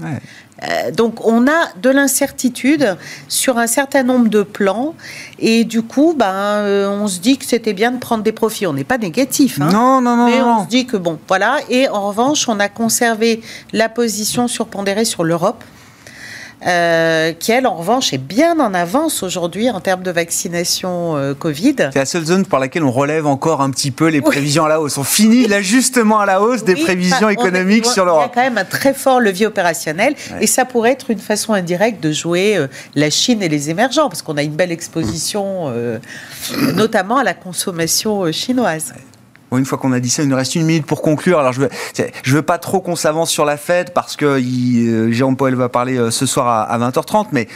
Ouais. 0.02 0.18
Euh, 0.62 0.92
donc 0.92 1.26
on 1.26 1.48
a 1.48 1.68
de 1.82 1.90
l'incertitude 1.90 2.96
sur 3.28 3.58
un 3.58 3.66
certain 3.66 4.04
nombre 4.04 4.28
de 4.28 4.42
plans 4.44 4.94
et 5.40 5.64
du 5.64 5.82
coup 5.82 6.14
ben, 6.16 6.32
euh, 6.32 6.88
on 6.88 7.08
se 7.08 7.18
dit 7.18 7.38
que 7.38 7.44
c'était 7.44 7.72
bien 7.72 7.90
de 7.90 7.98
prendre 7.98 8.22
des 8.22 8.30
profits. 8.32 8.66
On 8.66 8.72
n'est 8.72 8.84
pas 8.84 8.96
négatif. 8.98 9.60
hein. 9.60 9.68
Non, 9.72 10.00
non, 10.00 10.16
non, 10.16 10.26
Mais 10.26 10.38
non. 10.38 10.58
on 10.60 10.62
se 10.64 10.68
dit 10.68 10.86
que 10.86 10.96
bon, 10.96 11.18
voilà. 11.26 11.58
Et 11.70 11.88
en 11.88 12.06
revanche, 12.08 12.48
on 12.48 12.60
a 12.60 12.68
conservé 12.68 13.40
la 13.72 13.88
position 13.88 14.46
surpondérée 14.46 15.04
sur 15.04 15.24
l'Europe, 15.24 15.64
euh, 16.66 17.32
qui 17.32 17.52
elle, 17.52 17.66
en 17.66 17.74
revanche, 17.74 18.12
est 18.12 18.18
bien 18.18 18.58
en 18.58 18.72
avance 18.74 19.22
aujourd'hui 19.22 19.68
en 19.70 19.80
termes 19.80 20.02
de 20.02 20.10
vaccination 20.10 21.16
euh, 21.16 21.34
Covid. 21.34 21.76
C'est 21.92 21.96
la 21.96 22.06
seule 22.06 22.24
zone 22.24 22.46
pour 22.46 22.58
laquelle 22.58 22.84
on 22.84 22.90
relève 22.90 23.26
encore 23.26 23.60
un 23.60 23.70
petit 23.70 23.90
peu 23.90 24.08
les 24.08 24.20
prévisions 24.20 24.64
à 24.64 24.68
la 24.68 24.80
hausse. 24.80 24.96
On 24.98 25.04
finit 25.04 25.46
l'ajustement 25.46 26.20
à 26.20 26.26
la 26.26 26.40
hausse 26.40 26.64
des 26.64 26.74
prévisions 26.76 27.28
est- 27.28 27.34
économiques 27.34 27.84
on- 27.86 27.90
sur 27.92 28.04
Il 28.04 28.06
y 28.06 28.10
a 28.10 28.12
l'Europe. 28.14 28.30
quand 28.34 28.40
même 28.42 28.58
un 28.58 28.64
très 28.64 28.94
fort 28.94 29.20
levier 29.20 29.46
opérationnel 29.46 30.14
et 30.40 30.46
ça 30.46 30.64
pourrait 30.64 30.92
être 30.92 31.10
une 31.10 31.18
façon 31.18 31.52
indirecte 31.52 32.02
de 32.02 32.12
jouer 32.12 32.56
euh, 32.56 32.66
la 32.94 33.10
Chine 33.10 33.42
et 33.42 33.48
les 33.48 33.70
émergents 33.70 34.08
parce 34.08 34.22
qu'on 34.22 34.36
a 34.36 34.42
une 34.42 34.54
belle 34.56 34.72
exposition, 34.72 35.72
notamment 36.74 37.18
à 37.18 37.24
la 37.24 37.34
consommation 37.34 38.30
chinoise. 38.32 38.92
Une 39.58 39.64
fois 39.64 39.78
qu'on 39.78 39.92
a 39.92 40.00
dit 40.00 40.10
ça, 40.10 40.22
il 40.22 40.28
nous 40.28 40.36
reste 40.36 40.54
une 40.54 40.64
minute 40.64 40.86
pour 40.86 41.02
conclure. 41.02 41.38
Alors, 41.38 41.52
je 41.52 41.60
veux, 41.62 41.68
je 42.22 42.34
veux 42.34 42.42
pas 42.42 42.58
trop 42.58 42.80
qu'on 42.80 42.96
s'avance 42.96 43.30
sur 43.30 43.44
la 43.44 43.56
Fed 43.56 43.92
parce 43.92 44.16
que 44.16 44.24
euh, 44.24 45.12
Jérôme 45.12 45.36
Powell 45.36 45.54
va 45.54 45.68
parler 45.68 45.96
euh, 45.96 46.10
ce 46.10 46.26
soir 46.26 46.46
à, 46.46 46.62
à 46.62 46.78
20h30, 46.78 47.28
mais 47.32 47.48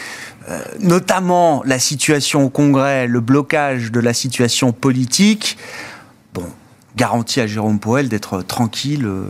euh, 0.49 0.61
notamment 0.80 1.62
la 1.64 1.78
situation 1.78 2.44
au 2.44 2.49
Congrès, 2.51 3.07
le 3.07 3.20
blocage 3.20 3.92
de 3.92 4.01
la 4.01 4.14
situation 4.14 4.72
politique. 4.72 5.59
Bon, 6.34 6.46
garantie 6.96 7.40
à 7.40 7.46
Jérôme 7.46 7.78
Powell 7.78 8.09
d'être 8.09 8.42
tranquille. 8.42 9.05
euh, 9.07 9.24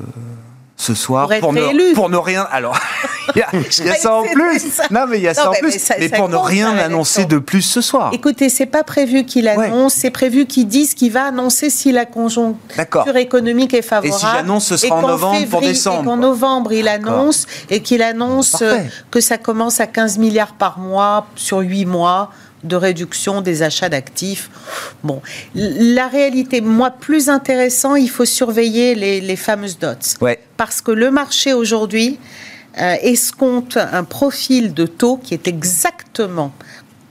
ce 0.80 0.94
soir 0.94 1.28
Pour 1.40 1.52
ne, 1.52 1.60
réélu. 1.60 1.92
pour 1.92 2.08
ne 2.08 2.16
rien 2.16 2.46
alors 2.52 2.78
il 3.34 3.40
y 3.40 3.42
a, 3.42 3.48
il 3.78 3.84
y 3.86 3.90
a 3.90 3.94
ça 3.96 4.14
en 4.14 4.22
plus 4.22 4.60
ça. 4.60 4.84
non 4.92 5.06
mais 5.08 5.18
il 5.18 5.22
y 5.24 5.28
a 5.28 5.32
Non, 5.32 5.34
ça 5.34 5.48
en 5.48 5.52
mais- 5.52 5.58
plus 5.58 5.72
mais 5.72 5.78
ça- 5.78 5.94
mais 5.98 6.08
ça 6.08 6.16
pour 6.16 6.28
ne 6.28 6.36
rien 6.36 6.78
annoncer 6.78 7.24
de 7.24 7.38
plus 7.38 7.62
ce 7.62 7.80
soir 7.80 8.10
Écoutez, 8.14 8.48
c'est 8.48 8.64
pas 8.66 8.84
prévu 8.84 9.24
qu'il 9.24 9.48
annonce, 9.48 9.92
c'est 9.94 10.10
prévu 10.12 10.46
qu'il 10.46 10.68
dise 10.68 10.94
qu'il 10.94 11.10
va 11.12 11.24
annoncer 11.24 11.68
si 11.68 11.90
la 11.90 12.06
conjoncture 12.06 13.16
économique 13.16 13.74
est 13.74 13.82
favorable. 13.82 14.06
Et 14.14 14.18
si 14.18 14.26
j'annonce, 14.32 14.66
ce 14.66 14.76
sera 14.76 14.96
en 14.96 15.02
novembre 15.06 15.46
pour 15.48 15.60
décembre, 15.60 16.02
Et 16.02 16.04
qu'en 16.06 16.16
novembre, 16.16 16.72
il 16.72 16.86
annonce 16.88 17.46
et 17.70 17.82
qu'il 17.82 18.00
annonce 18.02 18.52
Parfait. 18.52 18.66
euh, 18.66 18.78
que 19.10 19.20
ça 19.20 19.36
commence 19.36 19.80
à 19.80 19.86
15 19.88 20.16
milliards 20.18 20.52
par 20.54 20.78
mois 20.78 21.26
sur 21.34 21.58
8 21.58 21.86
mois 21.86 22.30
de 22.64 22.76
réduction 22.76 23.40
des 23.40 23.62
achats 23.62 23.88
d'actifs. 23.88 24.50
Bon, 25.04 25.22
la 25.54 26.08
réalité, 26.08 26.60
moi, 26.60 26.90
plus 26.90 27.28
intéressant, 27.28 27.94
il 27.94 28.10
faut 28.10 28.24
surveiller 28.24 28.94
les, 28.94 29.20
les 29.20 29.36
fameuses 29.36 29.78
dots. 29.78 30.16
ouais 30.20 30.40
Parce 30.56 30.80
que 30.80 30.90
le 30.90 31.10
marché 31.10 31.52
aujourd'hui 31.52 32.18
euh, 32.80 32.96
escompte 33.02 33.76
un 33.76 34.04
profil 34.04 34.74
de 34.74 34.86
taux 34.86 35.16
qui 35.16 35.34
est 35.34 35.48
exactement 35.48 36.52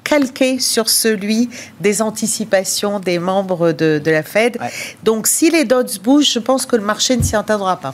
calqué 0.03 0.59
sur 0.59 0.89
celui 0.89 1.49
des 1.81 2.01
anticipations 2.01 2.99
des 2.99 3.19
membres 3.19 3.73
de, 3.73 3.99
de 4.03 4.11
la 4.11 4.23
Fed. 4.23 4.57
Ouais. 4.61 4.69
Donc 5.03 5.27
si 5.27 5.49
les 5.49 5.65
dots 5.65 5.83
bougent, 6.01 6.31
je 6.31 6.39
pense 6.39 6.65
que 6.65 6.77
le 6.77 6.83
marché 6.83 7.17
ne 7.17 7.23
s'y 7.23 7.35
entendra 7.35 7.77
pas. 7.77 7.93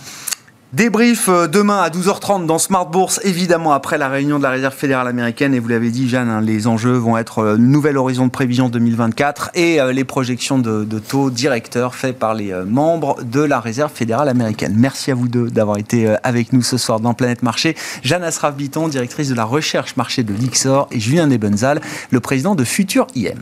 Débrief 0.73 1.29
euh, 1.29 1.47
demain 1.47 1.83
à 1.83 1.89
12h30 1.91 2.47
dans 2.47 2.57
Smart 2.57 2.89
Bourse, 2.89 3.19
évidemment 3.23 3.73
après 3.73 3.99
la 3.99 4.09
réunion 4.09 4.39
de 4.39 4.43
la 4.43 4.49
Réserve 4.49 4.73
fédérale 4.73 5.07
américaine. 5.07 5.53
Et 5.53 5.59
vous 5.59 5.67
l'avez 5.67 5.91
dit, 5.91 6.09
Jeanne, 6.09 6.29
hein, 6.29 6.41
les 6.41 6.65
enjeux 6.65 6.97
vont 6.97 7.15
être 7.15 7.43
euh, 7.43 7.57
nouvel 7.57 7.95
horizon 7.95 8.25
de 8.25 8.31
prévision 8.31 8.69
2024 8.69 9.51
et 9.53 9.79
euh, 9.79 9.91
les 9.91 10.03
projections 10.03 10.57
de, 10.57 10.83
taux 10.97 11.29
directeurs 11.29 11.93
faits 11.93 12.17
par 12.17 12.33
les 12.33 12.51
membres 12.65 13.21
de 13.21 13.41
la 13.41 13.59
Réserve 13.59 13.91
fédérale 13.93 14.29
américaine. 14.29 14.73
Merci 14.75 15.11
à 15.11 15.15
vous 15.15 15.27
deux 15.27 15.51
d'avoir 15.51 15.77
été 15.77 16.15
avec 16.23 16.53
nous 16.53 16.63
ce 16.63 16.77
soir 16.77 16.99
dans 16.99 17.13
Planète 17.13 17.43
Marché. 17.43 17.75
Jeanne 18.01 18.23
Asraf-Biton, 18.23 18.87
directrice 18.87 19.29
de 19.29 19.35
la 19.35 19.45
recherche 19.45 19.95
marché 19.95 20.23
de 20.23 20.33
l'IXOR, 20.33 20.87
et 20.91 20.99
Julien 20.99 21.27
Nebenzal, 21.27 21.81
le 22.09 22.19
président 22.19 22.55
de 22.55 22.63
Futur 22.63 23.05
IM. 23.15 23.37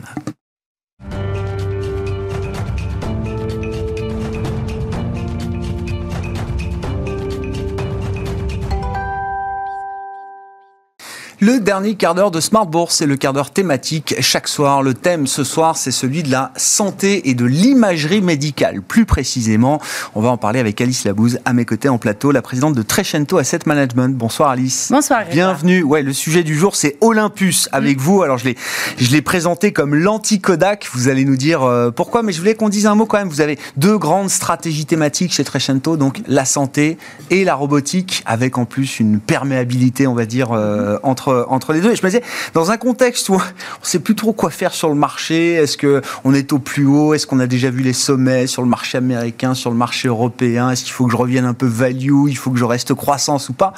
Le 11.44 11.58
dernier 11.58 11.96
quart 11.96 12.14
d'heure 12.14 12.30
de 12.30 12.38
Smart 12.38 12.66
Bourse, 12.66 12.94
c'est 12.94 13.06
le 13.06 13.16
quart 13.16 13.32
d'heure 13.32 13.50
thématique 13.50 14.14
chaque 14.20 14.46
soir. 14.46 14.80
Le 14.80 14.94
thème 14.94 15.26
ce 15.26 15.42
soir, 15.42 15.76
c'est 15.76 15.90
celui 15.90 16.22
de 16.22 16.30
la 16.30 16.52
santé 16.54 17.28
et 17.28 17.34
de 17.34 17.44
l'imagerie 17.44 18.20
médicale. 18.20 18.80
Plus 18.80 19.06
précisément, 19.06 19.80
on 20.14 20.20
va 20.20 20.28
en 20.28 20.36
parler 20.36 20.60
avec 20.60 20.80
Alice 20.80 21.02
Labouze 21.04 21.40
à 21.44 21.52
mes 21.52 21.64
côtés 21.64 21.88
en 21.88 21.98
plateau, 21.98 22.30
la 22.30 22.42
présidente 22.42 22.76
de 22.76 22.82
Trecento 22.82 23.38
Asset 23.38 23.58
Management. 23.66 24.16
Bonsoir 24.16 24.50
Alice. 24.50 24.90
Bonsoir. 24.92 25.24
Bienvenue. 25.32 25.82
Ouais, 25.82 26.02
le 26.02 26.12
sujet 26.12 26.44
du 26.44 26.56
jour, 26.56 26.76
c'est 26.76 26.96
Olympus 27.00 27.68
avec 27.72 27.96
mm. 27.98 28.00
vous. 28.02 28.22
Alors 28.22 28.38
je 28.38 28.44
l'ai, 28.44 28.56
je 28.98 29.10
l'ai 29.10 29.20
présenté 29.20 29.72
comme 29.72 29.96
l'anti-Kodak. 29.96 30.90
Vous 30.92 31.08
allez 31.08 31.24
nous 31.24 31.34
dire 31.36 31.64
euh, 31.64 31.90
pourquoi, 31.90 32.22
mais 32.22 32.30
je 32.30 32.38
voulais 32.38 32.54
qu'on 32.54 32.68
dise 32.68 32.86
un 32.86 32.94
mot 32.94 33.06
quand 33.06 33.18
même. 33.18 33.28
Vous 33.28 33.40
avez 33.40 33.58
deux 33.76 33.98
grandes 33.98 34.30
stratégies 34.30 34.86
thématiques 34.86 35.32
chez 35.32 35.42
Trecento, 35.42 35.96
donc 35.96 36.22
la 36.28 36.44
santé 36.44 36.98
et 37.30 37.42
la 37.42 37.56
robotique, 37.56 38.22
avec 38.26 38.58
en 38.58 38.64
plus 38.64 39.00
une 39.00 39.18
perméabilité, 39.18 40.06
on 40.06 40.14
va 40.14 40.24
dire, 40.24 40.52
euh, 40.52 40.98
entre 41.02 41.31
entre, 41.48 41.72
les 41.72 41.80
deux. 41.80 41.92
Et 41.92 41.96
je 41.96 42.02
me 42.02 42.08
disais, 42.08 42.22
dans 42.54 42.70
un 42.70 42.76
contexte 42.76 43.28
où 43.28 43.34
on 43.34 43.38
ne 43.38 43.42
sait 43.82 43.98
plus 43.98 44.14
trop 44.14 44.32
quoi 44.32 44.50
faire 44.50 44.74
sur 44.74 44.88
le 44.88 44.94
marché, 44.94 45.54
est-ce 45.54 45.76
qu'on 45.76 46.34
est 46.34 46.52
au 46.52 46.58
plus 46.58 46.86
haut 46.86 47.14
Est-ce 47.14 47.26
qu'on 47.26 47.40
a 47.40 47.46
déjà 47.46 47.70
vu 47.70 47.82
les 47.82 47.92
sommets 47.92 48.46
sur 48.46 48.62
le 48.62 48.68
marché 48.68 48.98
américain, 48.98 49.54
sur 49.54 49.70
le 49.70 49.76
marché 49.76 50.08
européen 50.08 50.70
Est-ce 50.70 50.84
qu'il 50.84 50.92
faut 50.92 51.06
que 51.06 51.12
je 51.12 51.16
revienne 51.16 51.44
un 51.44 51.54
peu 51.54 51.66
value 51.66 52.28
Il 52.28 52.36
faut 52.36 52.50
que 52.50 52.58
je 52.58 52.64
reste 52.64 52.94
croissance 52.94 53.48
ou 53.48 53.52
pas? 53.52 53.72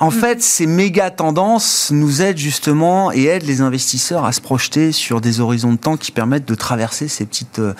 En 0.00 0.08
mm. 0.08 0.12
fait, 0.12 0.42
ces 0.42 0.66
méga 0.66 1.10
tendances 1.10 1.90
nous 1.90 2.22
aident 2.22 2.38
justement 2.38 3.12
et 3.12 3.24
aident 3.24 3.46
les 3.46 3.60
investisseurs 3.60 4.24
à 4.24 4.32
se 4.32 4.40
projeter 4.40 4.92
sur 4.92 5.20
des 5.20 5.40
horizons 5.40 5.72
de 5.72 5.78
temps 5.78 5.96
qui 5.96 6.12
permettent 6.12 6.46
de 6.46 6.54
traverser 6.54 7.08
ces 7.08 7.26
petites, 7.26 7.58
euh, 7.58 7.74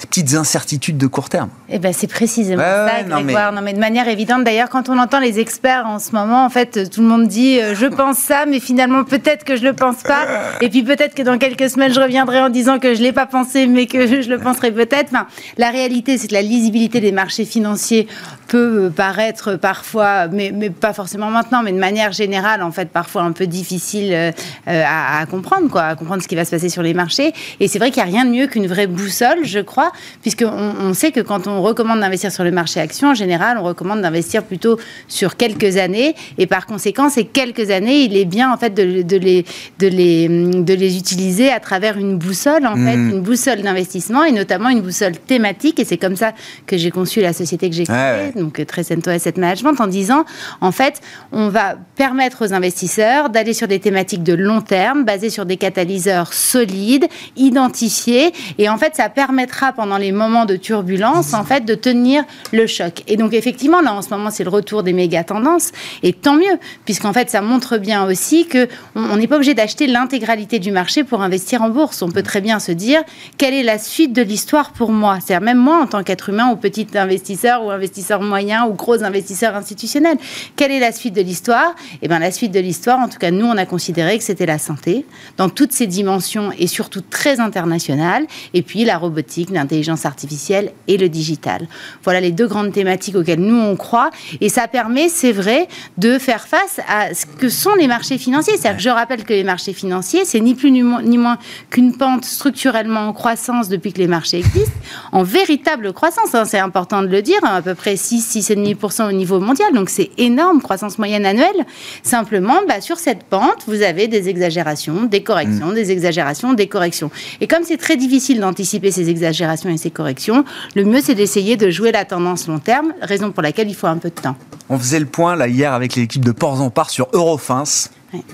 petites 0.00 0.34
incertitudes 0.34 0.98
de 0.98 1.06
court 1.06 1.28
terme. 1.28 1.50
Eh 1.68 1.78
ben, 1.78 1.92
c'est 1.92 2.06
précisément 2.06 2.62
ça, 2.62 3.02
non, 3.06 3.22
mais... 3.22 3.34
non 3.52 3.62
mais... 3.62 3.72
de 3.72 3.78
manière 3.78 4.08
évidente. 4.08 4.44
D'ailleurs, 4.44 4.68
quand 4.68 4.88
on 4.88 4.98
entend 4.98 5.20
les 5.20 5.38
experts 5.38 5.86
en 5.86 5.98
ce 5.98 6.12
moment, 6.12 6.44
en 6.44 6.50
fait, 6.50 6.90
tout 6.90 7.02
le 7.02 7.08
monde 7.08 7.28
dit 7.28 7.60
euh, 7.60 7.74
je 7.74 7.86
pense 7.86 8.18
ça, 8.18 8.46
mais 8.46 8.57
finalement 8.60 9.04
peut-être 9.04 9.44
que 9.44 9.56
je 9.56 9.62
le 9.62 9.72
pense 9.72 10.02
pas. 10.02 10.26
Et 10.60 10.68
puis 10.68 10.82
peut-être 10.82 11.14
que 11.14 11.22
dans 11.22 11.38
quelques 11.38 11.70
semaines, 11.70 11.92
je 11.92 12.00
reviendrai 12.00 12.40
en 12.40 12.48
disant 12.48 12.78
que 12.78 12.94
je 12.94 13.02
l'ai 13.02 13.12
pas 13.12 13.26
pensé, 13.26 13.66
mais 13.66 13.86
que 13.86 14.06
je 14.22 14.28
le 14.28 14.38
penserai 14.38 14.72
peut-être. 14.72 15.12
La 15.56 15.70
réalité, 15.70 16.18
c'est 16.18 16.28
que 16.28 16.34
la 16.34 16.42
lisibilité 16.42 17.00
des 17.00 17.12
marchés 17.12 17.44
financiers 17.44 18.06
peut 18.48 18.90
paraître 18.94 19.56
parfois, 19.56 20.28
mais, 20.28 20.52
mais, 20.54 20.70
pas 20.70 20.92
forcément 20.92 21.30
maintenant, 21.30 21.62
mais 21.62 21.72
de 21.72 21.78
manière 21.78 22.12
générale, 22.12 22.62
en 22.62 22.72
fait, 22.72 22.88
parfois 22.88 23.22
un 23.22 23.32
peu 23.32 23.46
difficile 23.46 24.12
euh, 24.12 24.32
à, 24.66 25.24
comprendre, 25.26 25.68
quoi, 25.68 25.82
à 25.82 25.94
comprendre 25.96 26.22
ce 26.22 26.28
qui 26.28 26.34
va 26.34 26.44
se 26.44 26.50
passer 26.50 26.68
sur 26.68 26.82
les 26.82 26.94
marchés. 26.94 27.32
Et 27.60 27.68
c'est 27.68 27.78
vrai 27.78 27.90
qu'il 27.90 28.02
n'y 28.02 28.08
a 28.08 28.12
rien 28.12 28.24
de 28.24 28.30
mieux 28.30 28.46
qu'une 28.46 28.66
vraie 28.66 28.86
boussole, 28.86 29.44
je 29.44 29.60
crois, 29.60 29.92
puisqu'on 30.22 30.48
on 30.80 30.94
sait 30.94 31.12
que 31.12 31.20
quand 31.20 31.46
on 31.46 31.62
recommande 31.62 32.00
d'investir 32.00 32.32
sur 32.32 32.44
le 32.44 32.50
marché 32.50 32.80
action, 32.80 33.08
en 33.10 33.14
général, 33.14 33.58
on 33.58 33.64
recommande 33.64 34.00
d'investir 34.00 34.42
plutôt 34.44 34.78
sur 35.08 35.36
quelques 35.36 35.76
années. 35.76 36.14
Et 36.38 36.46
par 36.46 36.66
conséquent, 36.66 37.10
ces 37.10 37.24
quelques 37.24 37.70
années, 37.70 38.00
il 38.00 38.16
est 38.16 38.24
bien, 38.24 38.37
en 38.44 38.56
fait, 38.56 38.70
de, 38.70 38.82
les, 38.82 39.04
de, 39.04 39.86
les, 39.86 40.28
de 40.28 40.74
les 40.74 40.98
utiliser 40.98 41.50
à 41.50 41.60
travers 41.60 41.96
une 41.98 42.18
boussole, 42.18 42.66
en 42.66 42.74
fait, 42.74 42.96
mmh. 42.96 43.10
une 43.10 43.20
boussole 43.20 43.62
d'investissement 43.62 44.24
et 44.24 44.32
notamment 44.32 44.68
une 44.68 44.80
boussole 44.82 45.16
thématique. 45.16 45.78
Et 45.80 45.84
c'est 45.84 45.96
comme 45.96 46.16
ça 46.16 46.32
que 46.66 46.76
j'ai 46.76 46.90
conçu 46.90 47.20
la 47.20 47.32
société 47.32 47.70
que 47.70 47.76
j'ai 47.76 47.84
créée, 47.84 48.32
donc 48.36 48.64
Trecento 48.66 49.10
Asset 49.10 49.34
Management, 49.36 49.80
en 49.80 49.86
disant, 49.86 50.24
en 50.60 50.72
fait, 50.72 51.00
on 51.32 51.48
va 51.48 51.76
permettre 51.96 52.44
aux 52.44 52.52
investisseurs 52.52 53.30
d'aller 53.30 53.54
sur 53.54 53.68
des 53.68 53.78
thématiques 53.78 54.22
de 54.22 54.34
long 54.34 54.60
terme, 54.60 55.04
basées 55.04 55.30
sur 55.30 55.46
des 55.46 55.56
catalyseurs 55.56 56.32
solides, 56.32 57.06
identifiés. 57.36 58.32
Et 58.58 58.68
en 58.68 58.78
fait, 58.78 58.94
ça 58.94 59.08
permettra 59.08 59.72
pendant 59.72 59.98
les 59.98 60.12
moments 60.12 60.44
de 60.44 60.56
turbulence, 60.56 61.34
en 61.34 61.44
fait, 61.44 61.64
de 61.64 61.74
tenir 61.74 62.24
le 62.52 62.66
choc. 62.66 63.02
Et 63.06 63.16
donc, 63.16 63.32
effectivement, 63.32 63.80
là, 63.80 63.94
en 63.94 64.02
ce 64.02 64.10
moment, 64.10 64.30
c'est 64.30 64.44
le 64.44 64.50
retour 64.50 64.82
des 64.82 64.92
méga 64.92 65.24
tendances. 65.24 65.72
Et 66.02 66.12
tant 66.12 66.36
mieux, 66.36 66.58
puisqu'en 66.84 67.12
fait, 67.12 67.30
ça 67.30 67.40
montre 67.40 67.78
bien 67.78 68.04
aussi 68.06 68.27
que 68.48 68.68
on 68.94 69.16
n'est 69.16 69.26
pas 69.26 69.36
obligé 69.36 69.54
d'acheter 69.54 69.86
l'intégralité 69.86 70.58
du 70.58 70.70
marché 70.70 71.04
pour 71.04 71.22
investir 71.22 71.62
en 71.62 71.70
bourse. 71.70 72.02
On 72.02 72.10
peut 72.10 72.22
très 72.22 72.40
bien 72.40 72.58
se 72.58 72.72
dire 72.72 73.02
quelle 73.36 73.54
est 73.54 73.62
la 73.62 73.78
suite 73.78 74.12
de 74.12 74.22
l'histoire 74.22 74.72
pour 74.72 74.90
moi? 74.90 75.18
C'est-à-dire 75.24 75.44
même 75.44 75.58
moi 75.58 75.80
en 75.82 75.86
tant 75.86 76.02
qu'être 76.02 76.28
humain 76.28 76.50
ou 76.50 76.56
petit 76.56 76.86
investisseur 76.94 77.64
ou 77.64 77.70
investisseur 77.70 78.22
moyen 78.22 78.66
ou 78.66 78.74
gros 78.74 79.02
investisseur 79.02 79.54
institutionnel. 79.54 80.16
Quelle 80.56 80.72
est 80.72 80.80
la 80.80 80.92
suite 80.92 81.14
de 81.14 81.22
l'histoire? 81.22 81.74
Eh 82.02 82.08
bien 82.08 82.18
la 82.18 82.30
suite 82.30 82.52
de 82.52 82.60
l'histoire, 82.60 82.98
en 82.98 83.08
tout 83.08 83.18
cas 83.18 83.30
nous 83.30 83.46
on 83.46 83.56
a 83.56 83.66
considéré 83.66 84.18
que 84.18 84.24
c'était 84.24 84.46
la 84.46 84.58
santé 84.58 85.06
dans 85.36 85.48
toutes 85.48 85.72
ses 85.72 85.86
dimensions 85.86 86.52
et 86.58 86.66
surtout 86.66 87.00
très 87.00 87.40
internationales. 87.40 88.26
Et 88.54 88.62
puis 88.62 88.84
la 88.84 88.98
robotique, 88.98 89.50
l'intelligence 89.50 90.04
artificielle 90.06 90.72
et 90.86 90.96
le 90.96 91.08
digital. 91.08 91.66
Voilà 92.02 92.20
les 92.20 92.32
deux 92.32 92.46
grandes 92.46 92.72
thématiques 92.72 93.16
auxquelles 93.16 93.40
nous 93.40 93.58
on 93.58 93.76
croit. 93.76 94.10
Et 94.40 94.48
ça 94.48 94.68
permet, 94.68 95.08
c'est 95.08 95.32
vrai, 95.32 95.68
de 95.96 96.18
faire 96.18 96.46
face 96.46 96.80
à 96.88 97.14
ce 97.14 97.26
que 97.26 97.48
sont 97.48 97.74
les 97.74 97.86
marchés 97.86 98.17
financiers 98.18 98.54
je 98.78 98.88
rappelle 98.88 99.24
que 99.24 99.32
les 99.32 99.44
marchés 99.44 99.72
financiers, 99.72 100.24
c'est 100.24 100.40
ni 100.40 100.54
plus 100.54 100.70
ni 100.70 100.82
moins, 100.82 101.38
qu'une 101.70 101.96
pente 101.96 102.24
structurellement 102.24 103.08
en 103.08 103.12
croissance 103.12 103.68
depuis 103.68 103.92
que 103.92 103.98
les 103.98 104.06
marchés 104.06 104.38
existent, 104.38 104.72
en 105.12 105.22
véritable 105.22 105.92
croissance. 105.92 106.34
Hein, 106.34 106.44
c'est 106.44 106.58
important 106.58 107.02
de 107.02 107.08
le 107.08 107.22
dire, 107.22 107.38
à 107.42 107.62
peu 107.62 107.74
près 107.74 107.94
6-6,5% 107.94 109.08
au 109.08 109.12
niveau 109.12 109.40
mondial. 109.40 109.72
Donc 109.74 109.90
c'est 109.90 110.10
énorme, 110.18 110.60
croissance 110.60 110.98
moyenne 110.98 111.26
annuelle. 111.26 111.66
Simplement, 112.02 112.58
bah, 112.66 112.80
sur 112.80 112.98
cette 112.98 113.24
pente, 113.24 113.64
vous 113.66 113.82
avez 113.82 114.08
des 114.08 114.28
exagérations, 114.28 115.04
des 115.04 115.22
corrections, 115.22 115.68
mm. 115.68 115.74
des 115.74 115.90
exagérations, 115.92 116.52
des 116.52 116.66
corrections. 116.66 117.10
Et 117.40 117.46
comme 117.46 117.64
c'est 117.64 117.76
très 117.76 117.96
difficile 117.96 118.40
d'anticiper 118.40 118.90
ces 118.90 119.10
exagérations 119.10 119.70
et 119.70 119.76
ces 119.76 119.90
corrections, 119.90 120.44
le 120.74 120.84
mieux 120.84 121.00
c'est 121.00 121.14
d'essayer 121.14 121.56
de 121.56 121.70
jouer 121.70 121.92
la 121.92 122.04
tendance 122.04 122.46
long 122.46 122.58
terme, 122.58 122.92
raison 123.00 123.32
pour 123.32 123.42
laquelle 123.42 123.68
il 123.68 123.74
faut 123.74 123.86
un 123.86 123.98
peu 123.98 124.10
de 124.10 124.20
temps. 124.20 124.36
On 124.68 124.78
faisait 124.78 125.00
le 125.00 125.06
point 125.06 125.36
là 125.36 125.48
hier 125.48 125.72
avec 125.72 125.94
l'équipe 125.94 126.24
de 126.24 126.32
Ports 126.32 126.60
en 126.60 126.70
Part 126.70 126.90
sur 126.90 127.08
Eurofins 127.12 127.64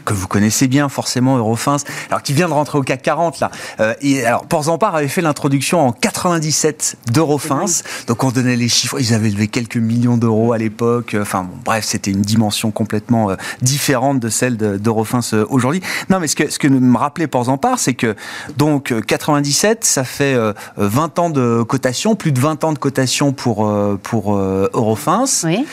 que 0.04 0.14
vous 0.14 0.28
connaissez 0.28 0.68
bien 0.68 0.88
forcément, 0.88 1.36
Eurofins, 1.36 1.76
alors 2.08 2.22
qui 2.22 2.32
vient 2.32 2.48
de 2.48 2.52
rentrer 2.52 2.78
au 2.78 2.82
CAC 2.82 3.02
40 3.02 3.40
là. 3.40 3.50
Euh, 3.80 3.94
et, 4.02 4.24
alors 4.24 4.46
Ports 4.46 4.68
avait 4.94 5.08
fait 5.08 5.20
l'introduction 5.20 5.86
en 5.86 5.92
97 5.92 6.96
d'Eurofins, 7.12 7.64
donc 8.06 8.22
on 8.22 8.30
donnait 8.30 8.56
les 8.56 8.68
chiffres, 8.68 9.00
ils 9.00 9.14
avaient 9.14 9.30
levé 9.30 9.48
quelques 9.48 9.76
millions 9.76 10.16
d'euros 10.16 10.52
à 10.52 10.58
l'époque. 10.58 11.16
Enfin 11.20 11.48
bref, 11.64 11.84
c'était 11.84 12.10
une 12.10 12.22
dimension 12.22 12.70
complètement 12.70 13.30
euh, 13.30 13.36
différente 13.62 14.20
de 14.20 14.28
celle 14.28 14.56
d'Eurofins 14.56 15.20
euh, 15.32 15.44
aujourd'hui. 15.48 15.82
Non, 16.08 16.20
mais 16.20 16.28
ce 16.28 16.36
que 16.36 16.50
ce 16.50 16.58
que 16.58 16.68
me 16.68 16.96
rappelait 16.96 17.26
Ports 17.26 17.48
c'est 17.78 17.94
que 17.94 18.14
donc 18.56 18.94
97, 19.06 19.84
ça 19.84 20.04
fait 20.04 20.36
20 20.76 21.18
ans 21.18 21.30
de 21.30 21.62
cotation, 21.62 22.14
plus 22.14 22.32
de 22.32 22.40
20 22.40 22.64
ans 22.64 22.72
de 22.72 22.78
cotation 22.78 23.32
pour 23.32 23.70
pour 24.02 24.36
Eurofins. 24.36 25.24
Oui. 25.44 25.66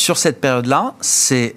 Sur 0.00 0.16
cette 0.16 0.40
période-là, 0.40 0.94
c'est 1.00 1.54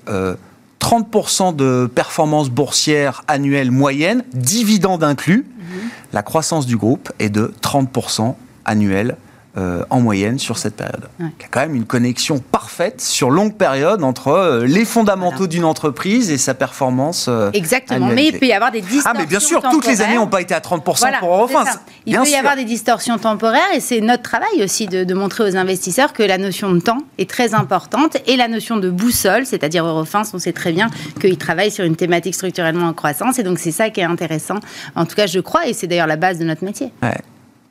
30% 0.83 1.55
de 1.55 1.89
performance 1.93 2.49
boursière 2.49 3.23
annuelle 3.27 3.71
moyenne, 3.71 4.23
dividende 4.33 5.03
inclus. 5.03 5.45
Mhm. 5.57 5.89
La 6.11 6.23
croissance 6.23 6.65
du 6.65 6.75
groupe 6.75 7.11
est 7.19 7.29
de 7.29 7.53
30% 7.61 8.35
annuelle 8.65 9.15
euh, 9.55 9.83
en 9.91 10.01
moyenne 10.01 10.39
sur 10.39 10.57
cette 10.57 10.75
période. 10.75 11.09
Il 11.19 11.25
y 11.25 11.45
a 11.45 11.47
quand 11.51 11.59
même 11.59 11.75
une 11.75 11.85
connexion 11.85 12.39
parfaite 12.39 13.01
sur 13.01 13.29
longue 13.29 13.55
période 13.55 14.03
entre 14.03 14.29
euh, 14.29 14.65
les 14.65 14.83
fondamentaux 14.83 15.45
d'une 15.45 15.63
entreprise 15.63 16.31
et 16.31 16.39
sa 16.39 16.55
performance. 16.55 17.27
Euh, 17.29 17.51
Exactement, 17.53 18.07
mais 18.07 18.25
il 18.25 18.39
peut 18.39 18.47
y 18.47 18.51
avoir 18.51 18.71
des 18.71 18.81
distorsions. 18.81 19.11
Ah, 19.13 19.15
mais 19.15 19.27
bien 19.27 19.39
sûr, 19.39 19.61
toutes 19.61 19.85
les 19.85 20.01
années 20.01 20.15
n'ont 20.15 20.25
pas 20.25 20.41
été 20.41 20.55
à 20.55 20.59
30% 20.59 21.19
pour 21.19 21.29
Eurofins. 21.29 21.65
Il 22.07 22.17
peut 22.17 22.29
y 22.29 22.35
avoir 22.35 22.55
des 22.55 22.63
distorsions 22.63 23.19
temporaires 23.19 23.61
et 23.75 23.79
c'est 23.79 24.01
notre 24.01 24.23
travail 24.23 24.63
aussi 24.63 24.87
de, 24.87 25.03
de, 25.03 25.13
montrer 25.13 25.43
aux 25.43 25.55
investisseurs 25.55 26.13
que 26.13 26.23
la 26.23 26.39
notion 26.39 26.71
de 26.71 26.79
temps 26.79 27.03
est 27.19 27.29
très 27.29 27.53
importante 27.53 28.17
et 28.25 28.37
la 28.37 28.47
notion 28.47 28.77
de 28.77 28.89
boussole, 28.89 29.45
c'est-à-dire 29.45 29.85
Eurofins, 29.85 30.23
on 30.33 30.39
sait 30.39 30.53
très 30.53 30.71
bien 30.71 30.89
qu'ils 31.21 31.37
travaillent 31.37 31.69
sur 31.69 31.85
une 31.85 31.95
thématique 31.95 32.33
structurellement 32.33 32.87
en 32.87 32.93
croissance 32.93 33.37
et 33.37 33.43
donc 33.43 33.59
c'est 33.59 33.71
ça 33.71 33.91
qui 33.91 33.99
est 33.99 34.03
intéressant. 34.03 34.57
En 34.95 35.05
tout 35.05 35.15
cas, 35.15 35.27
je 35.27 35.39
crois 35.39 35.67
et 35.67 35.73
c'est 35.73 35.85
d'ailleurs 35.85 36.07
la 36.07 36.15
base 36.17 36.39
de 36.39 36.43
notre 36.43 36.65
métier. 36.65 36.91
Ouais. 37.03 37.21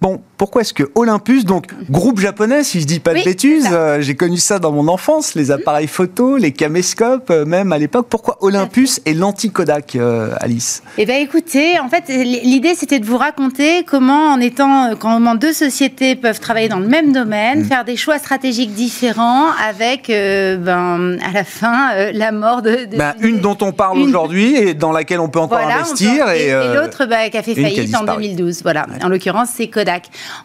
Bon, 0.02 0.20
pourquoi 0.36 0.62
est-ce 0.62 0.74
que 0.74 0.90
Olympus, 0.96 1.44
donc 1.44 1.66
groupe 1.88 2.18
japonais, 2.18 2.64
si 2.64 2.80
je 2.80 2.86
dis 2.86 2.98
pas 2.98 3.14
de 3.14 3.22
bêtises, 3.22 3.68
euh, 3.70 4.00
j'ai 4.00 4.16
connu 4.16 4.36
ça 4.36 4.58
dans 4.58 4.72
mon 4.72 4.88
enfance, 4.88 5.36
les 5.36 5.52
appareils 5.52 5.86
photo, 5.86 6.36
les 6.36 6.50
caméscopes, 6.50 7.30
euh, 7.30 7.44
même 7.44 7.72
à 7.72 7.78
l'époque. 7.78 8.08
Pourquoi 8.10 8.38
Olympus 8.40 9.00
et 9.06 9.14
l'anti-Kodak, 9.14 9.94
euh, 9.94 10.34
Alice? 10.40 10.82
Eh 10.98 11.06
bien, 11.06 11.18
écoutez, 11.18 11.78
en 11.78 11.88
fait, 11.88 12.08
l'idée 12.08 12.74
c'était 12.74 12.98
de 12.98 13.06
vous 13.06 13.16
raconter 13.16 13.84
comment, 13.84 14.32
en 14.32 14.40
étant, 14.40 14.96
comment 14.98 15.36
deux 15.36 15.52
sociétés 15.52 16.16
peuvent 16.16 16.40
travailler 16.40 16.68
dans 16.68 16.80
le 16.80 16.88
même 16.88 17.12
domaine, 17.12 17.60
mm. 17.60 17.66
faire 17.66 17.84
des 17.84 17.96
choix 17.96 18.18
stratégiques 18.18 18.74
différents, 18.74 19.52
avec, 19.64 20.08
ben, 20.08 21.16
à 21.24 21.32
la 21.32 21.44
fin, 21.44 22.10
la 22.12 22.32
mort 22.32 22.62
de. 22.62 22.88
Ben, 22.96 23.14
une 23.20 23.38
dont 23.38 23.58
on 23.60 23.70
parle 23.70 24.00
aujourd'hui 24.00 24.56
et 24.56 24.74
dans 24.74 24.90
laquelle 24.90 25.20
on 25.20 25.28
peut 25.28 25.38
encore 25.38 25.58
investir, 25.58 26.28
et, 26.30 26.50
l'autre 26.74 27.06
bah, 27.06 27.30
qui 27.30 27.38
a 27.38 27.44
fait 27.44 27.54
faillite 27.54 27.94
en 27.94 28.02
2012. 28.02 28.62
Voilà. 28.64 28.86
En 29.04 29.08
l'occurrence, 29.08 29.50
c'est 29.54 29.68
Kodak. 29.68 29.91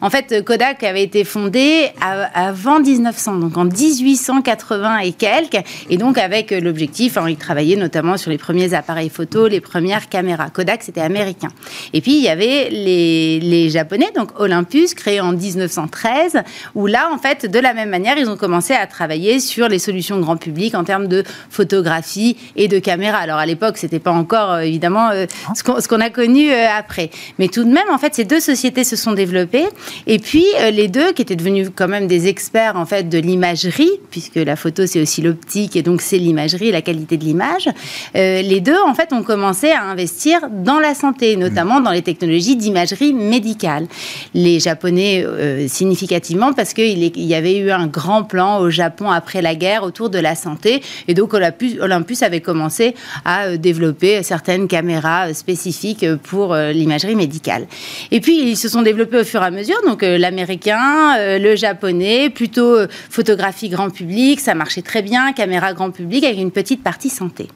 En 0.02 0.10
fait, 0.10 0.44
Kodak 0.44 0.84
avait 0.84 1.04
été 1.04 1.24
fondé 1.24 1.90
avant 2.34 2.80
1900, 2.80 3.38
donc 3.38 3.58
en 3.58 3.66
1880 3.66 5.00
et 5.00 5.12
quelques, 5.12 5.64
et 5.90 5.98
donc 5.98 6.18
avec 6.18 6.52
l'objectif, 6.52 7.18
hein, 7.18 7.26
il 7.28 7.38
travaillait 7.38 7.76
notamment 7.76 8.18
sur 8.18 8.32
les 8.32 8.38
premiers 8.38 8.74
appareils 8.74 9.10
photo, 9.10 9.48
les 9.48 9.62
premières 9.62 10.10
caméras. 10.10 10.50
Kodak, 10.50 10.84
c'était 10.84 11.02
américain. 11.02 11.50
Et 11.94 12.02
puis, 12.02 12.18
il 12.18 12.24
y 12.24 12.30
avait 12.30 12.70
les, 12.70 13.40
les 13.40 13.70
Japonais, 13.70 14.10
donc 14.16 14.40
Olympus, 14.40 14.94
créé 14.94 15.22
en 15.22 15.34
1913, 15.34 16.38
où 16.76 16.88
là, 16.88 17.10
en 17.14 17.18
fait, 17.18 17.46
de 17.46 17.60
la 17.60 17.74
même 17.74 17.90
manière, 17.90 18.18
ils 18.18 18.30
ont 18.30 18.38
commencé 18.38 18.74
à 18.74 18.88
travailler 18.88 19.40
sur 19.40 19.68
les 19.68 19.80
solutions 19.80 20.20
grand 20.20 20.38
public 20.38 20.76
en 20.76 20.84
termes 20.84 21.08
de 21.08 21.24
photographie 21.50 22.38
et 22.56 22.68
de 22.68 22.80
caméra. 22.80 23.18
Alors, 23.18 23.38
à 23.38 23.46
l'époque, 23.46 23.78
c'était 23.78 24.00
pas 24.00 24.12
encore, 24.12 24.52
euh, 24.52 24.60
évidemment, 24.62 25.10
euh, 25.10 25.26
ce 25.56 25.88
qu'on 25.88 26.02
a 26.02 26.10
connu 26.10 26.52
euh, 26.52 26.66
après. 26.78 27.10
Mais 27.40 27.48
tout 27.48 27.64
de 27.64 27.70
même, 27.70 27.90
en 27.92 27.98
fait, 27.98 28.16
ces 28.16 28.26
deux 28.26 28.40
sociétés 28.40 28.84
se 28.84 28.96
sont 28.96 29.14
développées 29.14 29.37
et 30.08 30.20
puis 30.20 30.46
euh, 30.60 30.72
les 30.72 30.88
deux, 30.88 31.12
qui 31.14 31.22
étaient 31.22 31.36
devenus 31.36 31.70
quand 31.76 31.88
même 31.88 32.08
des 32.08 32.28
experts 32.28 32.76
en 32.76 32.86
fait 32.86 33.10
de 33.10 33.18
l'imagerie, 33.18 33.92
puisque 34.10 34.36
la 34.36 34.56
photo 34.56 34.86
c'est 34.86 35.02
aussi 35.02 35.22
l'optique 35.22 35.76
et 35.76 35.82
donc 35.82 36.02
c'est 36.02 36.18
l'imagerie, 36.18 36.72
la 36.72 36.82
qualité 36.82 37.18
de 37.18 37.24
l'image. 37.24 37.68
Euh, 38.16 38.42
les 38.42 38.62
deux 38.62 38.78
en 38.86 38.94
fait 38.94 39.14
ont 39.14 39.24
commencé 39.24 39.72
à 39.72 39.84
investir 39.84 40.42
dans 40.52 40.80
la 40.80 40.94
santé, 40.94 41.36
notamment 41.38 41.80
dans 41.82 41.92
les 41.92 42.02
technologies 42.02 42.56
d'imagerie 42.56 43.14
médicale. 43.14 43.88
Les 44.34 44.60
Japonais 44.60 45.24
euh, 45.26 45.68
significativement 45.68 46.54
parce 46.54 46.74
qu'il 46.74 46.98
y 47.20 47.34
avait 47.34 47.58
eu 47.58 47.72
un 47.72 47.88
grand 47.88 48.24
plan 48.24 48.60
au 48.60 48.70
Japon 48.70 49.12
après 49.12 49.42
la 49.42 49.56
guerre 49.56 49.84
autour 49.84 50.10
de 50.10 50.20
la 50.20 50.36
santé 50.36 50.82
et 51.08 51.14
donc 51.14 51.34
Olympus, 51.34 51.76
Olympus 51.82 52.24
avait 52.24 52.42
commencé 52.42 52.96
à 53.26 53.58
développer 53.58 54.24
certaines 54.24 54.68
caméras 54.68 55.34
spécifiques 55.34 56.06
pour 56.24 56.56
l'imagerie 56.56 57.16
médicale. 57.16 57.68
Et 58.12 58.22
puis 58.22 58.50
ils 58.50 58.58
se 58.58 58.70
sont 58.70 58.82
développés 58.82 59.18
fur 59.28 59.42
et 59.42 59.46
à 59.46 59.52
mesure. 59.52 59.78
Donc 59.86 60.04
euh, 60.04 60.18
l'américain, 60.18 61.16
euh, 61.18 61.38
le 61.38 61.56
japonais, 61.56 62.30
plutôt 62.30 62.76
euh, 62.76 62.88
photographie 63.10 63.70
grand 63.70 63.90
public, 63.90 64.40
ça 64.40 64.56
marchait 64.56 64.82
très 64.82 65.02
bien, 65.02 65.34
caméra 65.34 65.74
grand 65.74 65.92
public 65.92 66.24
avec 66.24 66.38
une 66.38 66.52
petite 66.52 66.84
partie 66.84 67.10
santé. 67.10 67.48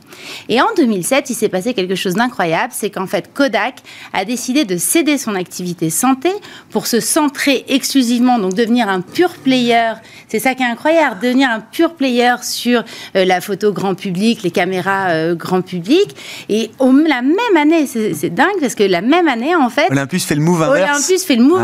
Et 0.50 0.62
en 0.62 0.68
2007, 0.76 1.30
il 1.30 1.34
s'est 1.34 1.50
passé 1.50 1.74
quelque 1.74 1.96
chose 1.96 2.16
d'incroyable, 2.16 2.74
c'est 2.76 2.90
qu'en 2.90 3.08
fait 3.08 3.34
Kodak 3.34 3.76
a 4.14 4.26
décidé 4.26 4.66
de 4.66 4.78
céder 4.78 5.18
son 5.18 5.36
activité 5.36 5.90
santé 5.90 6.30
pour 6.70 6.88
se 6.88 7.00
centrer 7.00 7.66
exclusivement, 7.70 8.38
donc 8.38 8.54
devenir 8.54 8.90
un 8.90 9.02
pur 9.02 9.32
player. 9.44 9.94
C'est 10.28 10.40
ça 10.40 10.54
qui 10.54 10.64
est 10.64 10.68
incroyable, 10.68 11.20
devenir 11.22 11.50
un 11.50 11.60
pur 11.60 11.96
player 11.96 12.36
sur 12.42 12.84
la 13.14 13.42
photo 13.42 13.72
grand 13.72 13.96
public, 13.96 14.44
les 14.44 14.52
caméras 14.52 15.34
grand 15.34 15.62
public. 15.62 16.16
Et 16.50 16.72
au, 16.80 16.92
la 16.92 17.22
même 17.22 17.58
année, 17.58 17.86
c'est 17.88 18.30
dingue 18.30 18.60
parce 18.60 18.76
que 18.76 18.84
la 18.84 19.02
même 19.02 19.28
année 19.28 19.56
en 19.56 19.70
fait, 19.70 19.90
Olympus 19.90 20.26
fait 20.26 20.36
le 20.36 20.42
move 20.42 20.62
inverse. 20.62 20.90
Olympus 20.90 21.26
fait 21.26 21.36
le 21.36 21.44
move 21.44 21.61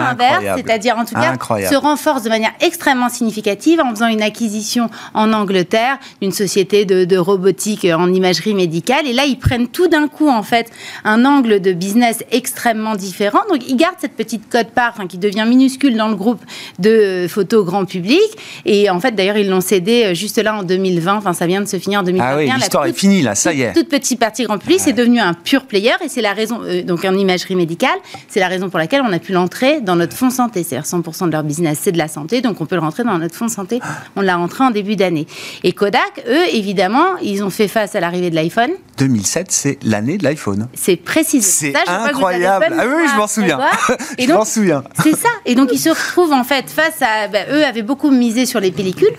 c'est-à-dire 0.55 0.97
en 0.97 1.05
tout 1.05 1.15
cas 1.15 1.33
se 1.69 1.75
renforce 1.75 2.23
de 2.23 2.29
manière 2.29 2.51
extrêmement 2.61 3.09
significative 3.09 3.79
en 3.79 3.89
faisant 3.91 4.07
une 4.07 4.21
acquisition 4.21 4.89
en 5.13 5.33
Angleterre 5.33 5.97
d'une 6.21 6.31
société 6.31 6.85
de, 6.85 7.17
robotique 7.17 7.85
en 7.85 8.13
imagerie 8.13 8.53
médicale. 8.53 9.07
Et 9.07 9.13
là, 9.13 9.25
ils 9.25 9.39
prennent 9.39 9.67
tout 9.67 9.87
d'un 9.87 10.07
coup 10.07 10.29
en 10.29 10.43
fait 10.43 10.71
un 11.03 11.25
angle 11.25 11.59
de 11.59 11.71
business 11.71 12.23
extrêmement 12.31 12.95
différent. 12.95 13.39
Donc 13.49 13.67
ils 13.67 13.75
gardent 13.75 13.97
cette 13.99 14.15
petite 14.15 14.49
code 14.49 14.69
part, 14.69 14.93
enfin, 14.95 15.07
qui 15.07 15.17
devient 15.17 15.45
minuscule 15.47 15.97
dans 15.97 16.07
le 16.07 16.15
groupe 16.15 16.41
de 16.79 17.27
photos 17.27 17.65
grand 17.65 17.85
public. 17.85 18.21
Et 18.65 18.89
en 18.89 18.99
fait, 18.99 19.11
d'ailleurs, 19.11 19.37
ils 19.37 19.49
l'ont 19.49 19.61
cédé 19.61 20.05
euh, 20.05 20.13
juste 20.13 20.37
là 20.37 20.55
en 20.55 20.63
2020. 20.63 21.15
Enfin, 21.15 21.33
ça 21.33 21.47
vient 21.47 21.61
de 21.61 21.67
se 21.67 21.77
finir 21.77 22.01
en 22.01 22.03
2021. 22.03 22.31
Ah 22.31 22.37
oui, 22.37 22.51
l'histoire 22.55 22.85
est 22.85 22.93
finie 22.93 23.21
là, 23.21 23.35
ça 23.35 23.53
y 23.53 23.61
est. 23.61 23.73
Toute, 23.73 23.89
petite 23.89 24.19
partie 24.19 24.43
grand 24.43 24.57
public, 24.57 24.79
c'est 24.79 24.93
devenu 24.93 25.19
un 25.19 25.33
pur 25.33 25.65
player 25.65 25.93
et 26.03 26.09
c'est 26.09 26.21
la 26.21 26.33
raison, 26.33 26.61
euh, 26.63 26.83
donc 26.83 27.05
en 27.05 27.15
imagerie 27.15 27.55
médicale, 27.55 27.97
c'est 28.27 28.39
la 28.39 28.47
raison 28.47 28.69
pour 28.69 28.79
laquelle 28.79 29.01
on 29.01 29.11
a 29.11 29.19
pu 29.19 29.31
l'entrer 29.31 29.76
dans 29.81 29.95
notre 29.95 30.15
fonds 30.15 30.29
santé. 30.29 30.63
C'est-à-dire 30.63 30.87
100% 30.87 31.27
de 31.27 31.31
leur 31.31 31.43
business, 31.43 31.79
c'est 31.81 31.91
de 31.91 31.97
la 31.97 32.07
santé, 32.07 32.41
donc 32.41 32.61
on 32.61 32.65
peut 32.65 32.75
le 32.75 32.81
rentrer 32.81 33.03
dans 33.03 33.17
notre 33.17 33.35
fonds 33.35 33.47
santé. 33.47 33.79
On 34.15 34.21
l'a 34.21 34.35
rentré 34.35 34.63
en 34.63 34.71
début 34.71 34.95
d'année. 34.95 35.27
Et 35.63 35.73
Kodak, 35.73 36.23
eux, 36.27 36.45
évidemment, 36.53 37.17
ils 37.21 37.43
ont 37.43 37.49
fait 37.49 37.67
face 37.67 37.95
à 37.95 37.99
l'arrivée 37.99 38.29
de 38.29 38.35
l'iPhone. 38.35 38.71
2007, 38.97 39.51
c'est 39.51 39.79
l'année 39.83 40.17
de 40.17 40.23
l'iPhone. 40.23 40.67
C'est 40.73 40.95
précis. 40.95 41.41
C'est 41.41 41.73
incroyable. 41.87 42.75
Ah 42.77 42.85
oui, 42.87 43.03
je 43.11 43.17
m'en 43.17 43.27
souviens. 43.27 43.59
je 44.19 44.31
m'en 44.31 44.45
souviens. 44.45 44.83
C'est 45.01 45.15
ça. 45.15 45.29
Et 45.45 45.55
donc, 45.55 45.69
ils 45.71 45.79
se 45.79 45.89
retrouvent 45.89 46.33
en 46.33 46.43
fait 46.43 46.69
face 46.69 47.01
à. 47.01 47.27
Bah, 47.27 47.39
eux 47.51 47.63
avaient 47.63 47.83
beaucoup 47.83 48.11
misé 48.11 48.45
sur 48.45 48.59
les 48.59 48.71
pellicules. 48.71 49.15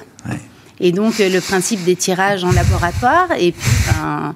Et 0.80 0.92
donc, 0.92 1.20
euh, 1.20 1.28
le 1.28 1.40
principe 1.40 1.84
des 1.84 1.96
tirages 1.96 2.44
en 2.44 2.52
laboratoire. 2.52 3.28
Et 3.38 3.52
puis, 3.52 3.70
ben, 3.86 4.34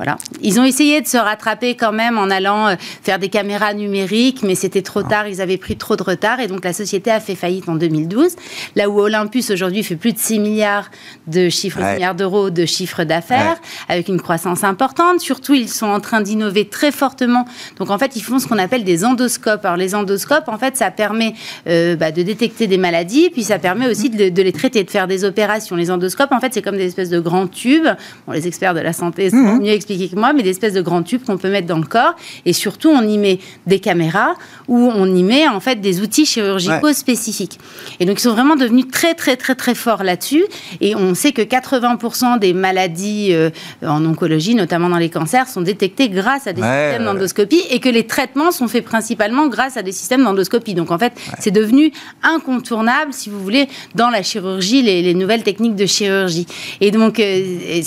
voilà. 0.00 0.16
Ils 0.40 0.58
ont 0.58 0.64
essayé 0.64 1.02
de 1.02 1.06
se 1.06 1.18
rattraper 1.18 1.74
quand 1.74 1.92
même 1.92 2.16
en 2.16 2.30
allant 2.30 2.68
euh, 2.68 2.76
faire 3.02 3.18
des 3.18 3.28
caméras 3.28 3.74
numériques, 3.74 4.42
mais 4.42 4.54
c'était 4.54 4.80
trop 4.80 5.02
tard, 5.02 5.28
ils 5.28 5.42
avaient 5.42 5.58
pris 5.58 5.76
trop 5.76 5.94
de 5.94 6.02
retard 6.02 6.40
et 6.40 6.46
donc 6.46 6.64
la 6.64 6.72
société 6.72 7.10
a 7.10 7.20
fait 7.20 7.34
faillite 7.34 7.68
en 7.68 7.74
2012. 7.74 8.34
Là 8.76 8.88
où 8.88 8.98
Olympus 8.98 9.50
aujourd'hui 9.50 9.82
fait 9.82 9.96
plus 9.96 10.14
de 10.14 10.18
6 10.18 10.38
milliards 10.38 10.90
de 11.26 11.50
chiffres, 11.50 11.82
milliards 11.82 12.14
d'euros 12.14 12.48
de 12.48 12.64
chiffre 12.64 13.04
d'affaires, 13.04 13.58
avec 13.90 14.08
une 14.08 14.22
croissance 14.22 14.64
importante. 14.64 15.20
Surtout, 15.20 15.52
ils 15.52 15.68
sont 15.68 15.88
en 15.88 16.00
train 16.00 16.22
d'innover 16.22 16.66
très 16.66 16.92
fortement. 16.92 17.44
Donc 17.76 17.90
en 17.90 17.98
fait, 17.98 18.16
ils 18.16 18.22
font 18.22 18.38
ce 18.38 18.48
qu'on 18.48 18.56
appelle 18.56 18.84
des 18.84 19.04
endoscopes. 19.04 19.66
Alors 19.66 19.76
les 19.76 19.94
endoscopes, 19.94 20.48
en 20.48 20.56
fait, 20.56 20.78
ça 20.78 20.90
permet 20.90 21.34
euh, 21.68 21.94
bah, 21.94 22.10
de 22.10 22.22
détecter 22.22 22.66
des 22.66 22.78
maladies, 22.78 23.28
puis 23.28 23.44
ça 23.44 23.58
permet 23.58 23.86
aussi 23.86 24.08
de, 24.08 24.42
les 24.42 24.52
traiter, 24.52 24.82
de 24.82 24.90
faire 24.90 25.06
des 25.06 25.26
opérations. 25.26 25.76
Les 25.76 25.90
endoscopes, 25.90 26.32
en 26.32 26.40
fait, 26.40 26.54
c'est 26.54 26.62
comme 26.62 26.78
des 26.78 26.86
espèces 26.86 27.10
de 27.10 27.20
grands 27.20 27.48
tubes. 27.48 27.86
Bon, 28.26 28.32
les 28.32 28.46
experts 28.46 28.72
de 28.72 28.80
la 28.80 28.94
santé 28.94 29.28
sont 29.28 29.36
mmh. 29.36 29.60
mieux 29.60 29.72
expliqués 29.72 29.89
moi, 30.14 30.32
mais 30.32 30.42
des 30.42 30.50
espèces 30.50 30.74
de 30.74 30.82
grands 30.82 31.02
tubes 31.02 31.22
qu'on 31.24 31.38
peut 31.38 31.50
mettre 31.50 31.66
dans 31.66 31.78
le 31.78 31.86
corps. 31.86 32.14
Et 32.44 32.52
surtout, 32.52 32.90
on 32.90 33.02
y 33.02 33.18
met 33.18 33.38
des 33.66 33.80
caméras 33.80 34.34
ou 34.68 34.90
on 34.94 35.14
y 35.14 35.22
met 35.22 35.48
en 35.48 35.60
fait 35.60 35.80
des 35.80 36.00
outils 36.00 36.26
chirurgicaux 36.26 36.92
spécifiques. 36.92 37.58
Et 37.98 38.06
donc, 38.06 38.18
ils 38.18 38.22
sont 38.22 38.32
vraiment 38.32 38.56
devenus 38.56 38.86
très, 38.90 39.14
très, 39.14 39.36
très, 39.36 39.54
très 39.54 39.74
forts 39.74 40.04
là-dessus. 40.04 40.44
Et 40.80 40.94
on 40.94 41.14
sait 41.14 41.32
que 41.32 41.42
80% 41.42 42.38
des 42.38 42.52
maladies 42.52 43.28
euh, 43.32 43.50
en 43.84 44.04
oncologie, 44.04 44.54
notamment 44.54 44.88
dans 44.88 44.98
les 44.98 45.10
cancers, 45.10 45.48
sont 45.48 45.62
détectées 45.62 46.08
grâce 46.08 46.46
à 46.46 46.52
des 46.52 46.62
systèmes 46.62 47.04
d'endoscopie 47.04 47.62
et 47.70 47.80
que 47.80 47.88
les 47.88 48.06
traitements 48.06 48.52
sont 48.52 48.68
faits 48.68 48.84
principalement 48.84 49.48
grâce 49.48 49.76
à 49.76 49.82
des 49.82 49.92
systèmes 49.92 50.24
d'endoscopie. 50.24 50.74
Donc, 50.74 50.90
en 50.90 50.98
fait, 50.98 51.12
c'est 51.38 51.50
devenu 51.50 51.92
incontournable, 52.22 53.12
si 53.12 53.30
vous 53.30 53.40
voulez, 53.40 53.68
dans 53.94 54.10
la 54.10 54.22
chirurgie, 54.22 54.82
les, 54.82 55.14
nouvelles 55.14 55.42
techniques 55.42 55.76
de 55.76 55.86
chirurgie. 55.86 56.46
Et 56.80 56.90
donc, 56.90 57.18
euh, 57.18 57.80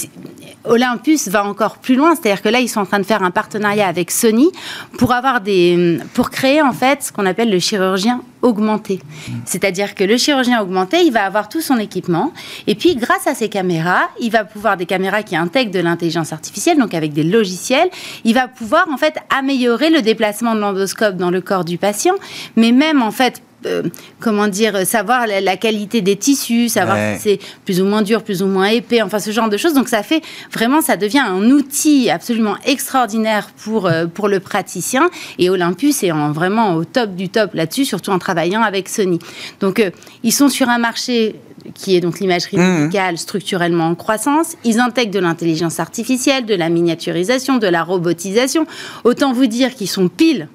Olympus 0.66 1.28
va 1.28 1.46
encore 1.46 1.78
plus 1.78 1.96
loin, 1.96 2.16
c'est-à-dire 2.16 2.42
que 2.42 2.50
là, 2.50 2.60
ils 2.60 2.70
sont 2.70 2.82
en 2.82 2.86
train 2.86 3.00
de 3.00 3.06
faire 3.06 3.24
un 3.24 3.32
partenariat 3.32 3.88
avec 3.88 4.12
Sony 4.12 4.52
pour 4.98 5.12
avoir 5.12 5.42
des, 5.42 6.00
pour 6.14 6.30
créer 6.30 6.62
en 6.62 6.74
fait 6.74 7.04
ce 7.04 7.12
qu'on 7.12 7.26
appelle 7.26 7.50
le 7.50 7.60
chirurgien 7.60 8.22
augmenté. 8.42 9.00
C'est-à-dire 9.46 9.96
que 9.96 10.04
le 10.04 10.18
chirurgien 10.18 10.62
augmenté, 10.62 11.02
il 11.04 11.12
va 11.12 11.26
avoir 11.26 11.50
tout 11.50 11.62
son 11.62 11.78
équipement 11.78 12.34
et 12.68 12.76
puis 12.76 12.96
grâce 12.96 13.26
à 13.26 13.36
ces 13.36 13.50
caméras, 13.50 14.10
il 14.20 14.32
va 14.32 14.44
pouvoir 14.44 14.78
des 14.78 14.86
caméras 14.86 15.24
qui 15.24 15.36
intègrent 15.36 15.72
de 15.72 15.80
l'intelligence 15.80 16.34
artificielle, 16.34 16.78
donc 16.78 16.94
avec 16.94 17.14
des 17.14 17.24
logiciels, 17.24 17.90
il 18.24 18.34
va 18.34 18.48
pouvoir 18.48 18.88
en 18.92 18.98
fait 18.98 19.16
améliorer 19.36 19.90
le 19.90 20.02
déplacement 20.02 20.56
de 20.56 20.60
l'endoscope 20.60 21.16
dans 21.16 21.32
le 21.32 21.42
corps 21.42 21.66
du 21.66 21.78
patient, 21.78 22.16
mais 22.56 22.72
même 22.72 23.02
en 23.02 23.12
fait 23.12 23.42
euh, 23.66 23.84
comment 24.20 24.48
dire, 24.48 24.86
savoir 24.86 25.26
la, 25.28 25.58
qualité 25.58 26.02
des 26.02 26.16
tissus, 26.16 26.70
savoir 26.70 26.98
si 27.16 27.22
c'est 27.22 27.40
plus 27.66 27.82
ou 27.82 27.86
moins 27.86 28.02
dur, 28.02 28.24
plus 28.24 28.42
ou 28.42 28.48
moins 28.48 28.68
épais, 28.68 29.02
enfin 29.02 29.20
ce 29.20 29.32
genre 29.32 29.50
de 29.50 29.58
choses. 29.58 29.74
Donc 29.74 29.88
ça 29.88 30.04
fait 30.04 30.22
vraiment, 30.52 30.82
ça 30.82 30.98
devient 30.98 31.20
un 31.20 31.50
outil 31.50 32.10
absolument 32.10 32.56
extraordinaire 32.66 33.50
pour, 33.64 33.88
euh, 33.88 34.06
pour 34.06 34.28
le 34.28 34.40
praticien. 34.40 35.10
Et 35.40 35.50
Olympus 35.50 36.04
est 36.04 36.12
en, 36.12 36.32
vraiment 36.32 36.76
au 36.76 36.86
top 36.86 37.16
du 37.16 37.30
top 37.30 37.54
là-dessus, 37.54 37.86
surtout 37.86 38.12
en 38.12 38.20
travaillant 38.20 38.62
avec 38.62 38.90
Sony. 38.90 39.20
Donc 39.60 39.80
euh, 39.80 39.92
ils 40.24 40.34
sont 40.34 40.50
sur 40.50 40.70
un 40.70 40.78
marché 40.78 41.36
qui 41.76 41.96
est 41.96 42.02
donc 42.02 42.20
l'imagerie 42.20 42.58
mmh. 42.58 42.80
médicale 42.80 43.18
structurellement 43.18 43.88
en 43.88 43.96
croissance. 43.96 44.56
Ils 44.64 44.80
intègrent 44.80 45.14
de 45.14 45.20
l'intelligence 45.20 45.80
artificielle, 45.80 46.46
de 46.46 46.56
la 46.56 46.70
miniaturisation, 46.70 47.58
de 47.58 47.68
la 47.68 47.84
robotisation. 47.84 48.66
Autant 49.04 49.34
vous 49.34 49.48
dire 49.48 49.74
qu'ils 49.76 49.90
sont 49.90 50.10
pile 50.10 50.50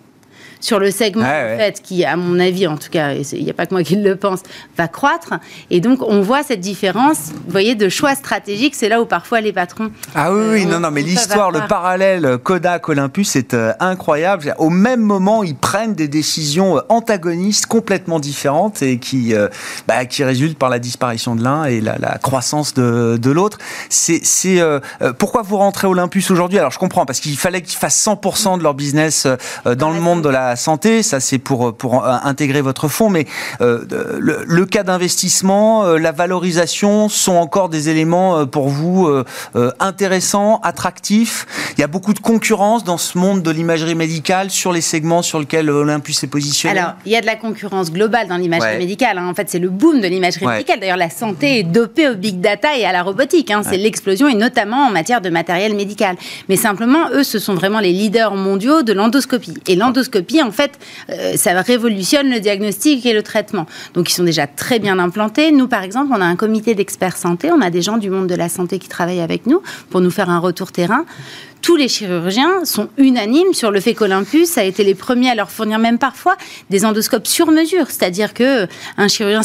sur 0.60 0.78
le 0.78 0.90
segment 0.90 1.24
en 1.24 1.56
fait 1.58 1.80
qui, 1.82 2.04
à 2.04 2.16
mon 2.16 2.38
avis, 2.38 2.66
en 2.66 2.76
tout 2.76 2.90
cas, 2.90 3.12
il 3.12 3.44
n'y 3.44 3.50
a 3.50 3.54
pas 3.54 3.66
que 3.66 3.74
moi 3.74 3.82
qui 3.82 3.96
le 3.96 4.16
pense, 4.16 4.40
va 4.76 4.88
croître. 4.88 5.34
Et 5.70 5.80
donc 5.80 6.00
on 6.02 6.20
voit 6.20 6.42
cette 6.42 6.60
différence, 6.60 7.32
vous 7.32 7.50
voyez, 7.50 7.74
de 7.74 7.88
choix 7.88 8.14
stratégiques. 8.14 8.74
C'est 8.74 8.88
là 8.88 9.00
où 9.00 9.06
parfois 9.06 9.40
les 9.40 9.52
patrons. 9.52 9.90
Ah 10.14 10.32
oui, 10.32 10.42
oui 10.50 10.66
non, 10.66 10.80
non, 10.80 10.90
mais 10.90 11.02
l'histoire, 11.02 11.50
le 11.50 11.60
parallèle 11.68 12.38
Kodak 12.42 12.88
Olympus, 12.88 13.30
c'est 13.30 13.54
incroyable. 13.80 14.54
Au 14.58 14.70
même 14.70 15.00
moment, 15.00 15.42
ils 15.42 15.56
prennent 15.56 15.94
des 15.94 16.08
décisions 16.08 16.80
antagonistes 16.88 17.66
complètement 17.66 18.20
différentes 18.20 18.82
et 18.82 18.98
qui, 18.98 19.34
bah, 19.86 20.04
qui 20.06 20.24
résultent 20.24 20.58
par 20.58 20.70
la 20.70 20.78
disparition 20.78 21.36
de 21.36 21.42
l'un 21.42 21.64
et 21.64 21.80
la, 21.80 21.96
la, 21.98 22.18
croissance 22.18 22.74
de, 22.74 23.18
de 23.20 23.30
l'autre. 23.30 23.58
C'est 23.88 24.22
pourquoi 25.18 25.42
vous 25.42 25.56
rentrez 25.56 25.86
Olympus 25.86 26.30
aujourd'hui? 26.30 26.58
Alors 26.58 26.70
je 26.70 26.78
comprends 26.78 27.06
parce 27.06 27.20
qu'il 27.20 27.36
fallait 27.36 27.62
qu'ils 27.62 27.78
fassent 27.78 28.04
100% 28.04 28.58
de 28.58 28.62
leur 28.62 28.74
business 28.74 29.26
euh, 29.26 29.74
dans 29.74 29.90
le 29.90 30.00
monde 30.00 30.22
de 30.22 30.28
la 30.28 30.47
santé. 30.56 31.02
Ça 31.02 31.20
c'est 31.20 31.38
pour 31.38 31.76
pour 31.76 32.04
euh, 32.04 32.16
intégrer 32.22 32.60
votre 32.60 32.88
fonds, 32.88 33.10
mais 33.10 33.26
euh, 33.60 33.84
le, 34.18 34.66
cas 34.66 34.82
d'investissement, 34.82 35.84
la 35.94 36.12
valorisation 36.12 37.08
sont 37.08 37.36
encore 37.36 37.68
des 37.68 37.88
éléments 37.88 38.46
pour 38.46 38.68
vous 38.68 39.08
intéressants, 39.80 40.60
attractifs. 40.62 41.46
Il 41.76 41.80
y 41.80 41.84
a 41.84 41.86
beaucoup 41.86 42.12
de 42.12 42.18
concurrence 42.18 42.84
dans 42.84 42.98
ce 42.98 43.16
monde 43.16 43.42
de 43.42 43.50
l'imagerie 43.50 43.94
médicale 43.94 44.50
sur 44.50 44.72
les 44.72 44.80
segments 44.80 45.22
sur 45.22 45.38
lesquels 45.38 45.70
Olympus 45.70 46.22
est 46.22 46.28
positionné. 46.28 46.78
Alors 46.78 46.94
il 47.06 47.12
y 47.12 47.16
a 47.16 47.20
de 47.20 47.26
la 47.26 47.36
concurrence 47.36 47.92
globale 47.92 48.28
dans 48.28 48.36
l'imagerie 48.36 48.78
médicale. 48.78 49.18
Hein. 49.18 49.28
En 49.28 49.34
fait 49.34 49.48
c'est 49.48 49.58
le 49.58 49.70
boom 49.70 50.00
de 50.00 50.06
l'imagerie 50.06 50.46
médicale. 50.46 50.80
D'ailleurs 50.80 50.96
la 50.96 51.10
santé 51.10 51.60
est 51.60 51.64
dopée 51.64 52.08
au 52.08 52.14
big 52.14 52.40
data 52.40 52.76
et 52.76 52.84
à 52.84 52.92
la 52.92 53.02
robotique. 53.02 53.50
Hein. 53.50 53.62
C'est 53.64 53.76
l'explosion 53.76 54.28
et 54.28 54.34
notamment 54.34 54.86
en 54.86 54.90
matière 54.90 55.20
de 55.20 55.30
matériel 55.30 55.74
médical. 55.74 56.16
Mais 56.48 56.56
simplement, 56.56 57.10
eux, 57.12 57.22
ce 57.22 57.38
sont 57.38 57.54
vraiment 57.54 57.80
les 57.80 57.92
leaders 57.92 58.34
mondiaux 58.34 58.82
de 58.82 58.92
l'endoscopie. 58.92 59.54
Et 59.66 59.76
l'endoscopie, 59.76 60.37
en 60.42 60.50
fait, 60.52 60.78
euh, 61.10 61.36
ça 61.36 61.60
révolutionne 61.60 62.30
le 62.30 62.40
diagnostic 62.40 63.04
et 63.06 63.12
le 63.12 63.22
traitement. 63.22 63.66
Donc, 63.94 64.10
ils 64.10 64.14
sont 64.14 64.24
déjà 64.24 64.46
très 64.46 64.78
bien 64.78 64.98
implantés. 64.98 65.50
Nous, 65.52 65.68
par 65.68 65.82
exemple, 65.82 66.12
on 66.14 66.20
a 66.20 66.24
un 66.24 66.36
comité 66.36 66.74
d'experts 66.74 67.16
santé. 67.16 67.50
On 67.52 67.60
a 67.60 67.70
des 67.70 67.82
gens 67.82 67.98
du 67.98 68.10
monde 68.10 68.26
de 68.26 68.34
la 68.34 68.48
santé 68.48 68.78
qui 68.78 68.88
travaillent 68.88 69.20
avec 69.20 69.46
nous 69.46 69.62
pour 69.90 70.00
nous 70.00 70.10
faire 70.10 70.30
un 70.30 70.38
retour 70.38 70.72
terrain 70.72 71.04
tous 71.62 71.76
les 71.76 71.88
chirurgiens 71.88 72.64
sont 72.64 72.88
unanimes 72.96 73.52
sur 73.52 73.70
le 73.70 73.80
fait 73.80 73.94
qu'Olympus 73.94 74.58
a 74.58 74.64
été 74.64 74.84
les 74.84 74.94
premiers 74.94 75.30
à 75.30 75.34
leur 75.34 75.50
fournir 75.50 75.78
même 75.78 75.98
parfois 75.98 76.36
des 76.70 76.84
endoscopes 76.84 77.26
sur 77.26 77.50
mesure, 77.50 77.86
c'est-à-dire 77.88 78.34
que 78.34 78.66
un 78.96 79.08
chirurgien 79.08 79.42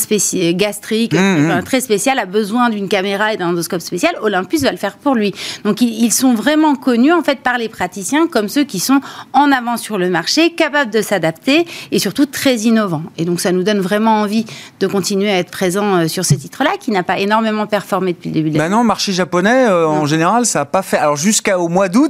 gastrique 0.54 1.14
mmh, 1.14 1.18
mmh. 1.18 1.64
très 1.64 1.82
spécial 1.82 2.20
a 2.20 2.26
besoin 2.26 2.70
d'une 2.70 2.88
caméra 2.88 3.34
et 3.34 3.38
d'un 3.38 3.50
endoscope 3.50 3.82
spécial, 3.82 4.16
Olympus 4.22 4.62
va 4.62 4.72
le 4.72 4.78
faire 4.78 4.98
pour 4.98 5.16
lui. 5.16 5.34
Donc 5.64 5.82
ils 5.82 6.12
sont 6.12 6.34
vraiment 6.34 6.76
connus 6.76 7.12
en 7.12 7.24
fait 7.24 7.40
par 7.40 7.58
les 7.58 7.70
praticiens 7.70 8.28
comme 8.28 8.50
ceux 8.50 8.64
qui 8.64 8.80
sont 8.80 9.02
en 9.34 9.52
avant 9.52 9.78
sur 9.78 9.98
le 9.98 10.10
marché, 10.10 10.52
capables 10.52 10.92
de 10.92 11.02
s'adapter 11.02 11.66
et 11.92 12.00
surtout 12.00 12.26
très 12.26 12.58
innovants. 12.58 13.04
Et 13.18 13.26
donc 13.26 13.40
ça 13.40 13.52
nous 13.52 13.64
donne 13.64 13.80
vraiment 13.80 14.22
envie 14.22 14.46
de 14.80 14.88
continuer 14.88 15.30
à 15.30 15.38
être 15.38 15.52
présent 15.52 15.96
euh, 15.96 16.08
sur 16.08 16.26
ces 16.26 16.38
titres-là 16.38 16.72
qui 16.80 16.92
n'a 16.92 17.04
pas 17.04 17.20
énormément 17.20 17.68
performé 17.68 18.14
depuis 18.14 18.30
le 18.30 18.36
début 18.36 18.50
de 18.50 18.58
l'année. 18.58 18.70
Bah 18.70 18.76
non, 18.76 18.84
marché 18.84 19.14
japonais 19.14 19.66
euh, 19.68 19.88
en 19.88 20.06
général 20.06 20.46
ça 20.46 20.60
n'a 20.60 20.66
pas 20.66 20.82
fait. 20.82 20.98
Alors 20.98 21.16
jusqu'au 21.16 21.68
mois 21.68 21.90
d'août 21.90 22.03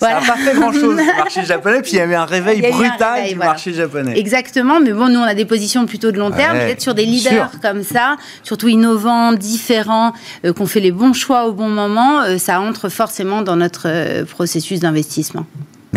ça 0.00 0.08
n'a 0.08 0.20
pas 0.20 0.36
fait 0.36 0.54
grand-chose 0.54 0.96
le 0.96 1.16
marché 1.16 1.44
japonais, 1.44 1.82
puis 1.82 1.92
il 1.92 1.98
y 1.98 2.00
avait 2.00 2.14
un 2.14 2.24
réveil 2.24 2.60
brutal 2.70 3.28
du 3.28 3.34
marché 3.34 3.72
japonais. 3.72 4.18
Exactement, 4.18 4.80
mais 4.80 4.92
bon, 4.92 5.08
nous 5.08 5.20
on 5.20 5.24
a 5.24 5.34
des 5.34 5.44
positions 5.44 5.86
plutôt 5.86 6.12
de 6.12 6.18
long 6.18 6.30
terme, 6.30 6.58
peut-être 6.58 6.80
sur 6.80 6.94
des 6.94 7.04
leaders 7.04 7.52
comme 7.60 7.82
ça, 7.82 8.16
surtout 8.42 8.68
innovants, 8.68 9.32
différents, 9.32 10.12
euh, 10.44 10.52
qu'on 10.52 10.66
fait 10.66 10.80
les 10.80 10.92
bons 10.92 11.12
choix 11.12 11.46
au 11.46 11.52
bon 11.52 11.68
moment, 11.68 12.20
euh, 12.22 12.38
ça 12.38 12.60
entre 12.60 12.88
forcément 12.88 13.42
dans 13.42 13.56
notre 13.56 13.86
euh, 13.86 14.24
processus 14.24 14.80
d'investissement. 14.80 15.46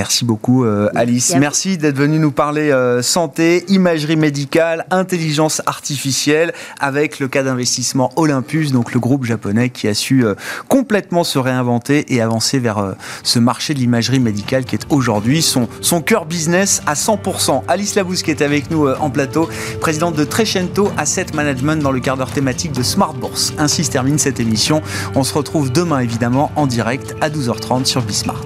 Merci 0.01 0.25
beaucoup 0.25 0.65
euh, 0.65 0.89
Alice. 0.95 1.35
Merci 1.37 1.77
d'être 1.77 1.95
venue 1.95 2.17
nous 2.17 2.31
parler 2.31 2.71
euh, 2.71 3.03
santé, 3.03 3.63
imagerie 3.67 4.15
médicale, 4.15 4.87
intelligence 4.89 5.61
artificielle 5.67 6.53
avec 6.79 7.19
le 7.19 7.27
cas 7.27 7.43
d'investissement 7.43 8.09
Olympus, 8.15 8.71
donc 8.71 8.95
le 8.95 8.99
groupe 8.99 9.25
japonais 9.25 9.69
qui 9.69 9.87
a 9.87 9.93
su 9.93 10.25
euh, 10.25 10.33
complètement 10.67 11.23
se 11.23 11.37
réinventer 11.37 12.15
et 12.15 12.19
avancer 12.19 12.57
vers 12.57 12.95
ce 13.21 13.37
marché 13.37 13.75
de 13.75 13.79
l'imagerie 13.79 14.19
médicale 14.19 14.65
qui 14.65 14.73
est 14.73 14.87
aujourd'hui 14.89 15.43
son, 15.43 15.67
son 15.81 16.01
cœur 16.01 16.25
business 16.25 16.81
à 16.87 16.95
100%. 16.95 17.61
Alice 17.67 17.93
Labousse 17.93 18.23
qui 18.23 18.31
est 18.31 18.41
avec 18.41 18.71
nous 18.71 18.87
en 18.87 19.11
plateau, 19.11 19.49
présidente 19.81 20.15
de 20.15 20.23
Trecento 20.23 20.91
Asset 20.97 21.27
Management 21.35 21.79
dans 21.79 21.91
le 21.91 21.99
quart 21.99 22.17
d'heure 22.17 22.31
thématique 22.31 22.71
de 22.71 22.81
Smart 22.81 23.13
Bourse. 23.13 23.53
Ainsi 23.59 23.83
se 23.83 23.91
termine 23.91 24.17
cette 24.17 24.39
émission. 24.39 24.81
On 25.13 25.23
se 25.23 25.35
retrouve 25.35 25.71
demain 25.71 25.99
évidemment 25.99 26.51
en 26.55 26.65
direct 26.65 27.15
à 27.21 27.29
12h30 27.29 27.85
sur 27.85 28.01
Bismart. 28.01 28.45